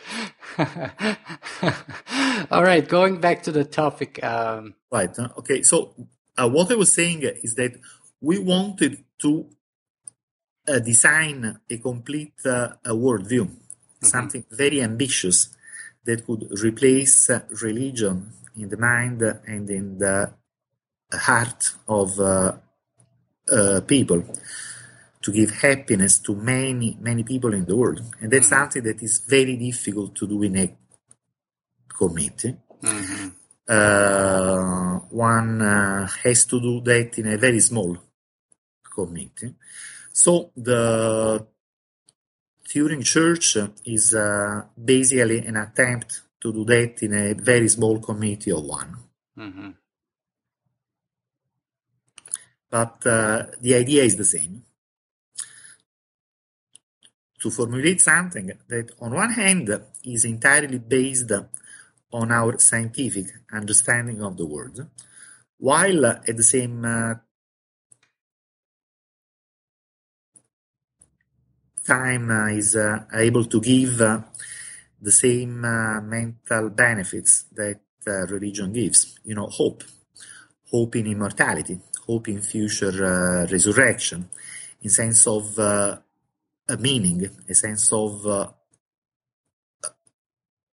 All 2.52 2.64
right, 2.64 2.88
going 2.88 3.20
back 3.20 3.44
to 3.44 3.52
the 3.52 3.64
topic. 3.64 4.24
Um, 4.24 4.76
Right. 4.92 5.18
uh, 5.18 5.30
Okay. 5.40 5.64
So 5.64 5.96
uh, 6.38 6.50
what 6.50 6.72
I 6.72 6.76
was 6.76 6.94
saying 6.94 7.24
is 7.44 7.56
that 7.56 7.74
we 8.22 8.40
wanted 8.40 9.04
to 9.24 9.50
uh, 10.68 10.80
design 10.80 11.60
a 11.70 11.78
complete 11.78 12.34
uh, 12.46 12.70
a 12.86 12.92
worldview, 12.94 13.50
something 14.02 14.46
very 14.52 14.82
ambitious 14.82 15.50
that 16.06 16.26
could 16.26 16.48
replace 16.64 17.30
uh, 17.30 17.42
religion 17.62 18.32
in 18.58 18.70
the 18.70 18.78
mind 18.78 19.22
and 19.22 19.70
in 19.70 19.98
the 19.98 20.34
heart 21.12 21.76
of 21.88 22.20
uh, 22.20 22.52
uh, 23.52 23.82
people 23.82 24.24
to 25.22 25.32
give 25.32 25.52
happiness 25.52 26.20
to 26.20 26.36
many 26.36 26.98
many 27.00 27.24
people 27.24 27.54
in 27.54 27.66
the 27.66 27.76
world 27.76 28.02
and 28.20 28.32
that's 28.32 28.50
something 28.50 28.84
that 28.84 29.02
is 29.02 29.20
very 29.20 29.56
difficult 29.56 30.16
to 30.16 30.28
do 30.28 30.44
in 30.44 30.58
a 30.58 30.76
committee 31.88 32.56
mhm. 32.82 33.32
uh, 33.68 35.00
one 35.10 35.62
uh, 35.62 36.08
has 36.24 36.46
to 36.46 36.60
do 36.60 36.82
that 36.82 37.18
in 37.18 37.28
a 37.28 37.38
very 37.38 37.60
small 37.60 37.98
committee. 38.96 39.54
So 40.14 40.52
the 40.56 41.46
Turing 42.68 43.04
Church 43.04 43.58
is 43.86 44.16
uh, 44.16 44.62
basically 44.84 45.40
an 45.40 45.58
attempt 45.58 46.22
to 46.42 46.54
do 46.54 46.66
that 46.66 47.02
in 47.02 47.14
a 47.14 47.34
very 47.34 47.68
small 47.70 48.00
committee 48.00 48.52
of 48.52 48.64
one. 48.64 48.96
Mhm. 49.38 49.76
But 52.70 53.06
uh, 53.06 53.46
the 53.62 53.76
idea 53.76 54.04
is 54.04 54.16
the 54.16 54.26
same. 54.26 54.64
To 57.42 57.52
formulate 57.52 58.02
something 58.02 58.52
that, 58.68 58.92
on 59.00 59.14
one 59.14 59.32
hand, 59.32 59.70
is 60.04 60.26
entirely 60.26 60.80
based 60.80 61.32
on 62.12 62.32
our 62.32 62.58
scientific 62.60 63.28
understanding 63.52 64.22
of 64.22 64.36
the 64.38 64.46
world, 64.46 64.88
while 65.58 66.06
at 66.06 66.36
the 66.36 66.44
same 66.44 66.84
uh, 66.84 67.16
time 71.86 72.32
uh, 72.32 72.48
is 72.48 72.76
uh, 72.76 73.06
able 73.14 73.46
to 73.46 73.62
give 73.62 74.02
uh, 74.02 74.22
the 75.06 75.12
same 75.12 75.64
uh, 75.64 76.02
mental 76.02 76.70
benefits 76.70 77.46
that 77.56 77.80
religion 78.30 78.74
gives. 78.74 79.20
You 79.24 79.36
know, 79.36 79.48
hope, 79.48 79.84
hope 80.72 80.96
in 80.96 81.08
immortality, 81.08 81.80
hope 82.06 82.28
in 82.28 82.42
future 82.42 83.06
uh, 83.06 83.48
resurrection, 83.52 84.30
in 84.82 84.90
sense 84.90 85.28
of 85.28 85.58
uh, 85.58 85.98
a 86.68 86.78
meaning, 86.78 87.30
a 87.48 87.56
sense 87.56 87.94
of 87.94 88.26
uh, 88.26 88.48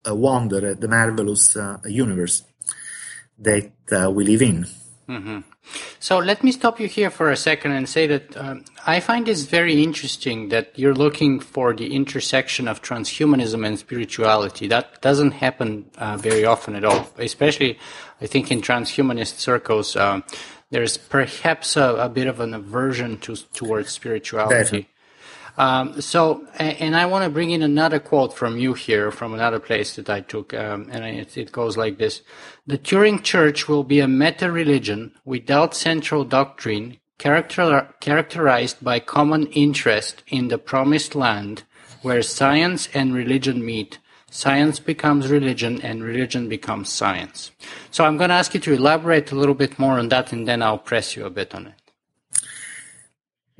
a 0.05 0.15
wonder 0.15 0.71
at 0.71 0.81
the 0.81 0.87
marvelous 0.87 1.55
uh, 1.57 1.77
universe 1.85 2.43
that 3.37 3.71
uh, 3.91 4.09
we 4.09 4.23
live 4.23 4.41
in. 4.41 4.65
Mhm. 5.11 5.43
So 5.99 6.19
let 6.19 6.43
me 6.43 6.51
stop 6.51 6.79
you 6.79 6.87
here 6.87 7.09
for 7.09 7.29
a 7.29 7.35
second 7.35 7.73
and 7.73 7.87
say 7.87 8.07
that 8.07 8.37
um, 8.37 8.63
I 8.87 8.99
find 9.01 9.25
this 9.25 9.43
very 9.43 9.83
interesting 9.83 10.49
that 10.49 10.71
you're 10.75 10.95
looking 10.95 11.39
for 11.41 11.73
the 11.73 11.93
intersection 11.93 12.67
of 12.67 12.81
transhumanism 12.81 13.65
and 13.67 13.77
spirituality. 13.77 14.67
That 14.67 15.01
doesn't 15.01 15.31
happen 15.31 15.85
uh, 15.97 16.17
very 16.17 16.45
often 16.45 16.75
at 16.75 16.85
all, 16.85 17.09
especially 17.17 17.77
I 18.21 18.27
think 18.27 18.51
in 18.51 18.61
transhumanist 18.61 19.37
circles. 19.39 19.95
Um, 19.95 20.23
there's 20.71 20.97
perhaps 20.97 21.75
a, 21.75 21.95
a 21.95 22.09
bit 22.09 22.27
of 22.27 22.39
an 22.39 22.53
aversion 22.53 23.17
to, 23.19 23.35
towards 23.53 23.89
spirituality. 23.91 24.55
Definitely. 24.55 24.87
Um, 25.57 25.99
so, 26.01 26.47
and 26.57 26.95
I 26.95 27.05
want 27.05 27.25
to 27.25 27.29
bring 27.29 27.51
in 27.51 27.61
another 27.61 27.99
quote 27.99 28.33
from 28.33 28.57
you 28.57 28.73
here, 28.73 29.11
from 29.11 29.33
another 29.33 29.59
place 29.59 29.95
that 29.95 30.09
I 30.09 30.21
took, 30.21 30.53
um, 30.53 30.87
and 30.91 31.03
it, 31.03 31.37
it 31.37 31.51
goes 31.51 31.77
like 31.77 31.97
this: 31.97 32.21
"The 32.65 32.77
Turing 32.77 33.21
Church 33.21 33.67
will 33.67 33.83
be 33.83 33.99
a 33.99 34.07
meta-religion 34.07 35.13
without 35.25 35.75
central 35.75 36.23
doctrine, 36.23 36.97
character, 37.17 37.89
characterized 37.99 38.83
by 38.83 38.99
common 38.99 39.47
interest 39.47 40.23
in 40.27 40.47
the 40.47 40.57
promised 40.57 41.15
land, 41.15 41.63
where 42.01 42.21
science 42.21 42.87
and 42.93 43.13
religion 43.13 43.63
meet. 43.65 43.99
Science 44.29 44.79
becomes 44.79 45.29
religion, 45.29 45.81
and 45.81 46.03
religion 46.03 46.47
becomes 46.47 46.89
science." 46.89 47.51
So, 47.91 48.05
I'm 48.05 48.17
going 48.17 48.29
to 48.29 48.35
ask 48.35 48.53
you 48.53 48.61
to 48.61 48.73
elaborate 48.73 49.31
a 49.31 49.35
little 49.35 49.55
bit 49.55 49.77
more 49.77 49.99
on 49.99 50.09
that, 50.09 50.31
and 50.31 50.47
then 50.47 50.61
I'll 50.63 50.77
press 50.77 51.17
you 51.17 51.25
a 51.25 51.29
bit 51.29 51.53
on 51.53 51.67
it. 51.67 51.80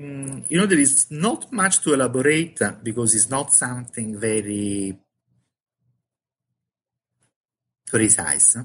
Mm, 0.02 0.46
you 0.50 0.58
know, 0.58 0.66
there 0.66 0.80
is 0.80 1.12
not 1.12 1.52
much 1.52 1.80
to 1.82 1.94
elaborate 1.94 2.60
uh, 2.62 2.74
because 2.82 3.14
it's 3.14 3.30
not 3.30 3.54
something 3.54 4.20
very 4.20 4.98
precise. 7.88 8.58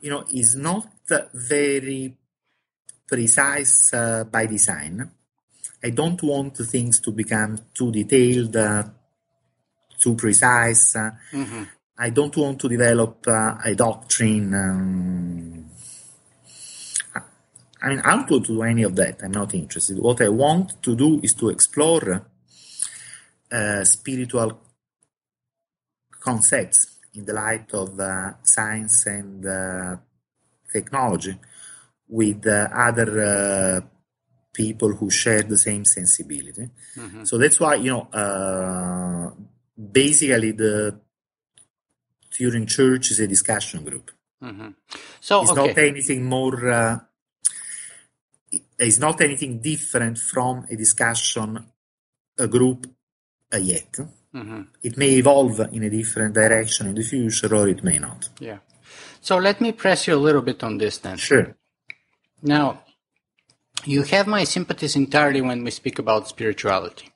You 0.00 0.10
know, 0.10 0.24
it's 0.30 0.54
not 0.56 0.86
very 1.32 2.16
precise 3.06 3.92
uh, 3.94 4.24
by 4.24 4.46
design. 4.46 5.10
I 5.84 5.90
don't 5.90 6.20
want 6.22 6.56
things 6.56 6.98
to 7.00 7.12
become 7.12 7.58
too 7.72 7.92
detailed, 7.92 8.56
uh, 8.56 8.82
too 10.00 10.14
precise. 10.16 10.96
uh, 10.96 11.10
I 11.98 12.10
don't 12.10 12.36
want 12.36 12.60
to 12.60 12.68
develop 12.68 13.26
uh, 13.28 13.56
a 13.64 13.74
doctrine. 13.74 14.54
Um, 14.54 15.70
I 17.82 17.88
mean, 17.88 18.00
I'm 18.04 18.20
not 18.20 18.28
going 18.28 18.42
to 18.42 18.54
do 18.54 18.62
any 18.62 18.82
of 18.82 18.96
that. 18.96 19.22
I'm 19.22 19.32
not 19.32 19.54
interested. 19.54 19.98
What 19.98 20.20
I 20.20 20.28
want 20.28 20.82
to 20.82 20.96
do 20.96 21.20
is 21.22 21.34
to 21.34 21.48
explore 21.50 22.26
uh, 23.50 23.84
spiritual 23.84 24.60
concepts 26.20 26.96
in 27.14 27.24
the 27.24 27.32
light 27.32 27.72
of 27.74 27.98
uh, 27.98 28.32
science 28.42 29.06
and 29.06 29.46
uh, 29.46 29.96
technology 30.72 31.38
with 32.08 32.46
uh, 32.46 32.68
other 32.74 33.10
uh, 33.24 33.80
people 34.52 34.94
who 34.94 35.10
share 35.10 35.42
the 35.42 35.58
same 35.58 35.84
sensibility. 35.84 36.68
So 37.24 37.38
that's 37.38 37.60
why, 37.60 37.76
you 37.76 37.90
know, 37.90 38.08
uh, 38.12 39.30
basically 39.76 40.52
the 40.52 40.98
Turing 42.32 42.66
Church 42.68 43.12
is 43.12 43.20
a 43.20 43.26
discussion 43.26 43.84
group. 43.84 44.10
So, 45.20 45.42
It's 45.42 45.50
okay. 45.52 45.66
not 45.66 45.78
anything 45.78 46.24
more. 46.24 47.07
It's 48.78 48.98
not 48.98 49.20
anything 49.20 49.60
different 49.60 50.18
from 50.18 50.66
a 50.70 50.76
discussion 50.76 51.66
a 52.38 52.46
group 52.46 52.86
uh, 53.52 53.56
yet. 53.56 53.96
It 54.82 54.96
may 54.96 55.10
evolve 55.16 55.60
in 55.72 55.82
a 55.82 55.90
different 55.90 56.34
direction 56.34 56.86
in 56.86 56.94
the 56.94 57.02
future, 57.02 57.52
or 57.54 57.68
it 57.68 57.82
may 57.82 57.98
not. 57.98 58.28
Yeah. 58.38 58.58
So 59.20 59.36
let 59.38 59.60
me 59.60 59.72
press 59.72 60.06
you 60.06 60.14
a 60.14 60.16
little 60.16 60.42
bit 60.42 60.62
on 60.62 60.78
this 60.78 60.98
then. 60.98 61.16
Sure. 61.16 61.56
Now, 62.42 62.84
you 63.84 64.02
have 64.02 64.26
my 64.26 64.44
sympathies 64.44 64.96
entirely 64.96 65.40
when 65.40 65.64
we 65.64 65.70
speak 65.70 65.98
about 65.98 66.28
spirituality. 66.28 67.10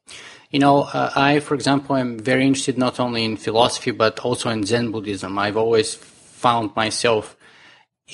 You 0.51 0.59
know, 0.59 0.83
uh, 0.83 1.13
I, 1.15 1.41
for 1.41 1.55
example, 1.55 1.97
am 1.97 2.19
very 2.19 2.47
interested 2.47 2.77
not 2.77 3.01
only 3.01 3.25
in 3.25 3.37
philosophy 3.37 3.91
but 3.91 4.19
also 4.21 4.51
in 4.51 4.65
Zen 4.65 4.91
Buddhism. 4.91 5.39
I've 5.39 5.57
always 5.57 5.95
found 5.95 6.75
myself 6.77 7.37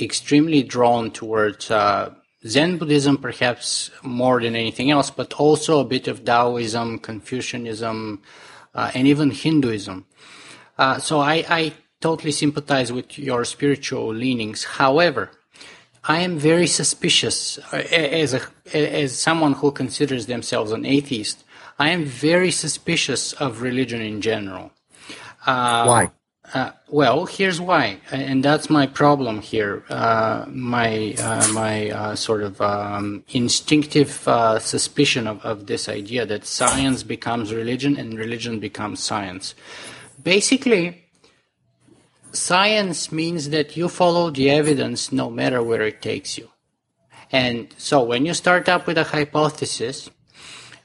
extremely 0.01 0.63
drawn 0.63 1.11
towards 1.11 1.71
uh, 1.71 2.15
Zen 2.47 2.79
Buddhism, 2.79 3.19
perhaps 3.19 3.91
more 4.03 4.41
than 4.41 4.55
anything 4.55 4.91
else, 4.91 5.11
but 5.11 5.35
also 5.35 5.81
a 5.81 5.85
bit 5.85 6.07
of 6.07 6.25
Taoism, 6.25 7.01
Confucianism, 7.01 8.23
uh, 8.75 8.91
and 8.95 9.09
even 9.09 9.31
Hinduism. 9.31 10.07
Uh, 10.79 10.99
so 10.99 11.19
I, 11.19 11.45
I 11.49 11.73
totally 12.01 12.31
sympathize 12.31 12.93
with 12.93 13.19
your 13.19 13.45
spiritual 13.45 14.15
leanings. 14.15 14.65
However, 14.65 15.31
I 16.05 16.21
am 16.21 16.39
very 16.39 16.69
suspicious 16.69 17.59
uh, 17.73 17.77
as 17.77 18.35
a 18.35 18.43
as 18.73 19.19
someone 19.19 19.55
who 19.55 19.73
considers 19.73 20.27
themselves 20.27 20.71
an 20.73 20.87
atheist. 20.87 21.45
I 21.79 21.91
am 21.91 22.05
very 22.05 22.51
suspicious 22.51 23.33
of 23.35 23.63
religion 23.63 24.01
in 24.01 24.21
general. 24.21 24.73
Uh, 25.45 25.85
Why? 25.85 26.11
Uh, 26.55 26.71
well, 26.89 27.27
here's 27.27 27.61
why, 27.61 28.01
and 28.11 28.43
that's 28.43 28.71
my 28.71 28.87
problem 28.87 29.43
here. 29.43 29.85
Uh, 29.91 30.47
my 30.49 31.15
uh, 31.21 31.47
my 31.53 31.91
uh, 31.91 32.17
sort 32.17 32.43
of 32.43 32.61
um, 32.63 33.23
instinctive 33.29 34.27
uh, 34.27 34.59
suspicion 34.59 35.27
of, 35.27 35.45
of 35.45 35.67
this 35.67 35.89
idea 35.89 36.25
that 36.25 36.47
science 36.47 37.03
becomes 37.03 37.53
religion 37.53 37.99
and 37.99 38.19
religion 38.19 38.61
becomes 38.61 39.03
science. 39.03 39.55
Basically, 40.23 41.05
science 42.33 43.13
means 43.13 43.51
that 43.51 43.77
you 43.77 43.89
follow 43.89 44.31
the 44.31 44.49
evidence 44.49 45.13
no 45.13 45.29
matter 45.29 45.63
where 45.63 45.83
it 45.83 46.01
takes 46.01 46.39
you. 46.39 46.49
And 47.31 47.75
so, 47.77 48.03
when 48.03 48.25
you 48.25 48.33
start 48.33 48.71
up 48.71 48.87
with 48.87 48.97
a 48.97 49.05
hypothesis, 49.05 50.09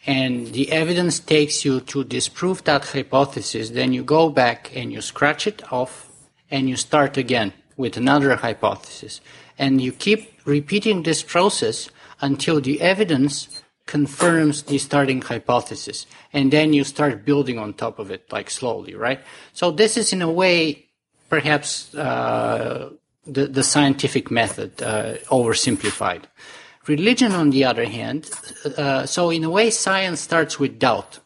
and 0.05 0.47
the 0.47 0.71
evidence 0.71 1.19
takes 1.19 1.63
you 1.63 1.79
to 1.81 2.03
disprove 2.03 2.63
that 2.65 2.85
hypothesis, 2.85 3.69
then 3.69 3.93
you 3.93 4.03
go 4.03 4.29
back 4.29 4.75
and 4.75 4.91
you 4.91 5.01
scratch 5.01 5.47
it 5.47 5.61
off 5.71 6.09
and 6.51 6.69
you 6.69 6.75
start 6.75 7.17
again 7.17 7.53
with 7.77 7.95
another 7.95 8.35
hypothesis. 8.35 9.21
And 9.57 9.79
you 9.79 9.91
keep 9.91 10.39
repeating 10.45 11.03
this 11.03 11.23
process 11.23 11.89
until 12.19 12.59
the 12.59 12.81
evidence 12.81 13.63
confirms 13.85 14.63
the 14.63 14.77
starting 14.77 15.21
hypothesis. 15.21 16.05
And 16.33 16.51
then 16.51 16.73
you 16.73 16.83
start 16.83 17.25
building 17.25 17.57
on 17.57 17.73
top 17.73 17.99
of 17.99 18.11
it, 18.11 18.31
like 18.31 18.49
slowly, 18.49 18.95
right? 18.95 19.21
So 19.53 19.71
this 19.71 19.97
is 19.97 20.13
in 20.13 20.21
a 20.21 20.31
way, 20.31 20.85
perhaps, 21.29 21.93
uh, 21.95 22.91
the, 23.25 23.47
the 23.47 23.63
scientific 23.63 24.29
method, 24.29 24.81
uh, 24.81 25.15
oversimplified. 25.27 26.23
Religion, 26.87 27.31
on 27.31 27.51
the 27.51 27.63
other 27.63 27.85
hand, 27.85 28.29
uh, 28.77 29.05
so 29.05 29.29
in 29.29 29.43
a 29.43 29.49
way, 29.49 29.69
science 29.69 30.19
starts 30.19 30.59
with 30.59 30.79
doubt, 30.79 31.19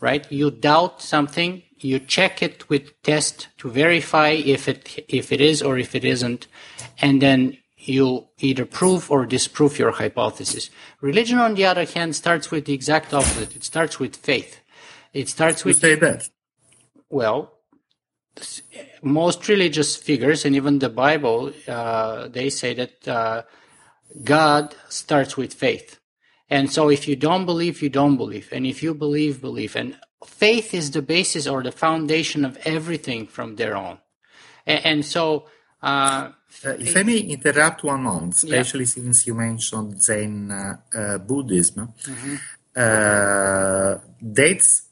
right? 0.00 0.30
You 0.30 0.50
doubt 0.50 1.00
something, 1.02 1.62
you 1.78 2.00
check 2.00 2.42
it 2.42 2.68
with 2.68 3.00
test 3.02 3.46
to 3.58 3.70
verify 3.70 4.30
if 4.30 4.68
it 4.68 5.04
if 5.08 5.30
it 5.30 5.40
is 5.40 5.62
or 5.62 5.78
if 5.78 5.94
it 5.94 6.04
isn't, 6.04 6.48
and 7.00 7.22
then 7.22 7.56
you 7.76 8.26
either 8.38 8.64
prove 8.64 9.08
or 9.08 9.24
disprove 9.24 9.78
your 9.78 9.92
hypothesis. 9.92 10.68
Religion, 11.00 11.38
on 11.38 11.54
the 11.54 11.64
other 11.64 11.84
hand, 11.84 12.16
starts 12.16 12.50
with 12.50 12.64
the 12.64 12.74
exact 12.74 13.14
opposite. 13.14 13.54
It 13.54 13.62
starts 13.62 14.00
with 14.00 14.16
faith. 14.16 14.60
It 15.12 15.28
starts 15.28 15.64
with. 15.64 15.76
You 15.76 15.80
say 15.80 15.94
that. 15.94 16.28
Well, 17.08 17.52
most 19.00 19.48
religious 19.48 19.94
figures 19.94 20.44
and 20.44 20.56
even 20.56 20.80
the 20.80 20.90
Bible, 20.90 21.52
uh, 21.68 22.26
they 22.26 22.50
say 22.50 22.74
that. 22.74 23.06
Uh, 23.06 23.42
God 24.22 24.74
starts 24.88 25.36
with 25.36 25.54
faith. 25.54 25.98
And 26.50 26.72
so 26.72 26.88
if 26.88 27.06
you 27.06 27.16
don't 27.16 27.44
believe, 27.46 27.82
you 27.82 27.90
don't 27.90 28.16
believe. 28.16 28.48
And 28.52 28.66
if 28.66 28.82
you 28.82 28.94
believe, 28.94 29.40
believe. 29.40 29.76
And 29.76 29.96
faith 30.24 30.72
is 30.72 30.90
the 30.90 31.02
basis 31.02 31.46
or 31.46 31.62
the 31.62 31.72
foundation 31.72 32.44
of 32.44 32.56
everything 32.64 33.26
from 33.26 33.56
there 33.56 33.76
on. 33.76 33.98
And, 34.66 34.86
and 34.86 35.04
so, 35.04 35.46
uh, 35.82 36.30
uh, 36.64 36.70
if 36.78 36.96
I 36.96 37.02
may 37.02 37.18
interrupt 37.18 37.84
one 37.84 38.02
moment, 38.02 38.34
especially 38.36 38.80
yeah. 38.80 38.86
since 38.86 39.26
you 39.26 39.34
mentioned 39.34 40.02
Zen 40.02 40.50
uh, 40.50 40.98
uh 40.98 41.18
Buddhism, 41.18 41.92
mm-hmm. 42.02 42.36
Uh, 42.78 43.98
that's 44.22 44.88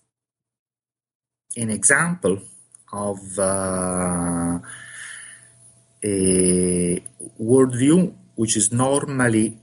an 1.56 1.70
example 1.70 2.40
of 2.92 3.18
uh, 3.38 4.58
a 6.02 7.00
worldview 7.40 8.12
which 8.36 8.56
is 8.56 8.72
normally 8.72 9.58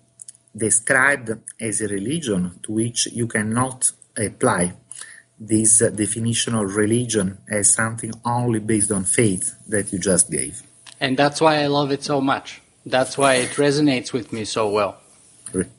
described 0.55 1.31
as 1.59 1.81
a 1.81 1.87
religion 1.87 2.59
to 2.63 2.73
which 2.73 3.07
you 3.07 3.27
cannot 3.27 3.91
apply 4.17 4.73
this 5.39 5.79
definition 5.79 6.53
of 6.55 6.75
religion 6.75 7.37
as 7.49 7.73
something 7.73 8.11
only 8.23 8.59
based 8.59 8.91
on 8.91 9.03
faith 9.03 9.55
that 9.67 9.91
you 9.91 9.99
just 9.99 10.29
gave. 10.29 10.61
And 10.99 11.17
that's 11.17 11.41
why 11.41 11.63
I 11.63 11.67
love 11.67 11.91
it 11.91 12.03
so 12.03 12.21
much. 12.21 12.61
That's 12.85 13.17
why 13.17 13.35
it 13.35 13.51
resonates 13.51 14.13
with 14.13 14.31
me 14.31 14.45
so 14.45 14.69
well. 14.69 14.99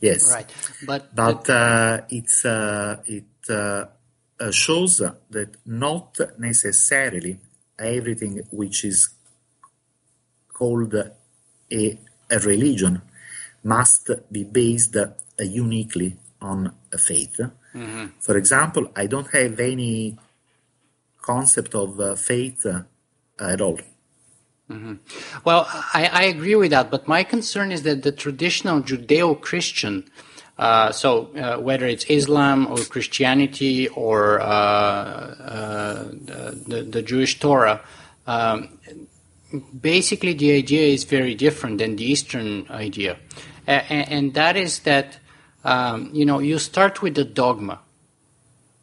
Yes. 0.00 0.32
Right. 0.32 0.50
But 0.86 1.14
but 1.14 1.50
uh, 1.50 2.02
it's 2.08 2.44
uh, 2.44 3.02
it 3.06 3.24
uh, 3.48 3.86
shows 4.50 4.98
that 5.30 5.56
not 5.66 6.18
necessarily 6.38 7.38
everything 7.78 8.42
which 8.50 8.84
is 8.84 9.08
called 10.52 10.94
a 10.94 11.98
a 12.30 12.38
religion 12.38 13.02
must 13.62 14.10
be 14.30 14.44
based 14.44 14.96
uh, 14.96 15.08
uniquely 15.38 16.16
on 16.40 16.72
faith. 16.98 17.40
Mm-hmm. 17.74 18.06
For 18.20 18.36
example, 18.36 18.90
I 18.94 19.06
don't 19.06 19.28
have 19.32 19.58
any 19.58 20.16
concept 21.20 21.74
of 21.74 21.98
uh, 21.98 22.14
faith 22.14 22.66
uh, 22.66 22.82
at 23.40 23.60
all. 23.60 23.78
Mm-hmm. 24.70 24.94
Well, 25.44 25.66
I, 25.92 26.06
I, 26.06 26.22
agree 26.24 26.54
with 26.54 26.70
that, 26.70 26.90
but 26.90 27.06
my 27.06 27.22
concern 27.22 27.70
is 27.70 27.82
that 27.82 28.02
the 28.02 28.12
traditional 28.12 28.80
Judeo 28.80 29.38
Christian, 29.38 30.08
uh, 30.56 30.90
so 30.90 31.28
uh, 31.36 31.58
whether 31.58 31.86
it's 31.86 32.04
Islam 32.04 32.66
or 32.68 32.78
Christianity 32.78 33.88
or 33.88 34.40
uh, 34.40 36.04
the, 36.66 36.86
the, 36.90 37.02
Jewish 37.02 37.38
Torah, 37.40 37.82
um, 38.26 38.78
basically 39.80 40.32
the 40.34 40.52
idea 40.52 40.86
is 40.86 41.04
very 41.04 41.34
different 41.34 41.78
than 41.78 41.96
the 41.96 42.04
Eastern 42.04 42.66
idea, 42.70 43.16
and, 43.66 44.08
and 44.10 44.34
that 44.34 44.56
is 44.56 44.80
that 44.80 45.18
um, 45.64 46.10
you 46.12 46.24
know 46.24 46.38
you 46.38 46.58
start 46.58 47.02
with 47.02 47.14
the 47.14 47.24
dogma, 47.24 47.80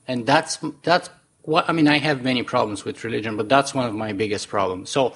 and 0.08 0.26
that's 0.26 0.60
that's 0.84 1.10
what 1.44 1.70
I 1.70 1.74
mean. 1.74 1.88
I 1.88 1.98
have 2.00 2.24
many 2.24 2.44
problems 2.44 2.86
with 2.86 3.04
religion, 3.04 3.38
but 3.38 3.50
that's 3.50 3.74
one 3.74 3.88
of 3.88 3.96
my 3.96 4.14
biggest 4.14 4.48
problems. 4.50 4.90
So 4.90 5.14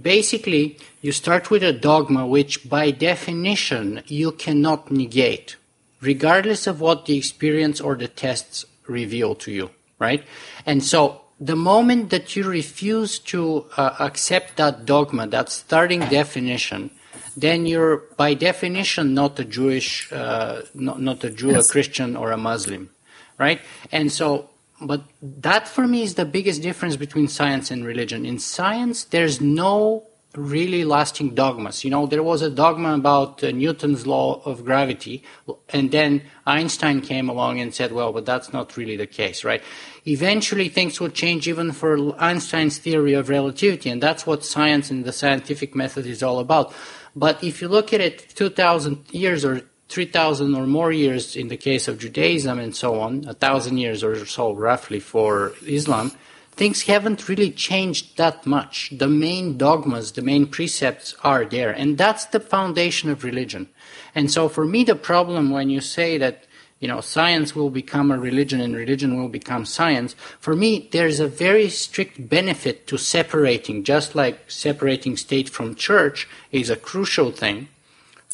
basically, 0.00 0.78
you 1.00 1.12
start 1.12 1.50
with 1.50 1.62
a 1.62 1.72
dogma 1.72 2.26
which, 2.26 2.68
by 2.68 2.90
definition, 2.90 4.02
you 4.06 4.32
cannot 4.32 4.90
negate, 4.90 5.56
regardless 6.00 6.66
of 6.66 6.80
what 6.80 7.06
the 7.06 7.16
experience 7.16 7.80
or 7.80 7.96
the 7.96 8.08
tests 8.08 8.64
reveal 8.86 9.34
to 9.36 9.52
you, 9.52 9.70
right? 9.98 10.24
And 10.66 10.82
so 10.82 11.22
the 11.40 11.56
moment 11.56 12.10
that 12.10 12.34
you 12.34 12.44
refuse 12.44 13.18
to 13.18 13.66
uh, 13.76 13.94
accept 14.00 14.56
that 14.56 14.84
dogma, 14.84 15.26
that 15.28 15.50
starting 15.50 16.00
definition, 16.00 16.90
then 17.36 17.66
you're 17.66 17.98
by 18.16 18.34
definition 18.34 19.14
not 19.14 19.38
a 19.38 19.44
Jewish, 19.44 20.12
uh, 20.12 20.62
not, 20.74 21.00
not, 21.00 21.22
a 21.22 21.30
Jew, 21.30 21.52
yes. 21.52 21.68
a 21.68 21.72
Christian, 21.72 22.16
or 22.16 22.32
a 22.32 22.36
Muslim, 22.36 22.90
right? 23.38 23.60
And 23.92 24.10
so, 24.10 24.50
but 24.80 25.02
that 25.22 25.68
for 25.68 25.86
me 25.86 26.02
is 26.02 26.14
the 26.14 26.24
biggest 26.24 26.62
difference 26.62 26.96
between 26.96 27.28
science 27.28 27.70
and 27.70 27.84
religion. 27.84 28.26
In 28.26 28.38
science, 28.38 29.04
there's 29.04 29.40
no 29.40 30.04
really 30.34 30.84
lasting 30.84 31.34
dogmas. 31.34 31.84
You 31.84 31.90
know, 31.90 32.06
there 32.06 32.22
was 32.22 32.42
a 32.42 32.50
dogma 32.50 32.94
about 32.94 33.42
uh, 33.42 33.50
Newton's 33.50 34.06
law 34.06 34.42
of 34.44 34.64
gravity, 34.64 35.22
and 35.70 35.90
then 35.90 36.22
Einstein 36.46 37.00
came 37.00 37.28
along 37.28 37.60
and 37.60 37.74
said, 37.74 37.92
well, 37.92 38.12
but 38.12 38.26
that's 38.26 38.52
not 38.52 38.76
really 38.76 38.96
the 38.96 39.06
case, 39.06 39.42
right? 39.42 39.62
Eventually, 40.08 40.70
things 40.70 41.00
would 41.00 41.12
change 41.12 41.46
even 41.46 41.70
for 41.72 42.18
Einstein's 42.18 42.78
theory 42.78 43.12
of 43.12 43.28
relativity, 43.28 43.90
and 43.90 44.02
that's 44.02 44.26
what 44.26 44.42
science 44.42 44.90
and 44.90 45.04
the 45.04 45.12
scientific 45.12 45.74
method 45.74 46.06
is 46.06 46.22
all 46.22 46.38
about. 46.38 46.72
But 47.14 47.44
if 47.44 47.60
you 47.60 47.68
look 47.68 47.92
at 47.92 48.00
it 48.00 48.30
2,000 48.34 49.04
years 49.12 49.44
or 49.44 49.62
3,000 49.88 50.54
or 50.54 50.66
more 50.66 50.92
years 50.92 51.36
in 51.36 51.48
the 51.48 51.58
case 51.58 51.88
of 51.88 51.98
Judaism 51.98 52.58
and 52.58 52.74
so 52.74 53.00
on, 53.00 53.24
a 53.28 53.34
thousand 53.34 53.78
years 53.78 54.02
or 54.02 54.24
so 54.24 54.52
roughly 54.52 55.00
for 55.00 55.52
Islam, 55.66 56.12
things 56.52 56.82
haven't 56.82 57.28
really 57.28 57.50
changed 57.50 58.16
that 58.16 58.46
much. 58.46 58.90
The 58.90 59.08
main 59.08 59.58
dogmas, 59.58 60.12
the 60.12 60.22
main 60.22 60.46
precepts 60.46 61.14
are 61.22 61.44
there. 61.44 61.70
And 61.70 61.98
that's 61.98 62.24
the 62.26 62.40
foundation 62.40 63.10
of 63.10 63.24
religion. 63.24 63.68
And 64.14 64.30
so 64.30 64.48
for 64.48 64.64
me, 64.64 64.84
the 64.84 64.94
problem 64.94 65.50
when 65.50 65.70
you 65.70 65.80
say 65.80 66.18
that, 66.18 66.44
you 66.80 66.86
know, 66.86 67.00
science 67.00 67.56
will 67.56 67.70
become 67.70 68.10
a 68.10 68.18
religion 68.18 68.60
and 68.60 68.74
religion 68.74 69.18
will 69.20 69.28
become 69.28 69.64
science, 69.64 70.14
for 70.38 70.54
me, 70.54 70.88
there's 70.92 71.18
a 71.18 71.26
very 71.26 71.68
strict 71.68 72.28
benefit 72.28 72.86
to 72.86 72.96
separating, 72.96 73.82
just 73.82 74.14
like 74.14 74.50
separating 74.50 75.16
state 75.16 75.48
from 75.48 75.74
church 75.74 76.28
is 76.52 76.70
a 76.70 76.76
crucial 76.76 77.32
thing. 77.32 77.68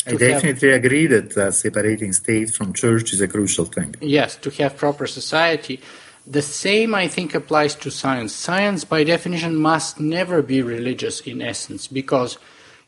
I 0.07 0.17
definitely 0.17 0.71
have, 0.71 0.85
agree 0.85 1.07
that 1.07 1.37
uh, 1.37 1.51
separating 1.51 2.13
state 2.13 2.51
from 2.51 2.75
church 2.75 3.15
is 3.15 3.23
a 3.23 3.29
crucial 3.29 3.65
thing. 3.65 3.97
Yes, 4.01 4.37
to 4.37 4.51
have 4.51 4.77
proper 4.77 5.07
society. 5.07 5.81
The 6.27 6.43
same, 6.43 6.95
I 6.95 7.09
think, 7.09 7.35
applies 7.35 7.75
to 7.77 7.91
science. 7.91 8.35
Science, 8.35 8.85
by 8.85 9.05
definition, 9.05 9.57
must 9.57 10.01
never 10.01 10.43
be 10.43 10.61
religious 10.61 11.21
in 11.21 11.41
essence 11.41 11.87
because 11.87 12.37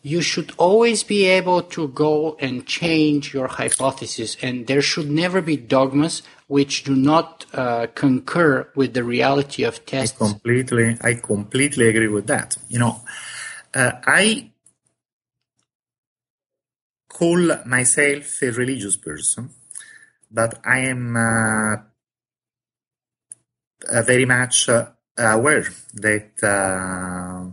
you 0.07 0.23
should 0.23 0.53
always 0.57 1.03
be 1.03 1.25
able 1.25 1.61
to 1.61 1.89
go 1.89 2.37
and 2.39 2.65
change 2.65 3.35
your 3.35 3.49
hypothesis, 3.49 4.37
and 4.41 4.69
there 4.69 4.81
should 4.81 5.11
never 5.11 5.43
be 5.43 5.57
dogmas 5.57 6.23
which 6.47 6.85
do 6.85 6.95
not 6.95 7.45
uh, 7.53 7.89
concur 7.97 8.69
with 8.77 8.95
the 8.95 9.03
reality 9.03 9.65
of 9.65 9.85
tests. 9.85 10.15
I 10.23 10.29
completely, 10.29 10.97
I 11.01 11.15
completely 11.15 11.89
agree 11.89 12.07
with 12.07 12.29
that. 12.29 12.57
You 12.69 12.79
know, 12.79 13.01
uh, 13.75 13.93
I 14.07 14.53
call 17.09 17.57
myself 17.67 18.43
a 18.43 18.53
religious 18.53 18.97
person, 18.97 19.51
but 20.31 20.61
I 20.65 20.79
am 20.95 21.17
uh, 21.17 21.77
very 24.03 24.25
much 24.25 24.69
uh, 24.69 24.87
aware 25.19 25.67
that 25.95 26.31
uh, 26.45 27.51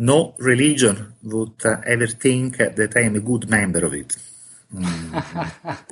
no 0.00 0.34
religion 0.38 1.14
would 1.22 1.60
uh, 1.64 1.76
ever 1.86 2.06
think 2.06 2.56
that 2.56 2.92
I 2.96 3.00
am 3.00 3.16
a 3.16 3.20
good 3.20 3.48
member 3.48 3.84
of 3.84 3.94
it. 3.94 4.16
Mm. 4.74 5.78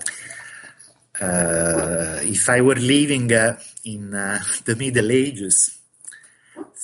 Uh, 1.20 2.20
if 2.22 2.48
I 2.48 2.61
were 2.61 2.76
living 2.76 3.32
uh, 3.32 3.59
in 3.82 4.14
uh, 4.14 4.38
the 4.64 4.76
Middle 4.76 5.11
Ages, 5.11 5.78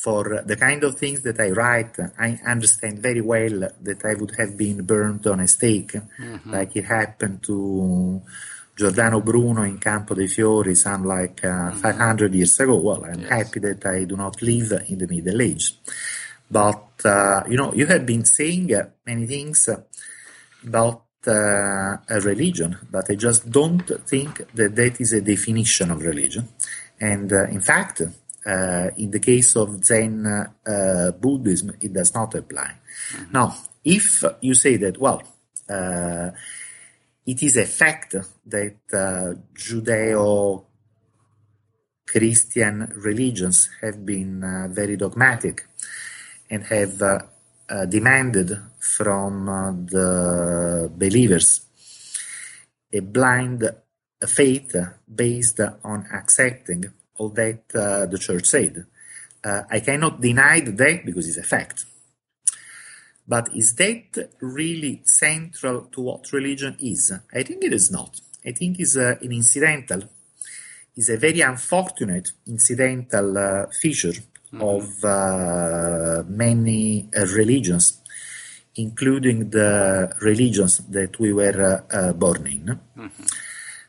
for 0.05 0.43
the 0.45 0.57
kind 0.57 0.83
of 0.83 0.99
things 0.99 1.23
that 1.23 1.39
I 1.39 1.51
write, 1.51 1.97
I 2.19 2.41
understand 2.45 2.99
very 2.99 3.21
well 3.21 3.71
that 3.81 4.05
I 4.05 4.15
would 4.15 4.35
have 4.37 4.59
been 4.59 4.85
burned 4.85 5.27
on 5.29 5.39
a 5.39 5.47
stake, 5.47 5.93
mm-hmm. 5.93 6.51
like 6.51 6.75
it 6.75 6.85
happened 6.85 7.45
to 7.45 8.21
Giordano 8.77 9.21
Bruno 9.21 9.63
in 9.63 9.79
Campo 9.79 10.15
dei 10.15 10.27
Fiori 10.27 10.75
some 10.75 11.05
like 11.07 11.45
uh, 11.45 11.71
mm-hmm. 11.71 11.79
500 11.79 12.35
years 12.35 12.59
ago. 12.59 12.75
Well, 12.75 13.05
I'm 13.05 13.21
yes. 13.21 13.31
happy 13.31 13.61
that 13.61 13.87
I 13.87 14.05
do 14.05 14.17
not 14.17 14.43
live 14.43 14.83
in 14.89 14.99
the 14.99 15.07
Middle 15.07 15.41
Age. 15.41 15.79
But, 16.55 17.05
uh, 17.05 17.43
you 17.51 17.57
know, 17.57 17.75
you 17.75 17.87
have 17.87 18.07
been 18.07 18.25
saying 18.25 18.71
many 19.05 19.27
things 19.27 19.69
about 20.65 21.03
uh, 21.27 21.97
a 22.09 22.21
religion, 22.23 22.79
but 22.89 23.11
I 23.11 23.17
just 23.17 23.51
don't 23.51 23.85
think 24.07 24.31
that 24.55 24.77
that 24.77 25.01
is 25.01 25.13
a 25.15 25.21
definition 25.21 25.91
of 25.91 26.01
religion. 26.01 26.49
And 27.01 27.33
uh, 27.33 27.47
in 27.47 27.61
fact, 27.61 28.03
uh, 28.03 28.89
in 28.97 29.11
the 29.11 29.19
case 29.19 29.57
of 29.57 29.85
Zen 29.85 30.27
uh, 30.27 31.11
Buddhism, 31.19 31.73
it 31.81 31.93
does 31.93 32.15
not 32.15 32.33
apply. 32.37 32.71
Mm-hmm. 32.71 33.33
Now, 33.33 33.57
if 33.85 34.23
you 34.41 34.55
say 34.55 34.77
that, 34.77 34.97
well, 34.97 35.23
uh, 35.69 36.31
it 37.27 37.43
is 37.43 37.57
a 37.57 37.67
fact 37.67 38.15
that 38.47 38.77
uh, 38.93 39.35
Judeo 39.55 40.67
Christian 42.07 42.93
religions 42.95 43.71
have 43.81 44.07
been 44.07 44.71
very 44.73 44.97
dogmatic 44.97 45.67
and 46.51 46.65
have 46.65 47.03
uh, 47.03 47.87
demanded 47.87 48.59
from 48.79 49.49
uh, 49.49 49.73
the 49.73 50.91
believers 50.95 51.67
a 52.93 53.01
blind 53.01 53.69
faith 54.27 54.77
based 55.13 55.61
on 55.83 56.07
accepting 56.13 56.85
all 57.17 57.29
that 57.31 57.63
uh, 57.75 58.07
the 58.07 58.19
church 58.19 58.47
said. 58.47 58.87
Uh, 59.43 59.63
I 59.71 59.81
cannot 59.81 60.21
deny 60.21 60.61
that 60.61 61.03
because 61.05 61.29
it's 61.29 61.37
a 61.37 61.43
fact. 61.43 61.85
But 63.27 63.55
is 63.55 63.75
that 63.77 64.31
really 64.41 65.03
central 65.05 65.87
to 65.87 66.01
what 66.01 66.33
religion 66.33 66.77
is? 66.81 67.13
I 67.33 67.43
think 67.43 67.65
it 67.65 67.73
is 67.73 67.91
not. 67.91 68.21
I 68.47 68.53
think 68.53 68.79
it's 68.79 68.97
uh, 68.97 69.17
an 69.21 69.33
incidental, 69.33 70.03
is 70.97 71.09
a 71.09 71.17
very 71.17 71.41
unfortunate 71.41 72.31
incidental 72.47 73.37
uh, 73.37 73.67
feature 73.81 74.13
mm-hmm. 74.55 74.63
of 74.63 75.05
uh, 75.05 76.23
many 76.29 77.09
uh, 77.17 77.27
religions, 77.27 78.01
including 78.77 79.51
the 79.51 80.15
religions 80.21 80.79
that 80.89 81.19
we 81.19 81.33
were 81.33 81.85
uh, 81.91 82.13
born 82.13 82.47
in. 82.47 82.81
Mm-hmm. 82.97 83.25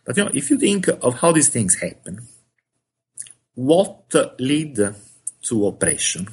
But 0.05 0.17
you 0.17 0.23
know, 0.23 0.31
if 0.33 0.49
you 0.49 0.57
think 0.57 0.87
of 0.87 1.19
how 1.19 1.31
these 1.31 1.49
things 1.49 1.79
happen, 1.79 2.19
what 3.55 4.13
lead 4.39 4.75
to 5.47 5.67
oppression? 5.67 6.27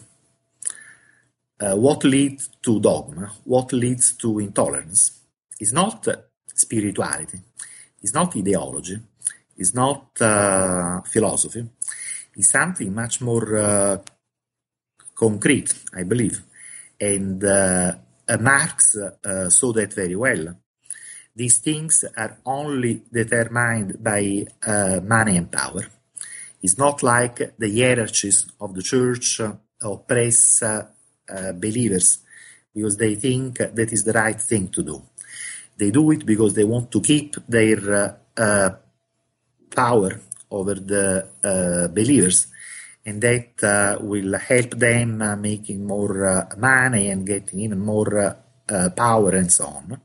Uh, 1.60 1.76
what 1.76 2.02
leads 2.04 2.48
to 2.60 2.80
dogma? 2.80 3.32
What 3.44 3.72
leads 3.72 4.12
to 4.14 4.40
intolerance? 4.40 5.20
Is 5.60 5.72
not 5.72 6.08
spirituality, 6.52 7.38
is 8.02 8.12
not 8.12 8.36
ideology, 8.36 8.98
is 9.56 9.72
not 9.72 10.20
uh, 10.20 11.00
philosophy, 11.02 11.64
is 12.36 12.50
something 12.50 12.92
much 12.92 13.20
more 13.20 13.56
uh, 13.56 13.98
concrete, 15.14 15.72
I 15.94 16.02
believe. 16.04 16.42
And 17.00 17.42
uh, 17.44 17.92
Marx 18.40 18.96
uh, 18.96 19.48
saw 19.48 19.72
that 19.72 19.92
very 19.92 20.16
well. 20.16 20.56
These 21.34 21.58
things 21.58 22.04
are 22.16 22.38
only 22.44 23.02
determined 23.10 24.02
by 24.02 24.46
uh, 24.66 25.00
money 25.02 25.36
and 25.36 25.50
power. 25.50 25.86
It's 26.62 26.78
not 26.78 27.02
like 27.02 27.56
the 27.58 27.80
hierarchies 27.80 28.46
of 28.60 28.74
the 28.74 28.82
church 28.82 29.40
oppress 29.80 30.62
uh, 30.62 30.86
uh, 31.28 31.52
believers 31.52 32.18
because 32.74 32.96
they 32.96 33.14
think 33.16 33.58
that 33.58 33.92
is 33.92 34.04
the 34.04 34.12
right 34.12 34.40
thing 34.40 34.68
to 34.68 34.82
do. 34.82 35.02
They 35.76 35.90
do 35.90 36.10
it 36.12 36.24
because 36.24 36.54
they 36.54 36.64
want 36.64 36.92
to 36.92 37.00
keep 37.00 37.34
their 37.48 38.20
uh, 38.36 38.70
power 39.74 40.20
over 40.50 40.74
the 40.74 41.90
believers 41.92 42.51
and 43.04 43.20
that 43.20 43.62
uh, 43.62 43.98
will 44.00 44.38
help 44.38 44.70
them 44.70 45.20
uh, 45.20 45.36
making 45.36 45.84
more 45.84 46.26
uh, 46.26 46.56
money 46.56 47.08
and 47.08 47.26
getting 47.26 47.60
even 47.60 47.80
more 47.80 48.38
uh, 48.68 48.90
power 48.90 49.30
and 49.30 49.52
so 49.52 49.64
on. 49.64 50.00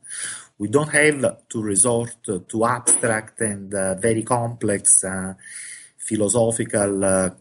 We 0.58 0.70
don't 0.70 0.90
have 0.90 1.48
to 1.50 1.62
resort 1.62 2.18
to 2.24 2.66
abstract 2.66 3.42
and 3.42 3.74
uh, 3.74 3.94
very 3.96 4.24
complex 4.24 5.04
uh, 5.04 5.36
philosophical 6.00 7.36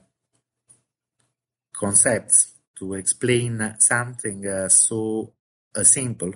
concepts 1.75 2.53
to 2.79 2.95
explain 2.95 3.77
something 3.79 4.69
so 4.69 5.33
simple 5.83 6.33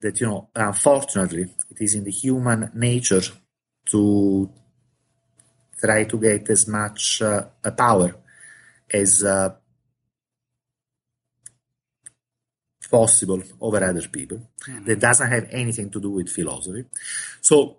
that, 0.00 0.20
you 0.20 0.26
know, 0.26 0.48
unfortunately, 0.54 1.42
it 1.70 1.80
is 1.80 1.94
in 1.94 2.02
the 2.02 2.10
human 2.10 2.72
nature 2.74 3.22
to 3.90 4.50
try 5.78 6.04
to 6.04 6.18
get 6.18 6.50
as 6.50 6.66
much 6.66 7.22
power 7.76 8.23
as 8.90 9.24
uh, 9.24 9.54
possible 12.90 13.42
over 13.60 13.82
other 13.84 14.08
people. 14.08 14.38
Mm-hmm. 14.38 14.84
That 14.84 15.00
doesn't 15.00 15.30
have 15.30 15.48
anything 15.50 15.90
to 15.90 16.00
do 16.00 16.10
with 16.10 16.28
philosophy. 16.28 16.84
So, 17.40 17.78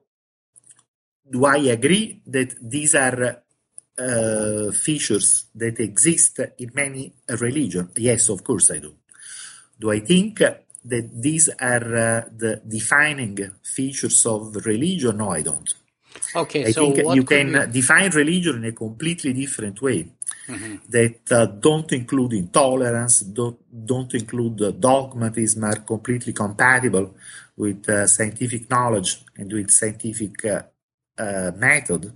do 1.30 1.46
I 1.46 1.58
agree 1.58 2.22
that 2.28 2.56
these 2.62 2.96
are 2.96 3.44
uh, 3.98 4.72
features 4.72 5.46
that 5.56 5.80
exist 5.80 6.40
in 6.58 6.72
many 6.74 7.14
religions? 7.30 7.92
Yes, 7.98 8.30
of 8.30 8.44
course 8.44 8.72
I 8.72 8.80
do. 8.80 8.94
Do 9.80 9.92
I 9.92 10.00
think 10.00 10.40
that 10.40 11.22
these 11.22 11.50
are 11.60 11.96
uh, 11.96 12.22
the 12.36 12.62
defining 12.68 13.38
features 13.64 14.26
of 14.26 14.56
religion? 14.66 15.18
No, 15.18 15.30
I 15.30 15.42
don't. 15.42 15.74
Okay, 16.36 16.66
I 16.66 16.72
so 16.72 16.92
think 16.92 17.16
you 17.16 17.24
can 17.24 17.72
define 17.72 18.10
religion 18.12 18.56
in 18.58 18.66
a 18.66 18.72
completely 18.72 19.34
different 19.34 19.82
way 19.82 20.12
mm-hmm. 20.48 20.76
that 20.90 21.32
uh, 21.32 21.46
don't 21.46 21.92
include 21.92 22.34
intolerance, 22.34 23.22
don't, 23.22 23.60
don't 23.86 24.14
include 24.14 24.62
uh, 24.62 24.72
dogmatism, 24.72 25.64
are 25.64 25.80
completely 25.80 26.34
compatible 26.34 27.16
with 27.58 27.88
uh, 27.90 28.08
scientific 28.08 28.70
knowledge 28.70 29.24
and 29.38 29.52
with 29.52 29.72
scientific 29.72 30.44
uh, 30.46 30.62
uh, 31.18 31.52
method. 31.56 32.14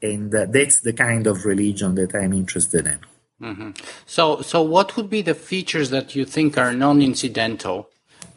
And 0.00 0.34
uh, 0.34 0.46
that's 0.46 0.80
the 0.80 0.92
kind 0.92 1.26
of 1.26 1.44
religion 1.44 1.94
that 1.96 2.14
I'm 2.14 2.32
interested 2.32 2.86
in. 2.86 3.00
Mm-hmm. 3.40 3.70
So, 4.06 4.40
so 4.42 4.62
what 4.62 4.96
would 4.96 5.10
be 5.10 5.22
the 5.22 5.34
features 5.34 5.90
that 5.90 6.14
you 6.14 6.24
think 6.24 6.58
are 6.58 6.72
non-incidental 6.72 7.88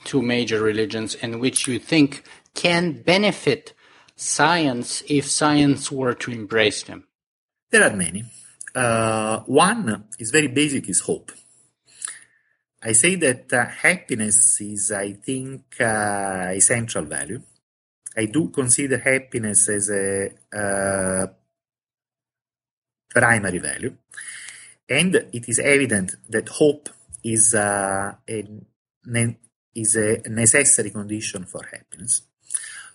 to 0.05 0.21
major 0.21 0.61
religions 0.61 1.15
and 1.15 1.39
which 1.39 1.67
you 1.67 1.79
think 1.79 2.23
can 2.53 3.01
benefit 3.01 3.73
science 4.15 5.03
if 5.07 5.25
science 5.25 5.91
were 5.91 6.13
to 6.13 6.31
embrace 6.31 6.83
them? 6.83 7.07
There 7.71 7.83
are 7.83 7.95
many. 7.95 8.25
Uh, 8.73 9.39
one 9.45 10.05
is 10.19 10.31
very 10.31 10.47
basic, 10.47 10.89
is 10.89 11.01
hope. 11.01 11.31
I 12.83 12.93
say 12.93 13.15
that 13.15 13.53
uh, 13.53 13.65
happiness 13.65 14.59
is, 14.61 14.91
I 14.91 15.13
think, 15.13 15.75
uh, 15.79 16.49
a 16.51 16.59
central 16.59 17.05
value. 17.05 17.41
I 18.17 18.25
do 18.25 18.49
consider 18.49 18.97
happiness 18.97 19.69
as 19.69 19.89
a 19.89 20.29
uh, 20.51 21.27
primary 23.09 23.59
value. 23.59 23.95
And 24.89 25.15
it 25.15 25.47
is 25.47 25.59
evident 25.59 26.15
that 26.29 26.49
hope 26.49 26.89
is, 27.23 27.53
uh, 27.53 28.13
a, 28.27 29.37
is 29.75 29.95
a 29.95 30.29
necessary 30.29 30.89
condition 30.89 31.45
for 31.45 31.63
happiness. 31.71 32.23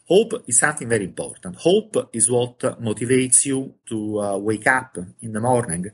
Hope 0.09 0.45
is 0.47 0.59
something 0.61 0.89
very 0.89 1.05
important. 1.05 1.57
Hope 1.57 2.11
is 2.13 2.31
what 2.31 2.59
motivates 2.81 3.45
you 3.45 3.75
to 3.89 4.21
uh, 4.21 4.37
wake 4.37 4.67
up 4.67 4.99
in 5.21 5.33
the 5.33 5.41
morning 5.41 5.87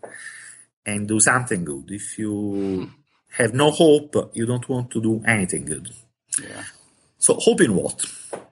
and 0.84 1.08
do 1.08 1.18
something 1.18 1.64
good. 1.64 1.90
If 1.90 2.18
you 2.18 2.90
have 3.38 3.54
no 3.54 3.70
hope, 3.70 4.30
you 4.34 4.44
don't 4.44 4.68
want 4.68 4.90
to 4.90 5.00
do 5.00 5.22
anything 5.26 5.64
good. 5.64 5.88
Yeah. 6.42 6.62
So, 7.18 7.34
hope 7.34 7.62
in 7.62 7.74
what? 7.74 8.04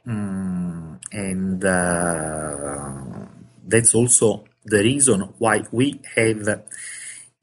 Mm, 0.06 0.98
and 1.12 1.64
uh, 1.64 3.26
that's 3.66 3.94
also 3.94 4.44
the 4.64 4.78
reason 4.78 5.20
why 5.38 5.64
we 5.72 6.00
have 6.16 6.64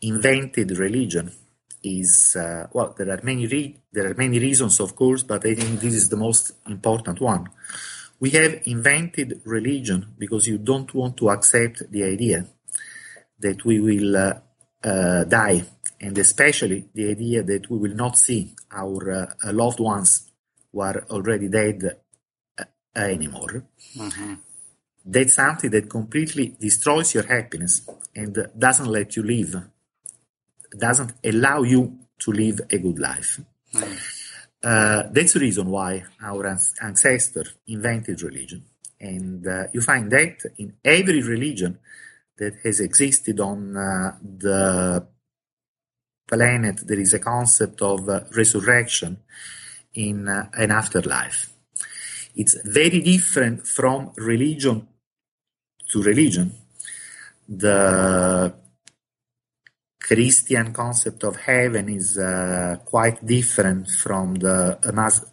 invented 0.02 0.72
religion. 0.78 1.32
Is 1.84 2.36
uh, 2.36 2.68
well, 2.74 2.96
there 2.98 3.12
are 3.12 3.20
many 3.24 3.46
re- 3.46 3.78
there 3.94 4.10
are 4.10 4.16
many 4.16 4.40
reasons, 4.40 4.80
of 4.80 4.96
course, 4.96 5.24
but 5.24 5.46
I 5.46 5.54
think 5.54 5.80
this 5.80 5.94
is 5.94 6.10
the 6.10 6.18
most 6.18 6.54
important 6.68 7.22
one. 7.22 7.48
We 8.20 8.32
have 8.32 8.62
invented 8.66 9.42
religion 9.46 10.16
because 10.18 10.48
you 10.48 10.58
don't 10.58 10.94
want 10.94 11.18
to 11.18 11.30
accept 11.30 11.92
the 11.92 12.04
idea 12.04 12.48
that 13.40 13.64
we 13.64 13.80
will 13.80 14.18
uh, 14.18 14.34
uh, 14.84 15.24
die, 15.26 15.64
and 16.02 16.18
especially 16.18 16.90
the 16.94 17.10
idea 17.10 17.44
that 17.44 17.70
we 17.70 17.78
will 17.78 17.96
not 17.96 18.18
see 18.18 18.56
our 18.72 19.12
uh, 19.12 19.54
loved 19.54 19.80
ones 19.80 20.32
who 20.72 20.82
are 20.82 21.06
already 21.12 21.48
dead 21.48 22.00
uh, 22.58 22.64
anymore. 22.96 23.66
Mm-hmm. 23.96 24.34
That's 25.06 25.36
something 25.36 25.70
that 25.70 25.90
completely 25.90 26.56
destroys 26.60 27.14
your 27.14 27.28
happiness 27.28 27.88
and 28.16 28.36
doesn't 28.58 28.88
let 28.88 29.16
you 29.16 29.24
live, 29.24 29.56
doesn't 30.78 31.14
allow 31.24 31.62
you 31.62 32.00
to 32.20 32.32
live 32.32 32.62
a 32.72 32.78
good 32.78 33.00
life. 33.00 33.40
Mm-hmm. 33.74 34.17
Uh, 34.64 35.04
that's 35.12 35.34
the 35.34 35.40
reason 35.40 35.70
why 35.70 36.04
our 36.22 36.58
ancestors 36.82 37.54
invented 37.68 38.22
religion. 38.22 38.64
And 39.00 39.46
uh, 39.48 39.66
you 39.74 39.82
find 39.82 40.12
that 40.12 40.38
in 40.58 40.74
every 40.84 41.22
religion 41.22 41.80
that 42.38 42.56
has 42.64 42.80
existed 42.80 43.40
on 43.40 43.78
uh, 43.78 44.18
the 44.22 45.08
planet, 46.28 46.82
there 46.86 47.00
is 47.00 47.14
a 47.14 47.20
concept 47.20 47.82
of 47.82 48.10
uh, 48.10 48.22
resurrection 48.36 49.18
in 49.94 50.28
uh, 50.28 50.50
an 50.54 50.72
afterlife. 50.72 51.52
It's 52.36 52.58
very 52.64 53.02
different 53.02 53.68
from 53.68 54.12
religion 54.18 54.88
to 55.92 56.04
religion. 56.04 56.54
The 57.48 58.54
Christian 60.08 60.72
concept 60.72 61.26
of 61.26 61.36
heaven 61.36 61.90
is 61.90 62.18
uh, 62.18 62.78
quite 62.86 63.26
different 63.26 63.90
from 63.90 64.36
the 64.36 64.80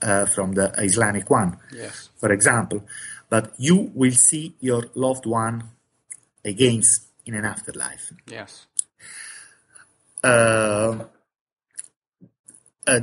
uh, 0.02 0.26
from 0.26 0.52
the 0.52 0.72
Islamic 0.78 1.30
one, 1.30 1.56
yes. 1.72 2.10
for 2.16 2.32
example. 2.32 2.82
But 3.30 3.52
you 3.56 3.92
will 3.94 4.10
see 4.10 4.56
your 4.58 4.86
loved 4.96 5.26
one 5.26 5.62
again 6.44 6.82
in 7.24 7.34
an 7.36 7.44
afterlife. 7.44 8.12
Yes. 8.26 8.66
Uh, 10.24 11.04
uh, 12.84 13.00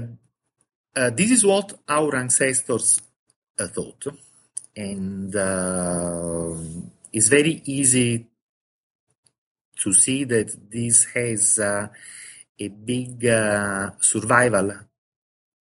uh 0.94 1.10
this 1.12 1.32
is 1.32 1.46
what 1.46 1.80
our 1.88 2.18
ancestors 2.18 3.00
uh, 3.58 3.68
thought, 3.68 4.08
and 4.76 5.34
uh, 5.34 6.54
it's 7.14 7.30
very 7.30 7.62
easy 7.64 8.28
to 9.84 9.94
see 9.94 10.24
that 10.26 10.56
this 10.70 11.06
has 11.14 11.60
uh, 11.60 11.88
a 12.60 12.68
big 12.68 13.26
uh, 13.26 13.92
survival 14.00 14.72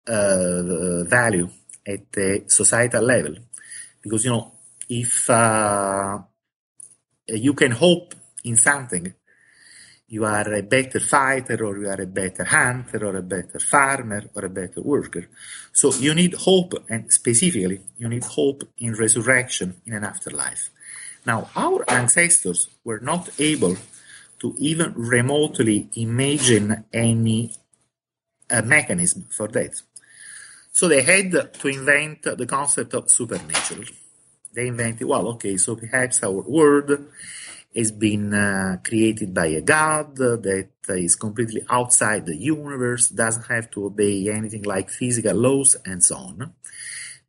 uh, 0.07 1.05
value 1.05 1.49
at 1.87 2.13
the 2.13 2.45
societal 2.47 3.03
level. 3.03 3.37
Because, 4.03 4.25
you 4.25 4.31
know, 4.31 4.53
if 4.89 5.29
you 7.29 7.55
can 7.55 7.73
hope 7.73 8.15
in 8.45 8.57
something, 8.57 9.13
you 10.09 10.25
are 10.25 10.55
a 10.55 10.63
better 10.63 11.01
fighter 11.01 11.65
or 11.65 11.79
you 11.79 11.89
are 11.89 12.01
a 12.01 12.07
better 12.07 12.45
hunter 12.45 13.05
or 13.05 13.17
a 13.17 13.23
better 13.23 13.59
farmer 13.59 14.23
or 14.35 14.45
a 14.45 14.51
better 14.51 14.81
worker. 14.81 15.29
So 15.73 15.93
you 15.95 16.15
need 16.15 16.35
hope 16.35 16.75
and 16.89 17.13
specifically 17.13 17.81
you 17.99 18.09
need 18.09 18.25
hope 18.25 18.63
in 18.79 18.95
resurrection 18.95 19.81
in 19.85 19.95
an 19.95 20.05
afterlife. 20.05 20.71
Now 21.27 21.51
our 21.57 21.85
ancestors 21.91 22.69
were 22.85 23.01
not 23.01 23.29
able 23.41 23.77
to 24.41 24.55
even 24.59 24.93
remotely 24.95 25.89
imagine 25.95 26.85
any 26.93 27.55
uh, 28.51 28.63
mechanism 28.63 29.27
for 29.31 29.49
that. 29.49 29.81
So 30.73 30.89
they 30.89 31.03
had 31.03 31.55
to 31.55 31.69
invent 31.69 32.23
the 32.23 32.47
concept 32.47 32.95
of 32.95 33.11
supernatural. 33.11 33.85
They 34.53 34.69
invented, 34.69 35.07
well, 35.07 35.29
okay, 35.29 35.57
so 35.57 35.77
perhaps 35.77 36.23
our 36.23 36.43
world 36.43 36.91
has 37.75 37.93
been 37.93 38.33
uh, 38.33 38.79
created 38.83 39.35
by 39.35 39.47
a 39.47 39.61
god 39.61 40.17
that 40.17 40.69
is 40.89 41.17
completely 41.17 41.63
outside 41.69 42.25
the 42.25 42.37
universe, 42.37 43.09
doesn't 43.09 43.47
have 43.47 43.71
to 43.71 43.87
obey 43.87 44.31
anything 44.31 44.63
like 44.63 44.89
physical 44.89 45.35
laws, 45.35 45.77
and 45.85 46.03
so 46.03 46.17
on. 46.17 46.55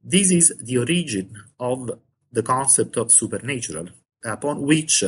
This 0.04 0.32
is 0.32 0.54
the 0.62 0.78
origin 0.78 1.34
of 1.60 1.92
the 2.32 2.44
concept 2.44 2.96
of 2.98 3.12
supernatural, 3.12 3.90
upon 4.24 4.62
which 4.62 5.04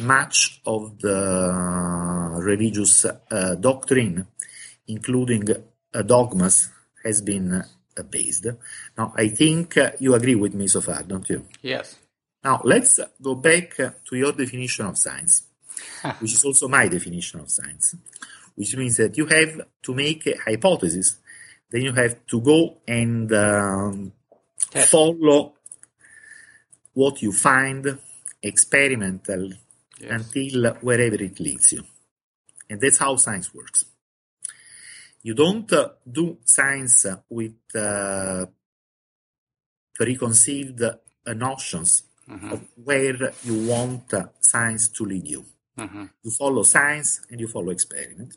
much 0.00 0.60
of 0.66 0.98
the 1.00 2.40
religious 2.40 3.04
uh, 3.04 3.54
doctrine, 3.54 4.26
including 4.88 5.48
uh, 5.50 6.02
dogmas, 6.02 6.70
has 7.04 7.22
been 7.22 7.52
uh, 7.52 8.02
based. 8.02 8.46
Now, 8.96 9.12
I 9.16 9.28
think 9.28 9.76
uh, 9.76 9.92
you 10.00 10.14
agree 10.14 10.34
with 10.34 10.54
me 10.54 10.68
so 10.68 10.80
far, 10.80 11.02
don't 11.02 11.28
you? 11.28 11.46
Yes. 11.62 11.96
Now, 12.42 12.60
let's 12.64 13.00
go 13.22 13.34
back 13.34 13.76
to 13.76 14.16
your 14.16 14.32
definition 14.32 14.86
of 14.86 14.98
science, 14.98 15.44
which 16.18 16.34
is 16.34 16.44
also 16.44 16.68
my 16.68 16.88
definition 16.88 17.40
of 17.40 17.50
science, 17.50 17.96
which 18.54 18.76
means 18.76 18.96
that 18.98 19.16
you 19.16 19.26
have 19.26 19.62
to 19.82 19.94
make 19.94 20.26
a 20.26 20.36
hypothesis, 20.38 21.16
then 21.70 21.82
you 21.82 21.92
have 21.92 22.26
to 22.26 22.40
go 22.40 22.78
and 22.86 23.32
um, 23.32 24.12
follow 24.90 25.54
what 26.92 27.22
you 27.22 27.32
find 27.32 27.98
experimental 28.42 29.50
yes. 30.04 30.12
until 30.12 30.74
wherever 30.80 31.16
it 31.16 31.40
leads 31.40 31.72
you. 31.72 31.84
And 32.68 32.80
that's 32.80 32.98
how 32.98 33.16
science 33.16 33.54
works. 33.54 33.84
You 35.22 35.34
don't 35.34 35.70
uh, 35.72 35.90
do 36.10 36.38
science 36.44 37.06
with 37.28 37.54
uh, 37.74 38.46
preconceived 39.94 40.82
uh, 40.82 41.32
notions 41.32 42.02
mm-hmm. 42.28 42.52
of 42.52 42.68
where 42.82 43.32
you 43.42 43.66
want 43.66 44.12
uh, 44.12 44.24
science 44.40 44.88
to 44.88 45.04
lead 45.04 45.26
you. 45.26 45.44
Mm-hmm. 45.78 46.04
You 46.22 46.30
follow 46.30 46.62
science 46.62 47.22
and 47.30 47.40
you 47.40 47.48
follow 47.48 47.70
experiment. 47.70 48.36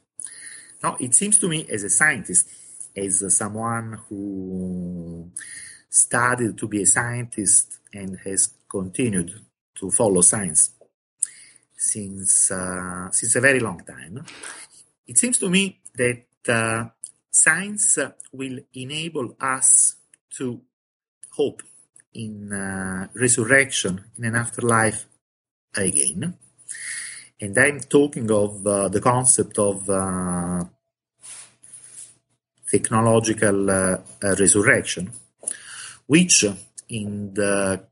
Now, 0.82 0.96
it 1.00 1.14
seems 1.14 1.38
to 1.40 1.48
me 1.48 1.68
as 1.70 1.84
a 1.84 1.90
scientist, 1.90 2.48
as 2.96 3.36
someone 3.36 4.00
who 4.08 5.32
studied 5.90 6.58
to 6.58 6.68
be 6.68 6.84
a 6.84 6.86
scientist 6.86 7.80
and 7.94 8.18
has 8.24 8.54
continued 8.70 9.32
to 9.76 9.92
follow 9.92 10.22
science 10.22 10.72
since 11.78 12.52
uh, 12.52 13.10
since 13.12 13.36
a 13.36 13.42
very 13.42 13.60
long 13.60 13.80
time. 13.86 14.26
It 15.08 15.18
seems 15.18 15.38
to 15.38 15.50
me 15.50 15.80
that 15.96 16.26
uh, 16.50 16.86
science 17.30 18.00
will 18.34 18.60
enable 18.74 19.36
us 19.40 19.96
to 20.38 20.62
hope 21.32 21.62
in 22.14 22.52
uh, 22.52 23.08
resurrection 23.14 24.04
in 24.18 24.26
an 24.26 24.36
afterlife 24.36 25.06
again. 25.76 26.34
And 27.40 27.58
I'm 27.58 27.80
talking 27.82 28.32
of 28.32 28.66
uh, 28.66 28.88
the 28.90 29.00
concept 29.00 29.60
of 29.60 29.88
uh, 29.88 30.64
technological 32.70 33.70
uh, 33.70 33.98
resurrection, 34.40 35.12
which 36.08 36.44
in 36.90 37.34
the 37.36 37.84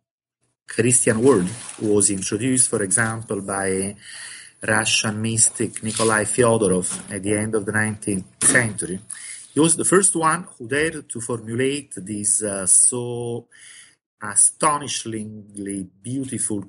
Christian 0.67 1.21
world 1.21 1.49
was 1.81 2.09
introduced, 2.09 2.69
for 2.69 2.81
example, 2.83 3.41
by 3.41 3.95
Russian 4.61 5.21
mystic 5.21 5.83
Nikolai 5.83 6.23
Fyodorov 6.23 7.11
at 7.13 7.23
the 7.23 7.37
end 7.37 7.55
of 7.55 7.65
the 7.65 7.71
19th 7.71 8.43
century. 8.43 8.99
He 9.53 9.59
was 9.59 9.75
the 9.77 9.85
first 9.85 10.15
one 10.15 10.47
who 10.57 10.67
dared 10.67 11.07
to 11.09 11.21
formulate 11.21 11.93
this 11.95 12.43
uh, 12.43 12.65
so 12.65 13.47
astonishingly 14.21 15.87
beautiful 16.01 16.65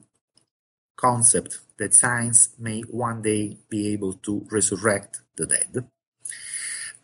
concept 0.94 1.60
that 1.78 1.94
science 1.94 2.50
may 2.58 2.82
one 2.82 3.22
day 3.22 3.56
be 3.68 3.92
able 3.92 4.14
to 4.14 4.46
resurrect 4.50 5.20
the 5.36 5.46
dead. 5.46 5.88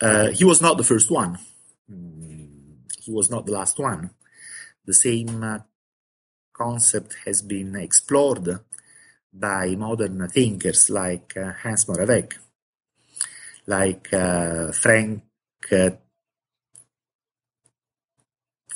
Uh, 0.01 0.31
he 0.31 0.45
was 0.45 0.61
not 0.61 0.77
the 0.77 0.85
first 0.85 1.11
one. 1.11 1.39
Mm, 1.91 2.49
he 3.01 3.13
was 3.13 3.31
not 3.31 3.47
the 3.47 3.53
last 3.53 3.79
one. 3.79 4.11
The 4.85 4.95
same 4.95 5.43
uh, 5.43 5.59
concept 6.63 7.17
has 7.25 7.43
been 7.43 7.75
explored 7.77 8.49
by 9.33 9.75
modern 9.77 10.29
thinkers 10.29 10.91
like 10.91 11.37
uh, 11.37 11.53
Hans 11.63 11.87
Moravec, 11.87 12.35
like 13.67 14.13
uh, 14.13 14.71
Frank 14.73 15.23
uh, 15.73 15.91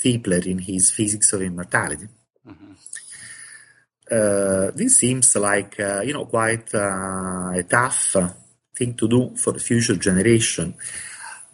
Tipler 0.01 0.47
in 0.47 0.59
his 0.59 0.91
Physics 0.91 1.33
of 1.33 1.43
Immortality. 1.43 2.09
Mm-hmm. 2.49 2.73
Uh, 4.11 4.71
this 4.75 4.99
seems 4.99 5.37
like 5.37 5.79
uh, 5.81 6.01
you 6.01 6.13
know 6.13 6.27
quite 6.27 6.75
uh, 6.75 7.61
a 7.61 7.65
tough 7.69 8.17
thing 8.77 8.95
to 8.95 9.09
do 9.09 9.37
for 9.37 9.53
the 9.53 9.61
future 9.61 9.97
generation. 9.97 10.75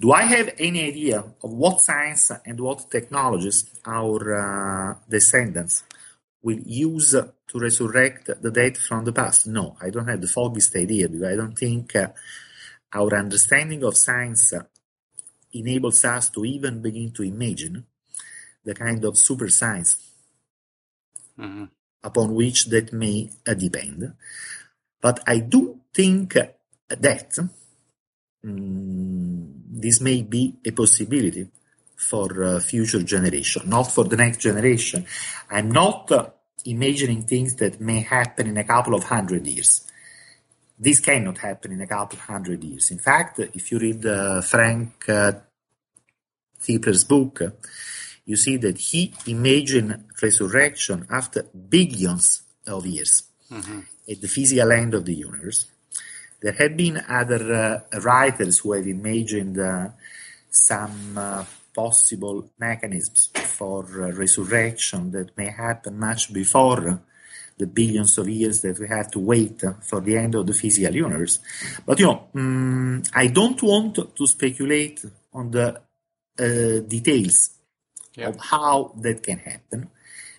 Do 0.00 0.12
I 0.12 0.22
have 0.22 0.48
any 0.58 0.80
idea 0.92 1.18
of 1.44 1.50
what 1.52 1.80
science 1.80 2.32
and 2.44 2.58
what 2.60 2.90
technologies 2.90 3.58
our 3.86 4.98
descendants 5.08 5.84
will 6.42 6.58
use 6.58 7.12
to 7.12 7.58
resurrect 7.58 8.30
the 8.42 8.50
dead 8.50 8.76
from 8.76 9.04
the 9.04 9.12
past? 9.12 9.46
No, 9.46 9.76
I 9.80 9.90
don't 9.90 10.08
have 10.08 10.20
the 10.20 10.28
foggiest 10.28 10.74
idea 10.76 11.08
because 11.08 11.26
I 11.26 11.36
don't 11.36 11.56
think 11.56 11.94
uh, 11.96 12.08
our 12.92 13.14
understanding 13.16 13.84
of 13.84 13.96
science 13.96 14.52
enables 15.52 16.04
us 16.04 16.30
to 16.30 16.44
even 16.44 16.82
begin 16.82 17.12
to 17.12 17.22
imagine 17.22 17.86
the 18.64 18.74
kind 18.74 19.04
of 19.04 19.18
super 19.18 19.48
science 19.48 19.96
mm-hmm. 21.38 21.64
upon 22.02 22.34
which 22.34 22.66
that 22.66 22.92
may 22.92 23.30
uh, 23.46 23.54
depend. 23.54 24.14
But 25.00 25.20
I 25.26 25.40
do 25.40 25.80
think 25.94 26.36
that 26.88 27.38
um, 28.44 29.62
this 29.70 30.00
may 30.00 30.22
be 30.22 30.56
a 30.64 30.70
possibility 30.70 31.48
for 32.02 32.44
uh, 32.44 32.60
future 32.60 33.02
generation, 33.02 33.68
not 33.68 33.84
for 33.84 34.04
the 34.04 34.16
next 34.16 34.40
generation. 34.40 35.06
I'm 35.50 35.70
not 35.70 36.10
uh, 36.10 36.30
imagining 36.64 37.22
things 37.22 37.54
that 37.56 37.80
may 37.80 38.00
happen 38.00 38.48
in 38.48 38.56
a 38.56 38.64
couple 38.64 38.94
of 38.94 39.04
hundred 39.04 39.46
years. 39.46 39.86
This 40.78 41.00
cannot 41.00 41.38
happen 41.38 41.72
in 41.72 41.80
a 41.80 41.86
couple 41.86 42.18
of 42.18 42.24
hundred 42.24 42.64
years. 42.64 42.90
In 42.90 42.98
fact, 42.98 43.38
if 43.38 43.70
you 43.70 43.78
read 43.78 44.04
uh, 44.04 44.40
Frank 44.40 45.08
uh, 45.08 45.32
book, 47.08 47.42
you 48.24 48.36
see 48.36 48.56
that 48.56 48.78
he 48.78 49.12
imagined 49.26 50.04
resurrection 50.20 51.06
after 51.10 51.42
billions 51.42 52.42
of 52.66 52.86
years 52.86 53.24
mm-hmm. 53.50 53.80
at 54.08 54.20
the 54.20 54.28
physical 54.28 54.72
end 54.72 54.94
of 54.94 55.04
the 55.04 55.14
universe. 55.14 55.66
There 56.40 56.52
have 56.52 56.76
been 56.76 57.02
other 57.08 57.42
uh, 57.92 58.00
writers 58.00 58.58
who 58.58 58.72
have 58.72 58.86
imagined 58.86 59.58
uh, 59.58 59.88
some 60.50 61.16
uh, 61.16 61.44
possible 61.74 62.50
mechanisms 62.58 63.30
for 63.34 63.84
uh, 63.84 64.12
resurrection 64.12 65.10
that 65.12 65.36
may 65.36 65.50
happen 65.50 65.98
much 65.98 66.32
before 66.32 67.02
the 67.58 67.66
billions 67.66 68.18
of 68.18 68.28
years 68.28 68.62
that 68.62 68.78
we 68.78 68.88
have 68.88 69.10
to 69.10 69.18
wait 69.18 69.62
for 69.82 70.00
the 70.00 70.16
end 70.16 70.34
of 70.34 70.46
the 70.46 70.54
physical 70.54 70.94
universe. 70.94 71.38
But 71.86 71.98
you 72.00 72.06
know, 72.06 72.28
um, 72.34 73.02
I 73.14 73.28
don't 73.28 73.62
want 73.62 73.98
to 74.16 74.26
speculate 74.26 75.04
on 75.32 75.50
the 75.50 75.80
uh, 76.38 76.80
details 76.86 77.50
yeah. 78.14 78.28
of 78.28 78.38
how 78.38 78.94
that 79.00 79.22
can 79.22 79.38
happen 79.38 79.90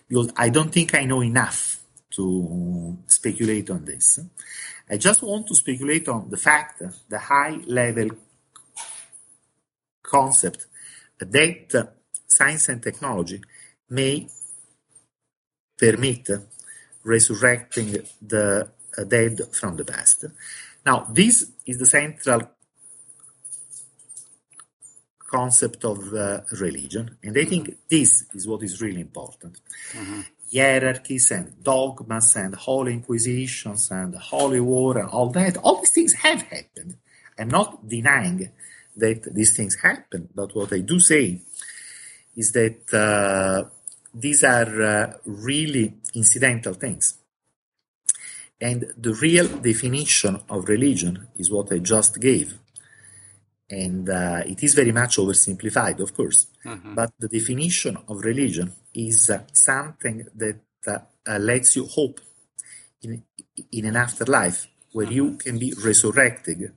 because 0.08 0.30
I 0.36 0.48
don't 0.48 0.72
think 0.72 0.94
I 0.94 1.04
know 1.04 1.22
enough 1.22 1.80
to 2.16 2.98
speculate 3.06 3.70
on 3.70 3.84
this. 3.84 4.20
I 4.88 4.96
just 4.96 5.22
want 5.22 5.46
to 5.48 5.54
speculate 5.54 6.08
on 6.08 6.28
the 6.28 6.36
fact, 6.36 6.82
the 7.08 7.18
high 7.18 7.58
level 7.66 8.10
concept 10.02 10.66
that 11.18 11.92
science 12.26 12.68
and 12.68 12.82
technology 12.82 13.40
may 13.90 14.28
permit 15.78 16.28
resurrecting 17.02 17.98
the 18.20 18.68
dead 19.08 19.40
from 19.52 19.76
the 19.76 19.84
past. 19.84 20.26
Now, 20.86 21.06
this 21.10 21.50
is 21.66 21.78
the 21.78 21.86
central 21.86 22.42
concept 25.18 25.84
of 25.84 26.14
uh, 26.14 26.40
religion, 26.60 27.16
and 27.22 27.36
I 27.36 27.44
think 27.44 27.76
this 27.88 28.26
is 28.34 28.46
what 28.46 28.62
is 28.62 28.80
really 28.80 29.00
important. 29.00 29.60
Mm-hmm. 29.92 30.20
Hierarchies 30.54 31.32
and 31.32 31.62
dogmas 31.62 32.36
and 32.36 32.54
holy 32.54 32.92
inquisitions 32.92 33.90
and 33.90 34.14
holy 34.14 34.60
war 34.60 34.98
and 34.98 35.08
all 35.08 35.30
that, 35.30 35.56
all 35.56 35.80
these 35.80 35.90
things 35.90 36.12
have 36.12 36.42
happened. 36.42 36.96
I'm 37.36 37.48
not 37.48 37.88
denying 37.88 38.50
that 38.96 39.34
these 39.34 39.56
things 39.56 39.76
happen. 39.76 40.28
But 40.34 40.54
what 40.54 40.72
I 40.72 40.80
do 40.80 41.00
say 41.00 41.40
is 42.36 42.52
that 42.52 42.92
uh, 42.92 43.68
these 44.14 44.44
are 44.44 44.82
uh, 44.82 45.12
really 45.26 45.94
incidental 46.14 46.74
things. 46.74 47.18
And 48.60 48.86
the 48.96 49.14
real 49.14 49.48
definition 49.48 50.40
of 50.48 50.68
religion 50.68 51.28
is 51.36 51.50
what 51.50 51.72
I 51.72 51.78
just 51.78 52.20
gave. 52.20 52.58
And 53.68 54.08
uh, 54.08 54.42
it 54.46 54.62
is 54.62 54.74
very 54.74 54.92
much 54.92 55.16
oversimplified, 55.16 56.00
of 56.00 56.14
course. 56.14 56.46
Mm-hmm. 56.64 56.94
But 56.94 57.12
the 57.18 57.28
definition 57.28 57.98
of 58.08 58.24
religion 58.24 58.72
is 58.94 59.30
uh, 59.30 59.40
something 59.52 60.26
that 60.36 60.60
uh, 60.86 60.98
uh, 61.26 61.38
lets 61.38 61.76
you 61.76 61.86
hope 61.86 62.20
in, 63.02 63.22
in 63.72 63.86
an 63.86 63.96
afterlife 63.96 64.68
where 64.92 65.06
mm-hmm. 65.06 65.14
you 65.14 65.36
can 65.36 65.58
be 65.58 65.74
resurrected 65.84 66.72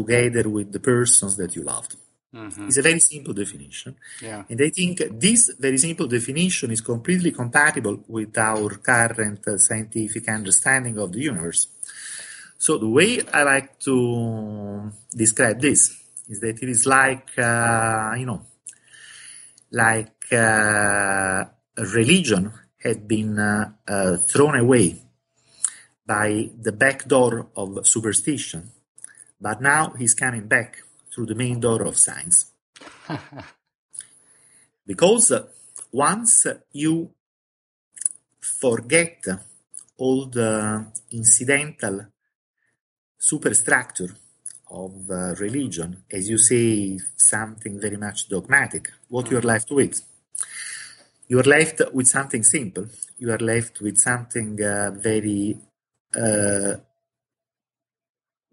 together 0.00 0.44
with 0.56 0.68
the 0.76 0.82
persons 0.92 1.34
that 1.40 1.50
you 1.56 1.62
loved. 1.74 1.92
Mm-hmm. 2.34 2.66
It's 2.68 2.80
a 2.82 2.82
very 2.82 3.00
simple 3.00 3.34
definition. 3.42 3.96
Yeah. 4.20 4.44
And 4.50 4.60
I 4.60 4.70
think 4.78 4.94
this 5.26 5.42
very 5.58 5.78
simple 5.78 6.06
definition 6.06 6.70
is 6.70 6.82
completely 6.82 7.32
compatible 7.32 7.96
with 8.06 8.36
our 8.36 8.68
current 8.90 9.42
uh, 9.48 9.56
scientific 9.56 10.28
understanding 10.28 10.96
of 10.98 11.08
the 11.12 11.22
universe. 11.32 11.62
So 12.58 12.76
the 12.76 12.92
way 12.98 13.22
I 13.32 13.42
like 13.54 13.78
to 13.88 13.96
describe 15.22 15.58
this 15.60 15.80
is 16.28 16.38
that 16.40 16.62
it 16.62 16.68
is 16.68 16.84
like, 16.84 17.30
uh, 17.38 18.12
you 18.20 18.26
know, 18.26 18.40
like 19.70 20.32
uh, 20.32 21.44
religion 21.96 22.52
had 22.84 23.08
been 23.08 23.38
uh, 23.38 23.72
uh, 23.86 24.16
thrown 24.30 24.56
away 24.56 25.00
by 26.06 26.50
the 26.66 26.72
back 26.72 27.06
door 27.06 27.48
of 27.56 27.86
superstition 27.86 28.70
but 29.40 29.60
now 29.60 29.90
he's 29.98 30.14
coming 30.14 30.46
back 30.46 30.82
through 31.12 31.26
the 31.26 31.34
main 31.34 31.60
door 31.60 31.82
of 31.82 31.96
science. 31.96 32.52
because 34.86 35.32
once 35.92 36.46
you 36.72 37.10
forget 38.40 39.24
all 39.96 40.26
the 40.26 40.86
incidental 41.10 42.06
superstructure 43.18 44.14
of 44.70 45.10
uh, 45.10 45.34
religion, 45.36 46.04
as 46.10 46.28
you 46.28 46.38
say, 46.38 46.98
something 47.16 47.80
very 47.80 47.96
much 47.96 48.28
dogmatic, 48.28 48.90
what 49.08 49.30
you're 49.30 49.40
left 49.40 49.70
with? 49.70 50.02
You 51.26 51.40
are 51.40 51.50
left 51.58 51.82
with 51.92 52.06
something 52.06 52.42
simple. 52.42 52.86
You 53.18 53.32
are 53.32 53.38
left 53.38 53.80
with 53.80 53.98
something 53.98 54.62
uh, 54.62 54.90
very 54.92 55.58
uh, 56.14 56.74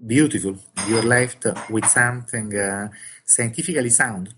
beautiful. 0.03 0.57
You're 0.87 1.03
left 1.03 1.45
with 1.69 1.85
something 1.85 2.55
uh, 2.57 2.89
scientifically 3.25 3.89
sound, 3.89 4.33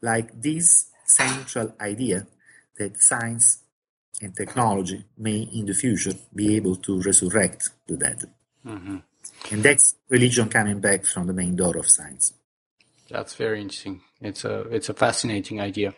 like 0.00 0.40
this 0.40 0.88
central 1.04 1.74
idea 1.80 2.26
that 2.78 3.00
science 3.02 3.62
and 4.20 4.34
technology 4.36 5.04
may 5.18 5.48
in 5.52 5.66
the 5.66 5.74
future 5.74 6.12
be 6.34 6.56
able 6.56 6.76
to 6.76 7.00
resurrect 7.00 7.70
the 7.86 7.96
dead. 7.96 8.22
Mm-hmm. 8.64 8.96
And 9.50 9.62
that's 9.62 9.96
religion 10.08 10.48
coming 10.48 10.80
back 10.80 11.04
from 11.04 11.26
the 11.26 11.32
main 11.32 11.56
door 11.56 11.76
of 11.76 11.88
science. 11.88 12.32
That's 13.10 13.34
very 13.34 13.60
interesting. 13.60 14.00
It's 14.24 14.44
a 14.44 14.60
it's 14.70 14.88
a 14.88 14.94
fascinating 14.94 15.60
idea. 15.60 15.94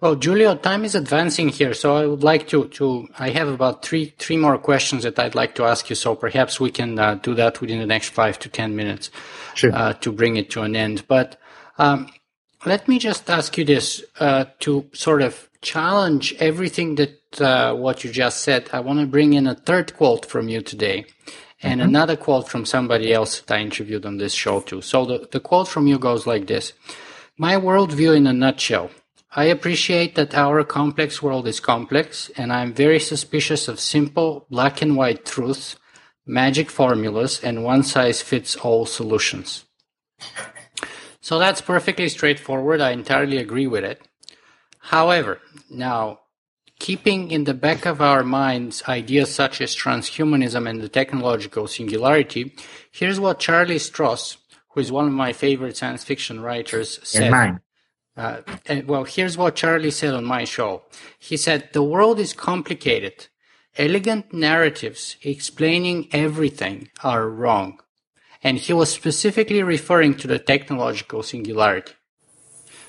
Well, 0.00 0.16
Giulio, 0.16 0.54
time 0.56 0.84
is 0.84 0.94
advancing 0.94 1.48
here, 1.48 1.74
so 1.74 1.96
I 1.96 2.06
would 2.06 2.22
like 2.22 2.48
to 2.48 2.68
to 2.68 3.08
I 3.18 3.30
have 3.30 3.48
about 3.48 3.84
three 3.84 4.14
three 4.18 4.36
more 4.36 4.58
questions 4.58 5.02
that 5.04 5.18
I'd 5.18 5.34
like 5.34 5.54
to 5.56 5.64
ask 5.64 5.88
you. 5.88 5.96
So 5.96 6.14
perhaps 6.14 6.60
we 6.60 6.70
can 6.70 6.98
uh, 6.98 7.14
do 7.16 7.34
that 7.34 7.60
within 7.60 7.78
the 7.78 7.86
next 7.86 8.10
five 8.10 8.38
to 8.40 8.48
ten 8.48 8.76
minutes 8.76 9.10
sure. 9.54 9.74
uh, 9.74 9.92
to 9.94 10.12
bring 10.12 10.36
it 10.36 10.50
to 10.50 10.62
an 10.62 10.76
end. 10.76 11.04
But 11.08 11.40
um, 11.78 12.08
let 12.66 12.88
me 12.88 12.98
just 12.98 13.28
ask 13.30 13.56
you 13.58 13.64
this 13.64 14.04
uh, 14.20 14.46
to 14.60 14.88
sort 14.92 15.22
of 15.22 15.48
challenge 15.60 16.34
everything 16.38 16.96
that 16.96 17.40
uh, 17.40 17.74
what 17.74 18.04
you 18.04 18.12
just 18.12 18.42
said. 18.42 18.68
I 18.72 18.80
want 18.80 19.00
to 19.00 19.06
bring 19.06 19.32
in 19.32 19.46
a 19.46 19.54
third 19.54 19.96
quote 19.96 20.26
from 20.26 20.48
you 20.48 20.60
today 20.60 21.06
and 21.62 21.80
mm-hmm. 21.80 21.88
another 21.88 22.16
quote 22.16 22.48
from 22.48 22.64
somebody 22.64 23.12
else 23.12 23.40
that 23.40 23.54
I 23.54 23.60
interviewed 23.60 24.06
on 24.06 24.18
this 24.18 24.34
show 24.34 24.60
too. 24.60 24.82
So 24.82 25.06
the, 25.06 25.28
the 25.32 25.40
quote 25.40 25.68
from 25.68 25.86
you 25.86 25.98
goes 25.98 26.26
like 26.26 26.46
this. 26.46 26.72
My 27.36 27.56
worldview 27.56 28.16
in 28.16 28.28
a 28.28 28.32
nutshell. 28.32 28.90
I 29.34 29.46
appreciate 29.46 30.14
that 30.14 30.36
our 30.36 30.62
complex 30.62 31.20
world 31.20 31.48
is 31.48 31.58
complex, 31.58 32.30
and 32.36 32.52
I 32.52 32.62
am 32.62 32.72
very 32.72 33.00
suspicious 33.00 33.66
of 33.66 33.80
simple 33.80 34.46
black 34.50 34.80
and 34.80 34.96
white 34.96 35.24
truths, 35.24 35.74
magic 36.24 36.70
formulas, 36.70 37.40
and 37.42 37.64
one 37.64 37.82
size 37.82 38.22
fits 38.22 38.54
all 38.54 38.86
solutions. 38.86 39.64
So 41.20 41.40
that's 41.40 41.60
perfectly 41.60 42.08
straightforward. 42.08 42.80
I 42.80 42.90
entirely 42.90 43.38
agree 43.38 43.66
with 43.66 43.82
it. 43.82 44.00
However, 44.78 45.40
now 45.68 46.20
Keeping 46.80 47.30
in 47.30 47.44
the 47.44 47.54
back 47.54 47.86
of 47.86 48.02
our 48.02 48.22
minds 48.22 48.82
ideas 48.88 49.32
such 49.34 49.60
as 49.60 49.74
transhumanism 49.74 50.68
and 50.68 50.82
the 50.82 50.88
technological 50.88 51.66
singularity, 51.66 52.54
here's 52.90 53.20
what 53.20 53.38
Charlie 53.38 53.76
Stross, 53.78 54.36
who 54.74 54.80
is 54.80 54.92
one 54.92 55.06
of 55.06 55.12
my 55.12 55.32
favorite 55.32 55.76
science 55.76 56.04
fiction 56.04 56.40
writers, 56.40 57.00
said. 57.02 57.30
mine. 57.30 57.60
Uh, 58.16 58.42
and, 58.66 58.86
well, 58.86 59.04
here's 59.04 59.36
what 59.36 59.56
Charlie 59.56 59.90
said 59.90 60.14
on 60.14 60.24
my 60.24 60.44
show. 60.44 60.82
He 61.18 61.36
said, 61.36 61.70
The 61.72 61.82
world 61.82 62.20
is 62.20 62.32
complicated. 62.32 63.28
Elegant 63.76 64.32
narratives 64.32 65.16
explaining 65.22 66.08
everything 66.12 66.90
are 67.02 67.28
wrong. 67.28 67.80
And 68.42 68.58
he 68.58 68.72
was 68.72 68.92
specifically 68.92 69.62
referring 69.62 70.14
to 70.18 70.28
the 70.28 70.38
technological 70.38 71.22
singularity. 71.22 71.94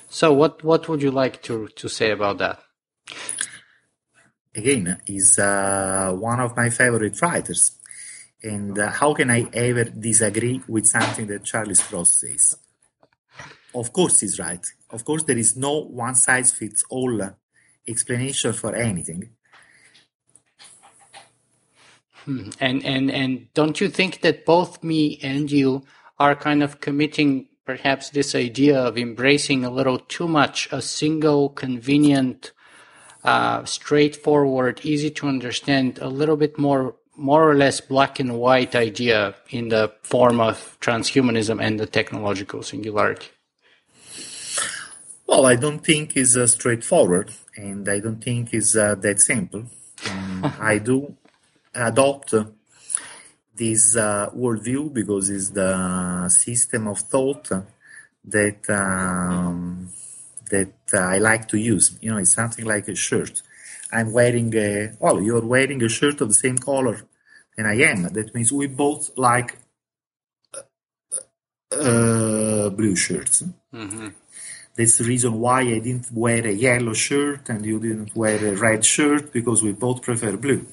So, 0.08 0.32
what, 0.32 0.62
what 0.62 0.88
would 0.88 1.02
you 1.02 1.10
like 1.10 1.42
to, 1.42 1.68
to 1.68 1.88
say 1.88 2.10
about 2.10 2.38
that? 2.38 2.60
again, 4.56 5.00
is 5.06 5.38
uh, 5.38 6.12
one 6.18 6.40
of 6.40 6.56
my 6.56 6.70
favorite 6.70 7.20
writers. 7.20 7.75
And 8.46 8.78
uh, 8.78 8.90
how 8.90 9.12
can 9.12 9.28
I 9.30 9.48
ever 9.52 9.84
disagree 9.84 10.62
with 10.68 10.86
something 10.86 11.26
that 11.26 11.44
Charlie 11.44 11.74
Stross 11.74 12.20
says? 12.20 12.56
Of 13.74 13.92
course, 13.92 14.20
he's 14.20 14.38
right. 14.38 14.64
Of 14.90 15.04
course, 15.04 15.24
there 15.24 15.36
is 15.36 15.56
no 15.56 15.80
one 15.80 16.14
size 16.14 16.52
fits 16.52 16.84
all 16.88 17.20
explanation 17.88 18.52
for 18.52 18.74
anything. 18.76 19.30
Hmm. 22.24 22.50
And 22.60 22.84
and 22.84 23.10
and 23.10 23.52
don't 23.54 23.80
you 23.80 23.88
think 23.88 24.20
that 24.20 24.46
both 24.46 24.82
me 24.82 25.18
and 25.22 25.50
you 25.50 25.82
are 26.18 26.36
kind 26.36 26.62
of 26.62 26.80
committing 26.80 27.48
perhaps 27.64 28.10
this 28.10 28.34
idea 28.34 28.78
of 28.78 28.96
embracing 28.96 29.64
a 29.64 29.70
little 29.70 29.98
too 29.98 30.28
much 30.28 30.68
a 30.72 30.80
single 30.80 31.48
convenient 31.50 32.52
uh, 33.24 33.64
straightforward 33.64 34.80
easy 34.84 35.10
to 35.10 35.26
understand 35.26 35.98
a 36.00 36.08
little 36.08 36.36
bit 36.36 36.58
more 36.58 36.94
more 37.16 37.50
or 37.50 37.54
less 37.54 37.80
black 37.80 38.20
and 38.20 38.38
white 38.38 38.74
idea 38.74 39.34
in 39.50 39.68
the 39.68 39.92
form 40.02 40.40
of 40.40 40.76
transhumanism 40.80 41.62
and 41.62 41.80
the 41.80 41.86
technological 41.86 42.62
singularity 42.62 43.28
well 45.26 45.46
i 45.46 45.56
don't 45.56 45.84
think 45.84 46.16
it's 46.16 46.36
uh, 46.36 46.46
straightforward 46.46 47.30
and 47.56 47.88
i 47.88 47.98
don't 47.98 48.22
think 48.22 48.52
it's 48.52 48.76
uh, 48.76 48.94
that 48.96 49.20
simple 49.20 49.64
um, 50.10 50.54
i 50.60 50.78
do 50.78 51.16
adopt 51.74 52.34
this 53.54 53.96
uh, 53.96 54.28
worldview 54.36 54.92
because 54.92 55.30
it's 55.30 55.50
the 55.50 56.28
system 56.28 56.86
of 56.86 56.98
thought 56.98 57.48
that 58.24 58.68
um, 58.68 59.88
that 60.50 60.72
I 60.92 61.18
like 61.18 61.48
to 61.48 61.58
use. 61.58 61.98
You 62.00 62.10
know, 62.10 62.18
it's 62.18 62.34
something 62.34 62.64
like 62.64 62.88
a 62.88 62.94
shirt. 62.94 63.42
I'm 63.92 64.12
wearing 64.12 64.54
a 64.56 64.92
well, 64.98 65.22
you're 65.22 65.44
wearing 65.44 65.82
a 65.82 65.88
shirt 65.88 66.20
of 66.20 66.28
the 66.28 66.34
same 66.34 66.58
color 66.58 67.02
than 67.56 67.66
I 67.66 67.76
am. 67.82 68.02
That 68.02 68.34
means 68.34 68.52
we 68.52 68.66
both 68.66 69.10
like 69.16 69.58
uh, 70.54 71.74
uh 71.74 72.70
blue 72.70 72.96
shirts. 72.96 73.44
Mm-hmm. 73.72 74.08
That's 74.76 74.98
the 74.98 75.04
reason 75.04 75.40
why 75.40 75.60
I 75.60 75.78
didn't 75.78 76.12
wear 76.12 76.46
a 76.46 76.52
yellow 76.52 76.92
shirt 76.92 77.48
and 77.48 77.64
you 77.64 77.80
didn't 77.80 78.14
wear 78.14 78.36
a 78.44 78.56
red 78.56 78.84
shirt 78.84 79.32
because 79.32 79.62
we 79.62 79.72
both 79.72 80.02
prefer 80.02 80.36
blue. 80.36 80.66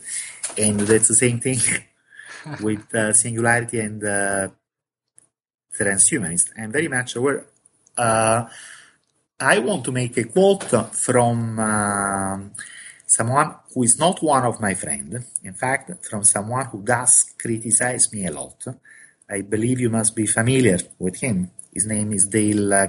And 0.58 0.82
that's 0.82 1.08
the 1.08 1.16
same 1.16 1.40
thing 1.40 1.60
with 2.62 2.94
uh, 2.94 3.14
singularity 3.14 3.80
and 3.80 4.04
uh, 4.04 4.50
transhumanist. 5.80 6.50
I'm 6.58 6.72
very 6.72 6.90
much 6.90 7.16
aware. 7.16 7.46
Uh, 7.96 8.46
I 9.40 9.60
want 9.60 9.86
to 9.86 9.92
make 9.94 10.18
a 10.18 10.26
quote 10.26 10.64
from 10.96 11.60
uh, 11.60 12.40
someone 13.18 13.54
who 13.72 13.84
is 13.84 14.00
not 14.00 14.24
one 14.24 14.44
of 14.44 14.60
my 14.60 14.74
friends. 14.74 15.14
In 15.44 15.54
fact, 15.54 16.06
from 16.10 16.24
someone 16.24 16.66
who 16.66 16.82
does 16.82 17.14
criticize 17.38 18.12
me 18.12 18.26
a 18.26 18.32
lot. 18.32 18.66
I 19.30 19.42
believe 19.42 19.80
you 19.80 19.92
must 19.92 20.16
be 20.16 20.26
familiar 20.26 20.80
with 20.98 21.18
him. 21.18 21.52
His 21.72 21.86
name 21.86 22.12
is 22.12 22.26
Dale 22.26 22.74
uh, 22.74 22.88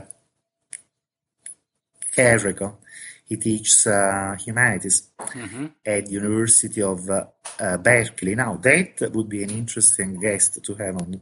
Carrico. 2.16 2.78
He 3.26 3.36
teaches 3.36 3.86
uh, 3.86 4.34
humanities 4.38 5.10
mm-hmm. 5.18 5.66
at 5.84 6.10
University 6.10 6.80
of 6.80 7.00
uh, 7.10 7.26
uh, 7.60 7.76
Berkeley. 7.76 8.34
Now 8.34 8.56
that 8.56 9.10
would 9.14 9.28
be 9.28 9.42
an 9.42 9.50
interesting 9.50 10.18
guest 10.18 10.64
to 10.64 10.74
have 10.74 10.96
on 11.02 11.20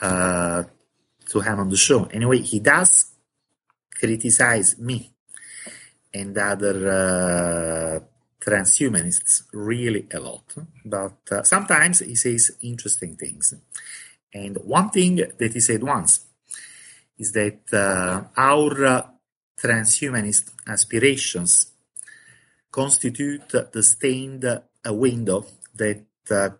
uh, 0.00 0.62
to 1.30 1.40
have 1.40 1.58
on 1.58 1.68
the 1.68 1.76
show. 1.76 2.04
Anyway, 2.04 2.38
he 2.38 2.60
does 2.60 3.12
criticize 3.94 4.78
me 4.78 5.12
and 6.12 6.36
other 6.36 6.76
uh, 6.90 8.00
transhumanists 8.40 9.44
really 9.52 10.06
a 10.12 10.18
lot, 10.18 10.54
but 10.84 11.18
uh, 11.30 11.42
sometimes 11.42 12.00
he 12.00 12.16
says 12.16 12.50
interesting 12.62 13.16
things. 13.16 13.54
And 14.32 14.56
one 14.64 14.90
thing 14.90 15.16
that 15.16 15.52
he 15.52 15.60
said 15.60 15.82
once 15.82 16.24
is 17.18 17.32
that 17.32 17.60
uh, 17.72 18.24
our 18.36 19.10
transhumanist 19.60 20.52
aspirations 20.66 21.66
constitute 22.70 23.48
the 23.48 23.82
stained 23.82 24.44
window 24.86 25.44
that 25.74 26.06
uh, 26.30 26.50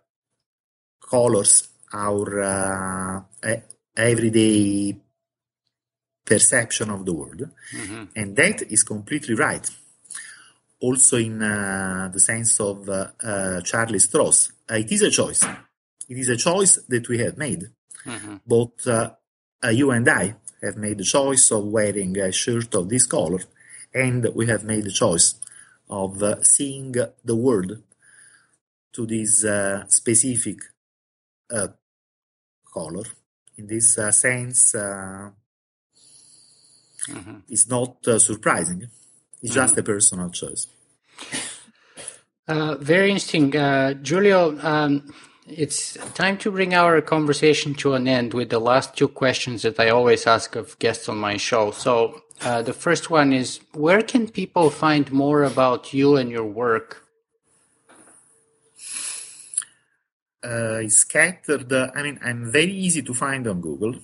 colors 1.09 1.69
our 1.93 2.41
uh, 2.41 3.21
everyday 3.97 4.95
perception 6.25 6.89
of 6.89 7.05
the 7.05 7.13
world. 7.13 7.49
Mm-hmm. 7.73 8.03
And 8.15 8.35
that 8.35 8.61
is 8.71 8.83
completely 8.83 9.35
right. 9.35 9.67
Also, 10.79 11.17
in 11.17 11.41
uh, 11.41 12.09
the 12.11 12.19
sense 12.19 12.59
of 12.59 12.89
uh, 12.89 13.07
uh, 13.23 13.61
Charlie 13.61 13.99
Stross, 13.99 14.51
it 14.69 14.91
is 14.91 15.03
a 15.03 15.11
choice. 15.11 15.43
It 16.09 16.17
is 16.17 16.29
a 16.29 16.37
choice 16.37 16.79
that 16.87 17.07
we 17.07 17.19
have 17.19 17.37
made. 17.37 17.69
Mm-hmm. 18.05 18.35
Both 18.45 18.87
you 19.71 19.91
and 19.91 20.09
I 20.09 20.35
have 20.63 20.77
made 20.77 20.97
the 20.97 21.03
choice 21.03 21.51
of 21.51 21.65
wearing 21.65 22.17
a 22.17 22.31
shirt 22.31 22.73
of 22.75 22.89
this 22.89 23.05
color, 23.05 23.39
and 23.93 24.27
we 24.33 24.47
have 24.47 24.63
made 24.63 24.85
the 24.85 24.91
choice 24.91 25.35
of 25.89 26.23
uh, 26.23 26.41
seeing 26.41 26.93
the 26.93 27.35
world 27.35 27.83
to 28.93 29.05
this 29.05 29.43
uh, 29.43 29.85
specific 29.87 30.57
uh, 31.51 31.67
color. 32.73 33.03
In 33.57 33.67
this 33.67 33.97
uh, 33.97 34.11
sense, 34.11 34.73
uh, 34.73 35.29
mm-hmm. 37.09 37.37
it's 37.49 37.67
not 37.67 38.07
uh, 38.07 38.19
surprising. 38.19 38.89
It's 39.41 39.51
mm-hmm. 39.51 39.61
just 39.61 39.77
a 39.77 39.83
personal 39.83 40.29
choice. 40.29 40.67
very 42.47 43.11
interesting, 43.11 43.51
Giulio. 44.03 44.59
Um, 44.61 45.13
it's 45.47 45.97
time 46.13 46.37
to 46.37 46.51
bring 46.51 46.73
our 46.73 47.01
conversation 47.01 47.73
to 47.75 47.93
an 47.93 48.07
end 48.07 48.33
with 48.33 48.49
the 48.49 48.59
last 48.59 48.95
two 48.95 49.07
questions 49.07 49.63
that 49.63 49.79
I 49.79 49.89
always 49.89 50.25
ask 50.27 50.55
of 50.55 50.77
guests 50.79 51.09
on 51.09 51.17
my 51.17 51.37
show. 51.37 51.71
So, 51.71 52.21
uh, 52.41 52.61
the 52.61 52.73
first 52.73 53.09
one 53.09 53.33
is 53.33 53.59
Where 53.73 54.01
can 54.01 54.27
people 54.29 54.69
find 54.69 55.11
more 55.11 55.43
about 55.43 55.93
you 55.93 56.15
and 56.15 56.31
your 56.31 56.45
work? 56.45 57.05
Uh, 60.43 60.87
scattered. 60.87 61.71
Uh, 61.71 61.91
I 61.93 62.01
mean, 62.01 62.19
I'm 62.23 62.51
very 62.51 62.73
easy 62.73 63.01
to 63.03 63.13
find 63.13 63.45
on 63.47 63.61
Google, 63.61 63.95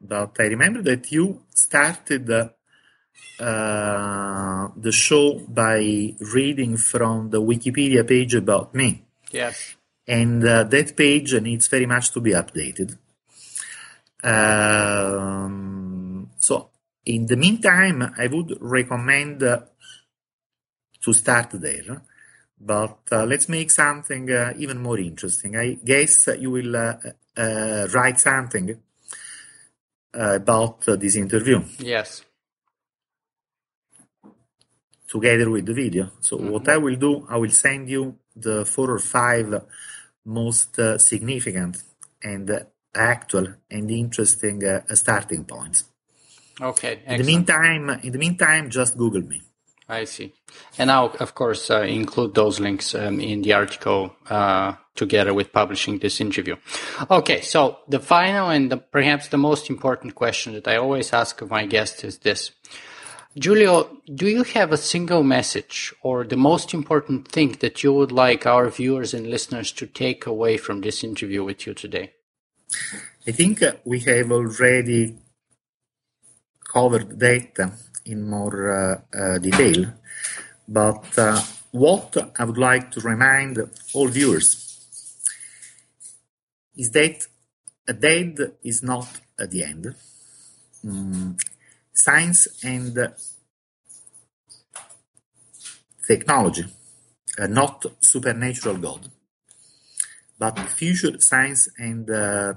but 0.00 0.36
I 0.38 0.44
remember 0.44 0.82
that 0.82 1.10
you 1.12 1.42
started 1.54 2.30
uh, 2.30 2.48
the 4.76 4.92
show 4.92 5.38
by 5.48 6.14
reading 6.34 6.76
from 6.76 7.30
the 7.30 7.40
Wikipedia 7.40 8.06
page 8.06 8.34
about 8.34 8.74
me. 8.74 9.04
Yes 9.30 9.76
and 10.10 10.44
uh, 10.44 10.64
that 10.64 10.96
page 10.96 11.40
needs 11.40 11.68
very 11.68 11.86
much 11.86 12.10
to 12.10 12.20
be 12.20 12.32
updated. 12.32 12.98
Um, 14.24 16.30
so, 16.36 16.70
in 17.06 17.26
the 17.26 17.36
meantime, 17.36 18.12
I 18.18 18.26
would 18.26 18.58
recommend 18.60 19.42
uh, 19.44 19.60
to 21.02 21.12
start 21.12 21.50
there. 21.52 22.02
But 22.60 22.98
uh, 23.12 23.24
let's 23.24 23.48
make 23.48 23.70
something 23.70 24.30
uh, 24.30 24.52
even 24.58 24.82
more 24.82 24.98
interesting. 24.98 25.56
I 25.56 25.78
guess 25.82 26.28
you 26.38 26.50
will 26.50 26.76
uh, 26.76 26.94
uh, 27.36 27.86
write 27.94 28.18
something 28.18 28.76
about 30.12 30.82
this 30.82 31.16
interview. 31.16 31.62
Yes 31.78 32.24
together 35.10 35.50
with 35.50 35.66
the 35.66 35.74
video. 35.74 36.10
So 36.20 36.36
mm-hmm. 36.36 36.50
what 36.50 36.68
I 36.68 36.76
will 36.76 36.96
do, 36.96 37.26
I 37.28 37.36
will 37.36 37.50
send 37.50 37.90
you 37.90 38.16
the 38.36 38.64
four 38.64 38.90
or 38.90 38.98
five 38.98 39.64
most 40.24 40.78
uh, 40.78 40.98
significant 40.98 41.82
and 42.22 42.66
actual 42.94 43.46
and 43.70 43.90
interesting 43.90 44.64
uh, 44.64 44.82
starting 44.94 45.44
points. 45.44 45.84
Okay. 46.60 47.02
Excellent. 47.06 47.20
In 47.20 47.26
the 47.26 47.32
meantime, 47.32 47.90
in 48.02 48.12
the 48.12 48.18
meantime, 48.18 48.70
just 48.70 48.96
Google 48.96 49.22
me. 49.22 49.42
I 49.88 50.04
see. 50.04 50.32
And 50.78 50.90
I'll, 50.90 51.12
of 51.18 51.34
course, 51.34 51.68
uh, 51.70 51.82
include 51.82 52.34
those 52.34 52.60
links 52.60 52.94
um, 52.94 53.18
in 53.18 53.42
the 53.42 53.54
article 53.54 54.14
uh, 54.28 54.74
together 55.00 55.32
with 55.32 55.52
publishing 55.60 55.98
this 55.98 56.20
interview. 56.20 56.56
Okay, 57.18 57.40
so 57.40 57.60
the 57.88 58.02
final 58.16 58.46
and 58.50 58.70
the, 58.70 58.76
perhaps 58.76 59.28
the 59.28 59.44
most 59.48 59.64
important 59.74 60.14
question 60.14 60.52
that 60.52 60.68
I 60.68 60.76
always 60.76 61.12
ask 61.12 61.40
of 61.40 61.50
my 61.50 61.64
guests 61.66 62.04
is 62.04 62.18
this. 62.18 62.40
Giulio, 63.42 63.76
do 64.20 64.26
you 64.36 64.42
have 64.56 64.70
a 64.72 64.84
single 64.94 65.22
message 65.22 65.94
or 66.02 66.16
the 66.24 66.42
most 66.50 66.74
important 66.74 67.28
thing 67.28 67.50
that 67.60 67.82
you 67.82 67.92
would 67.98 68.12
like 68.12 68.42
our 68.44 68.68
viewers 68.68 69.14
and 69.14 69.26
listeners 69.34 69.72
to 69.72 69.86
take 69.86 70.26
away 70.26 70.58
from 70.58 70.80
this 70.80 71.02
interview 71.10 71.42
with 71.48 71.66
you 71.66 71.72
today? 71.74 72.06
I 73.28 73.32
think 73.32 73.62
we 73.84 74.00
have 74.00 74.30
already 74.32 75.16
covered 76.74 77.18
that 77.20 77.52
in 78.04 78.18
more 78.36 78.56
uh, 78.70 79.20
uh, 79.20 79.38
detail, 79.38 79.80
but 80.68 81.18
uh, 81.18 81.40
what 81.70 82.16
I 82.38 82.44
would 82.44 82.58
like 82.58 82.90
to 82.92 83.00
remind 83.00 83.58
all 83.94 84.08
viewers 84.08 84.69
is 86.80 86.90
that 86.92 87.16
a 87.86 87.92
dead 87.92 88.34
is 88.64 88.82
not 88.82 89.06
at 89.38 89.50
the 89.50 89.62
end. 89.62 89.94
Mm, 90.84 91.38
science 91.92 92.40
and 92.64 92.94
technology 96.06 96.64
uh, 97.38 97.46
not 97.46 97.84
supernatural 98.00 98.76
God, 98.76 99.10
but 100.38 100.58
future 100.80 101.20
science 101.20 101.68
and 101.76 102.10
uh, 102.10 102.54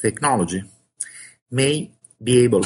technology 0.00 0.62
may 1.50 1.90
be 2.22 2.44
able 2.44 2.64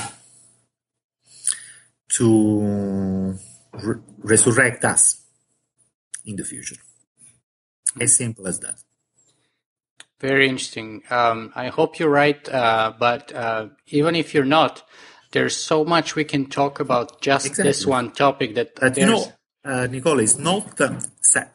to 2.08 3.38
re- 3.72 4.00
resurrect 4.18 4.84
us 4.84 5.22
in 6.24 6.36
the 6.36 6.44
future. 6.44 6.76
As 8.00 8.16
simple 8.16 8.46
as 8.46 8.58
that. 8.60 8.78
Very 10.22 10.48
interesting. 10.48 11.02
Um, 11.10 11.52
I 11.56 11.66
hope 11.66 11.98
you're 11.98 12.08
right, 12.08 12.48
uh, 12.48 12.92
but 12.96 13.34
uh, 13.34 13.70
even 13.88 14.14
if 14.14 14.34
you're 14.34 14.44
not, 14.44 14.84
there's 15.32 15.56
so 15.56 15.84
much 15.84 16.14
we 16.14 16.22
can 16.22 16.46
talk 16.46 16.78
about 16.78 17.20
just 17.20 17.46
exactly. 17.46 17.70
this 17.70 17.84
one 17.84 18.12
topic 18.12 18.54
that. 18.54 18.76
But 18.76 18.96
you 18.96 19.06
know, 19.06 19.32
uh, 19.64 19.88
Nicola, 19.90 20.22
it's 20.22 20.38
not 20.38 20.80
uh, 20.80 21.00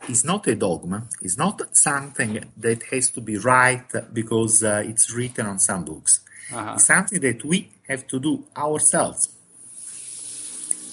it's 0.10 0.26
not 0.26 0.48
a 0.48 0.56
dogma. 0.56 1.07
It's 1.22 1.38
not 1.38 1.61
something 1.77 2.44
that 2.57 2.84
has 2.91 3.10
to 3.11 3.22
be 3.22 3.38
right 3.38 3.89
because 4.11 4.65
uh, 4.65 4.84
it's 4.85 5.14
written 5.14 5.45
on 5.45 5.60
some 5.60 5.85
books. 5.85 6.19
Uh-huh. 6.53 6.73
It's 6.76 6.88
something 6.88 7.22
that 7.22 7.45
we 7.45 7.72
have 7.88 8.06
to 8.07 8.19
do 8.19 8.48
ourselves. 8.57 9.30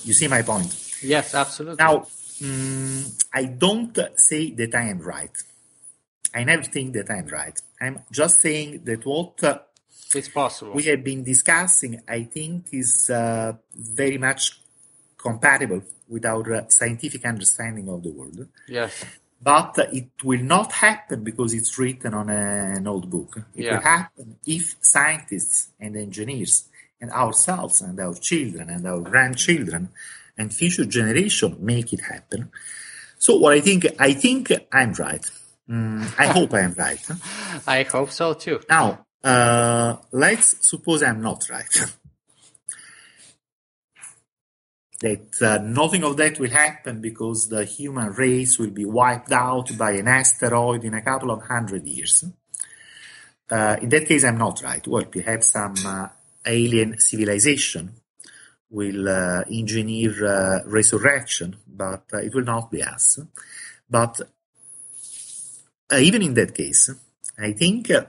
You 0.05 0.13
see 0.13 0.29
my 0.29 0.43
point? 0.43 1.01
Yes, 1.03 1.35
absolutely. 1.35 1.83
Now, 1.85 2.07
um, 2.41 3.05
I 3.33 3.47
don't 3.47 3.99
say 4.15 4.53
that 4.53 4.77
I 4.77 4.91
am 4.91 5.01
right. 5.01 5.37
I 6.35 6.45
never 6.45 6.65
think 6.65 6.95
that 6.95 7.11
I'm 7.11 7.27
right. 7.29 7.59
I'm 7.81 8.01
just 8.11 8.43
saying 8.43 8.83
that 8.85 9.07
what 9.07 9.43
uh, 9.45 9.59
it's 10.15 10.29
possible 10.29 10.73
we 10.73 10.85
have 10.85 11.03
been 11.05 11.23
discussing, 11.23 12.01
I 12.09 12.25
think, 12.25 12.67
is 12.73 13.09
uh, 13.11 13.53
very 13.75 14.19
much 14.19 14.61
compatible 15.17 15.83
with 16.09 16.25
our 16.27 16.55
uh, 16.55 16.69
scientific 16.69 17.25
understanding 17.25 17.89
of 17.89 18.03
the 18.03 18.11
world. 18.11 18.47
Yes. 18.69 19.05
But 19.41 19.77
it 19.93 20.11
will 20.23 20.43
not 20.43 20.73
happen 20.73 21.23
because 21.23 21.53
it's 21.55 21.79
written 21.79 22.15
on 22.15 22.31
a, 22.31 22.77
an 22.77 22.87
old 22.87 23.11
book. 23.11 23.43
It 23.55 23.65
yeah. 23.65 23.75
will 23.75 23.83
happen 23.83 24.37
if 24.47 24.77
scientists 24.81 25.69
and 25.79 25.97
engineers 25.97 26.69
and 27.01 27.11
ourselves 27.11 27.81
and 27.81 27.99
our 28.01 28.15
children 28.15 28.71
and 28.71 28.87
our 28.87 29.01
grandchildren 29.01 29.91
and 30.39 30.55
future 30.55 30.85
generation 30.85 31.57
make 31.61 31.93
it 31.93 32.01
happen. 32.01 32.51
So 33.19 33.37
what 33.37 33.53
I 33.53 33.61
think, 33.61 33.87
I 33.99 34.13
think 34.15 34.53
I'm 34.73 34.93
right. 34.95 35.25
Mm, 35.69 36.15
I 36.19 36.27
hope 36.27 36.53
I 36.55 36.61
am 36.61 36.75
right. 36.75 37.01
I 37.67 37.83
hope 37.85 38.11
so 38.11 38.35
too. 38.35 38.61
Now, 38.69 39.07
uh, 39.23 39.97
let's 40.13 40.69
suppose 40.69 41.03
I'm 41.03 41.23
not 41.23 41.49
right. 41.49 41.65
that 45.01 45.43
uh, 45.43 45.59
nothing 45.63 46.05
of 46.05 46.17
that 46.17 46.39
will 46.39 46.51
happen 46.51 47.01
because 47.01 47.49
the 47.49 47.65
human 47.65 48.09
race 48.13 48.59
will 48.59 48.71
be 48.71 48.85
wiped 48.85 49.33
out 49.33 49.77
by 49.77 49.93
an 49.93 50.09
asteroid 50.09 50.85
in 50.85 50.95
a 50.95 51.03
couple 51.03 51.31
of 51.31 51.43
hundred 51.43 51.87
years. 51.87 52.25
Uh, 53.51 53.77
in 53.83 53.89
that 53.91 54.07
case, 54.07 54.25
I'm 54.25 54.39
not 54.39 54.63
right. 54.63 54.87
Well, 54.87 55.05
perhaps 55.05 55.53
some 55.53 55.75
uh, 55.85 56.09
alien 56.47 56.99
civilization 56.99 57.95
will 58.71 59.09
uh, 59.09 59.43
engineer 59.51 60.27
uh, 60.27 60.61
resurrection, 60.67 61.57
but 61.67 62.05
uh, 62.13 62.19
it 62.19 62.35
will 62.35 62.45
not 62.45 62.71
be 62.71 62.83
us. 62.83 63.19
But 63.89 64.21
even 65.99 66.23
in 66.23 66.35
that 66.35 66.55
case, 66.55 66.91
I 67.39 67.53
think 67.53 67.91
uh, 67.91 68.05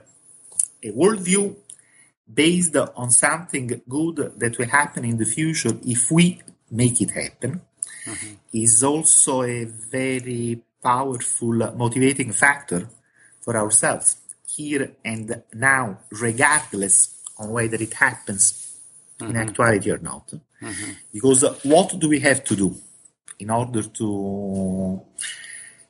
a 0.82 0.92
worldview 0.92 1.56
based 2.32 2.76
on 2.76 3.10
something 3.10 3.82
good 3.88 4.32
that 4.36 4.58
will 4.58 4.68
happen 4.68 5.04
in 5.04 5.16
the 5.16 5.24
future 5.24 5.72
if 5.86 6.10
we 6.10 6.40
make 6.70 7.00
it 7.00 7.10
happen 7.10 7.60
mm-hmm. 8.04 8.34
is 8.52 8.82
also 8.82 9.42
a 9.42 9.64
very 9.64 10.60
powerful 10.82 11.54
motivating 11.76 12.32
factor 12.32 12.88
for 13.40 13.56
ourselves 13.56 14.16
here 14.46 14.92
and 15.04 15.42
now, 15.54 15.98
regardless 16.10 17.22
on 17.38 17.50
whether 17.50 17.76
it 17.76 17.94
happens 17.94 18.76
mm-hmm. 19.18 19.30
in 19.30 19.36
actuality 19.36 19.90
or 19.90 19.98
not. 19.98 20.26
Mm-hmm. 20.60 20.92
Because 21.12 21.44
what 21.64 21.98
do 21.98 22.08
we 22.08 22.20
have 22.20 22.42
to 22.44 22.56
do 22.56 22.76
in 23.38 23.50
order 23.50 23.82
to 23.82 25.02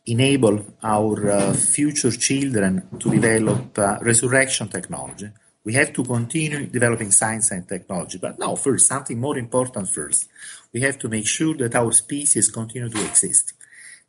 enable 0.07 0.65
our 0.83 1.31
uh, 1.31 1.53
future 1.53 2.13
children 2.13 2.89
to 2.99 3.11
develop 3.11 3.79
uh, 3.79 3.99
resurrection 4.03 4.69
technology. 4.69 5.29
We 5.65 5.75
have 5.75 5.93
to 5.95 6.05
continue 6.05 6.67
developing 6.67 7.11
science 7.11 7.51
and 7.51 7.69
technology. 7.69 8.19
But 8.19 8.39
now, 8.39 8.55
first, 8.55 8.87
something 8.87 9.19
more 9.19 9.37
important 9.37 9.89
first. 9.89 10.29
We 10.73 10.81
have 10.83 10.99
to 11.01 11.09
make 11.09 11.27
sure 11.27 11.55
that 11.57 11.75
our 11.75 11.91
species 11.91 12.51
continue 12.51 12.89
to 12.89 13.05
exist. 13.05 13.55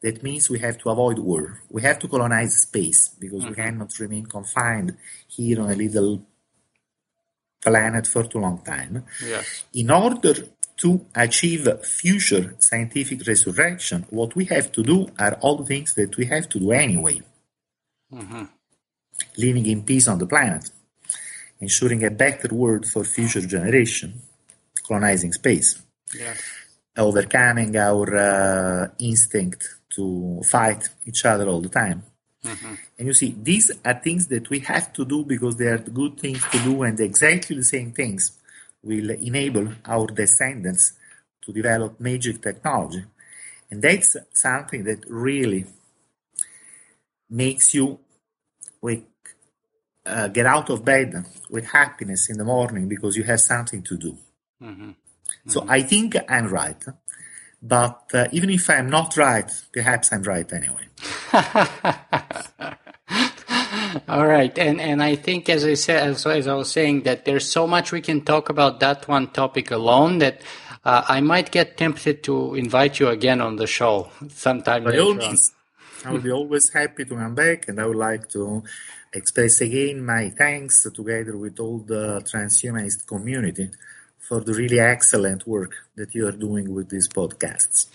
That 0.02 0.22
means 0.22 0.50
we 0.50 0.60
have 0.60 0.78
to 0.80 0.92
avoid 0.92 1.18
war. 1.18 1.64
We 1.70 1.82
have 1.82 1.98
to 2.00 2.08
colonize 2.08 2.62
space 2.62 3.10
because 3.20 3.44
we 3.44 3.52
mm-hmm. 3.52 3.62
cannot 3.62 4.00
remain 4.00 4.28
confined 4.28 4.96
here 5.28 5.60
on 5.62 5.72
a 5.72 5.76
little 5.76 6.24
planet 7.60 8.06
for 8.06 8.24
too 8.24 8.40
long 8.40 8.60
time. 8.64 9.04
Yes. 9.26 9.64
In 9.74 9.90
order 9.90 10.34
to 10.78 11.06
achieve 11.16 11.68
future 11.84 12.56
scientific 12.60 13.26
resurrection, 13.28 14.06
what 14.10 14.36
we 14.36 14.46
have 14.46 14.72
to 14.72 14.84
do 14.84 15.08
are 15.20 15.34
all 15.42 15.58
the 15.58 15.66
things 15.66 15.94
that 15.96 16.16
we 16.18 16.26
have 16.26 16.48
to 16.50 16.60
do 16.60 16.72
anyway. 16.72 17.22
Mm-hmm. 18.14 18.44
Living 19.38 19.66
in 19.66 19.84
peace 19.84 20.08
on 20.08 20.20
the 20.20 20.28
planet, 20.28 20.70
ensuring 21.60 22.04
a 22.04 22.12
better 22.12 22.54
world 22.54 22.86
for 22.86 23.04
future 23.04 23.42
generation, 23.42 24.22
colonizing 24.88 25.34
space, 25.34 25.82
yes. 26.14 26.42
overcoming 26.96 27.76
our 27.76 28.16
uh, 28.16 28.88
instinct 29.00 29.68
to 29.96 30.42
fight 30.46 30.90
each 31.06 31.26
other 31.26 31.48
all 31.48 31.62
the 31.62 31.70
time. 31.70 32.04
Mm-hmm. 32.46 32.74
And 33.00 33.08
you 33.08 33.14
see, 33.16 33.36
these 33.42 33.72
are 33.84 33.96
things 33.96 34.28
that 34.28 34.50
we 34.52 34.60
have 34.60 34.94
to 34.94 35.06
do 35.06 35.26
because 35.26 35.58
they 35.58 35.68
are 35.68 35.80
good 35.80 36.20
things 36.20 36.44
to 36.52 36.60
do 36.60 36.84
and 36.84 37.00
exactly 37.00 37.56
the 37.56 37.64
same 37.64 37.92
things 37.92 38.38
will 38.84 39.10
enable 39.12 39.70
our 39.86 40.08
descendants 40.08 40.94
to 41.44 41.52
develop 41.54 42.00
magic 42.00 42.42
technology. 42.42 43.04
And 43.70 43.82
that's 43.82 44.16
something 44.34 44.84
that 44.86 45.04
really 45.08 45.66
makes 47.30 47.74
you 47.74 48.00
wake, 48.82 49.06
uh, 50.06 50.30
get 50.30 50.46
out 50.46 50.70
of 50.70 50.86
bed 50.86 51.26
with 51.50 51.66
happiness 51.66 52.30
in 52.30 52.38
the 52.38 52.46
morning 52.46 52.88
because 52.88 53.18
you 53.18 53.24
have 53.24 53.42
something 53.42 53.82
to 53.84 53.98
do. 53.98 54.18
Mm-hmm. 54.62 54.90
Mm-hmm. 54.90 55.50
So 55.50 55.66
I 55.68 55.82
think 55.82 56.16
I'm 56.30 56.48
right. 56.48 56.82
But 57.62 58.12
uh, 58.14 58.28
even 58.32 58.50
if 58.50 58.70
I'm 58.70 58.90
not 58.90 59.18
right, 59.18 59.52
perhaps 59.74 60.14
I'm 60.14 60.24
right 60.24 60.52
anyway. 60.54 60.88
All 64.08 64.26
right, 64.26 64.58
and 64.58 64.80
and 64.82 65.02
I 65.02 65.16
think 65.16 65.50
as 65.50 65.64
I 65.66 65.76
said, 65.76 66.08
as, 66.08 66.26
as, 66.26 66.48
I 66.48 66.54
was 66.56 66.72
saying, 66.72 67.04
that 67.04 67.26
there's 67.26 67.50
so 67.50 67.68
much 67.68 67.92
we 67.92 68.02
can 68.02 68.22
talk 68.22 68.50
about 68.50 68.80
that 68.80 69.08
one 69.08 69.28
topic 69.28 69.72
alone 69.72 70.20
that 70.20 70.42
uh, 70.84 71.04
I 71.08 71.22
might 71.22 71.52
get 71.52 71.78
tempted 71.78 72.24
to 72.24 72.56
invite 72.56 73.00
you 73.00 73.10
again 73.10 73.42
on 73.42 73.56
the 73.56 73.68
show 73.68 74.10
sometime 74.30 74.84
By 74.84 74.92
later 74.92 75.14
means, 75.16 75.54
I 76.06 76.12
will 76.12 76.20
be 76.20 76.32
always 76.32 76.72
happy 76.72 77.06
to 77.06 77.16
come 77.16 77.36
back, 77.36 77.68
and 77.68 77.80
I 77.80 77.86
would 77.86 77.98
like 77.98 78.30
to 78.30 78.64
express 79.14 79.62
again 79.62 80.06
my 80.06 80.30
thanks 80.30 80.84
together 80.84 81.38
with 81.38 81.60
all 81.60 81.80
the 81.80 82.22
transhumanist 82.32 83.08
community 83.08 83.70
for 84.20 84.42
the 84.42 84.54
really 84.54 84.80
excellent 84.80 85.48
work 85.48 85.74
that 85.96 86.14
you 86.14 86.28
are 86.28 86.34
doing 86.34 86.74
with 86.74 86.90
these 86.90 87.08
podcasts. 87.08 87.88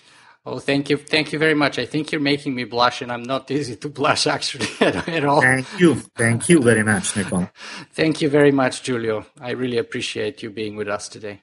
Oh, 0.45 0.59
thank 0.59 0.89
you. 0.89 0.97
Thank 0.97 1.31
you 1.31 1.39
very 1.39 1.53
much. 1.53 1.79
I 1.79 1.85
think 1.85 2.11
you're 2.11 2.19
making 2.19 2.53
me 2.53 2.65
blush, 2.65 3.01
and 3.01 3.11
I'm 3.11 3.23
not 3.23 3.49
easy 3.49 3.77
to 3.77 3.87
blush 3.87 4.27
actually 4.37 4.67
at, 4.81 5.23
all. 5.23 5.41
Thank 5.41 5.79
you. 5.79 5.95
Thank 6.15 6.49
you 6.49 6.61
very 6.61 6.83
much, 6.83 7.15
Nicole. 7.15 7.49
thank 7.93 8.21
you 8.21 8.29
very 8.29 8.51
much, 8.51 8.83
Giulio. 8.83 9.25
I 9.39 9.51
really 9.51 9.77
appreciate 9.77 10.43
you 10.43 10.49
being 10.49 10.75
with 10.75 10.89
us 10.89 11.07
today. 11.07 11.41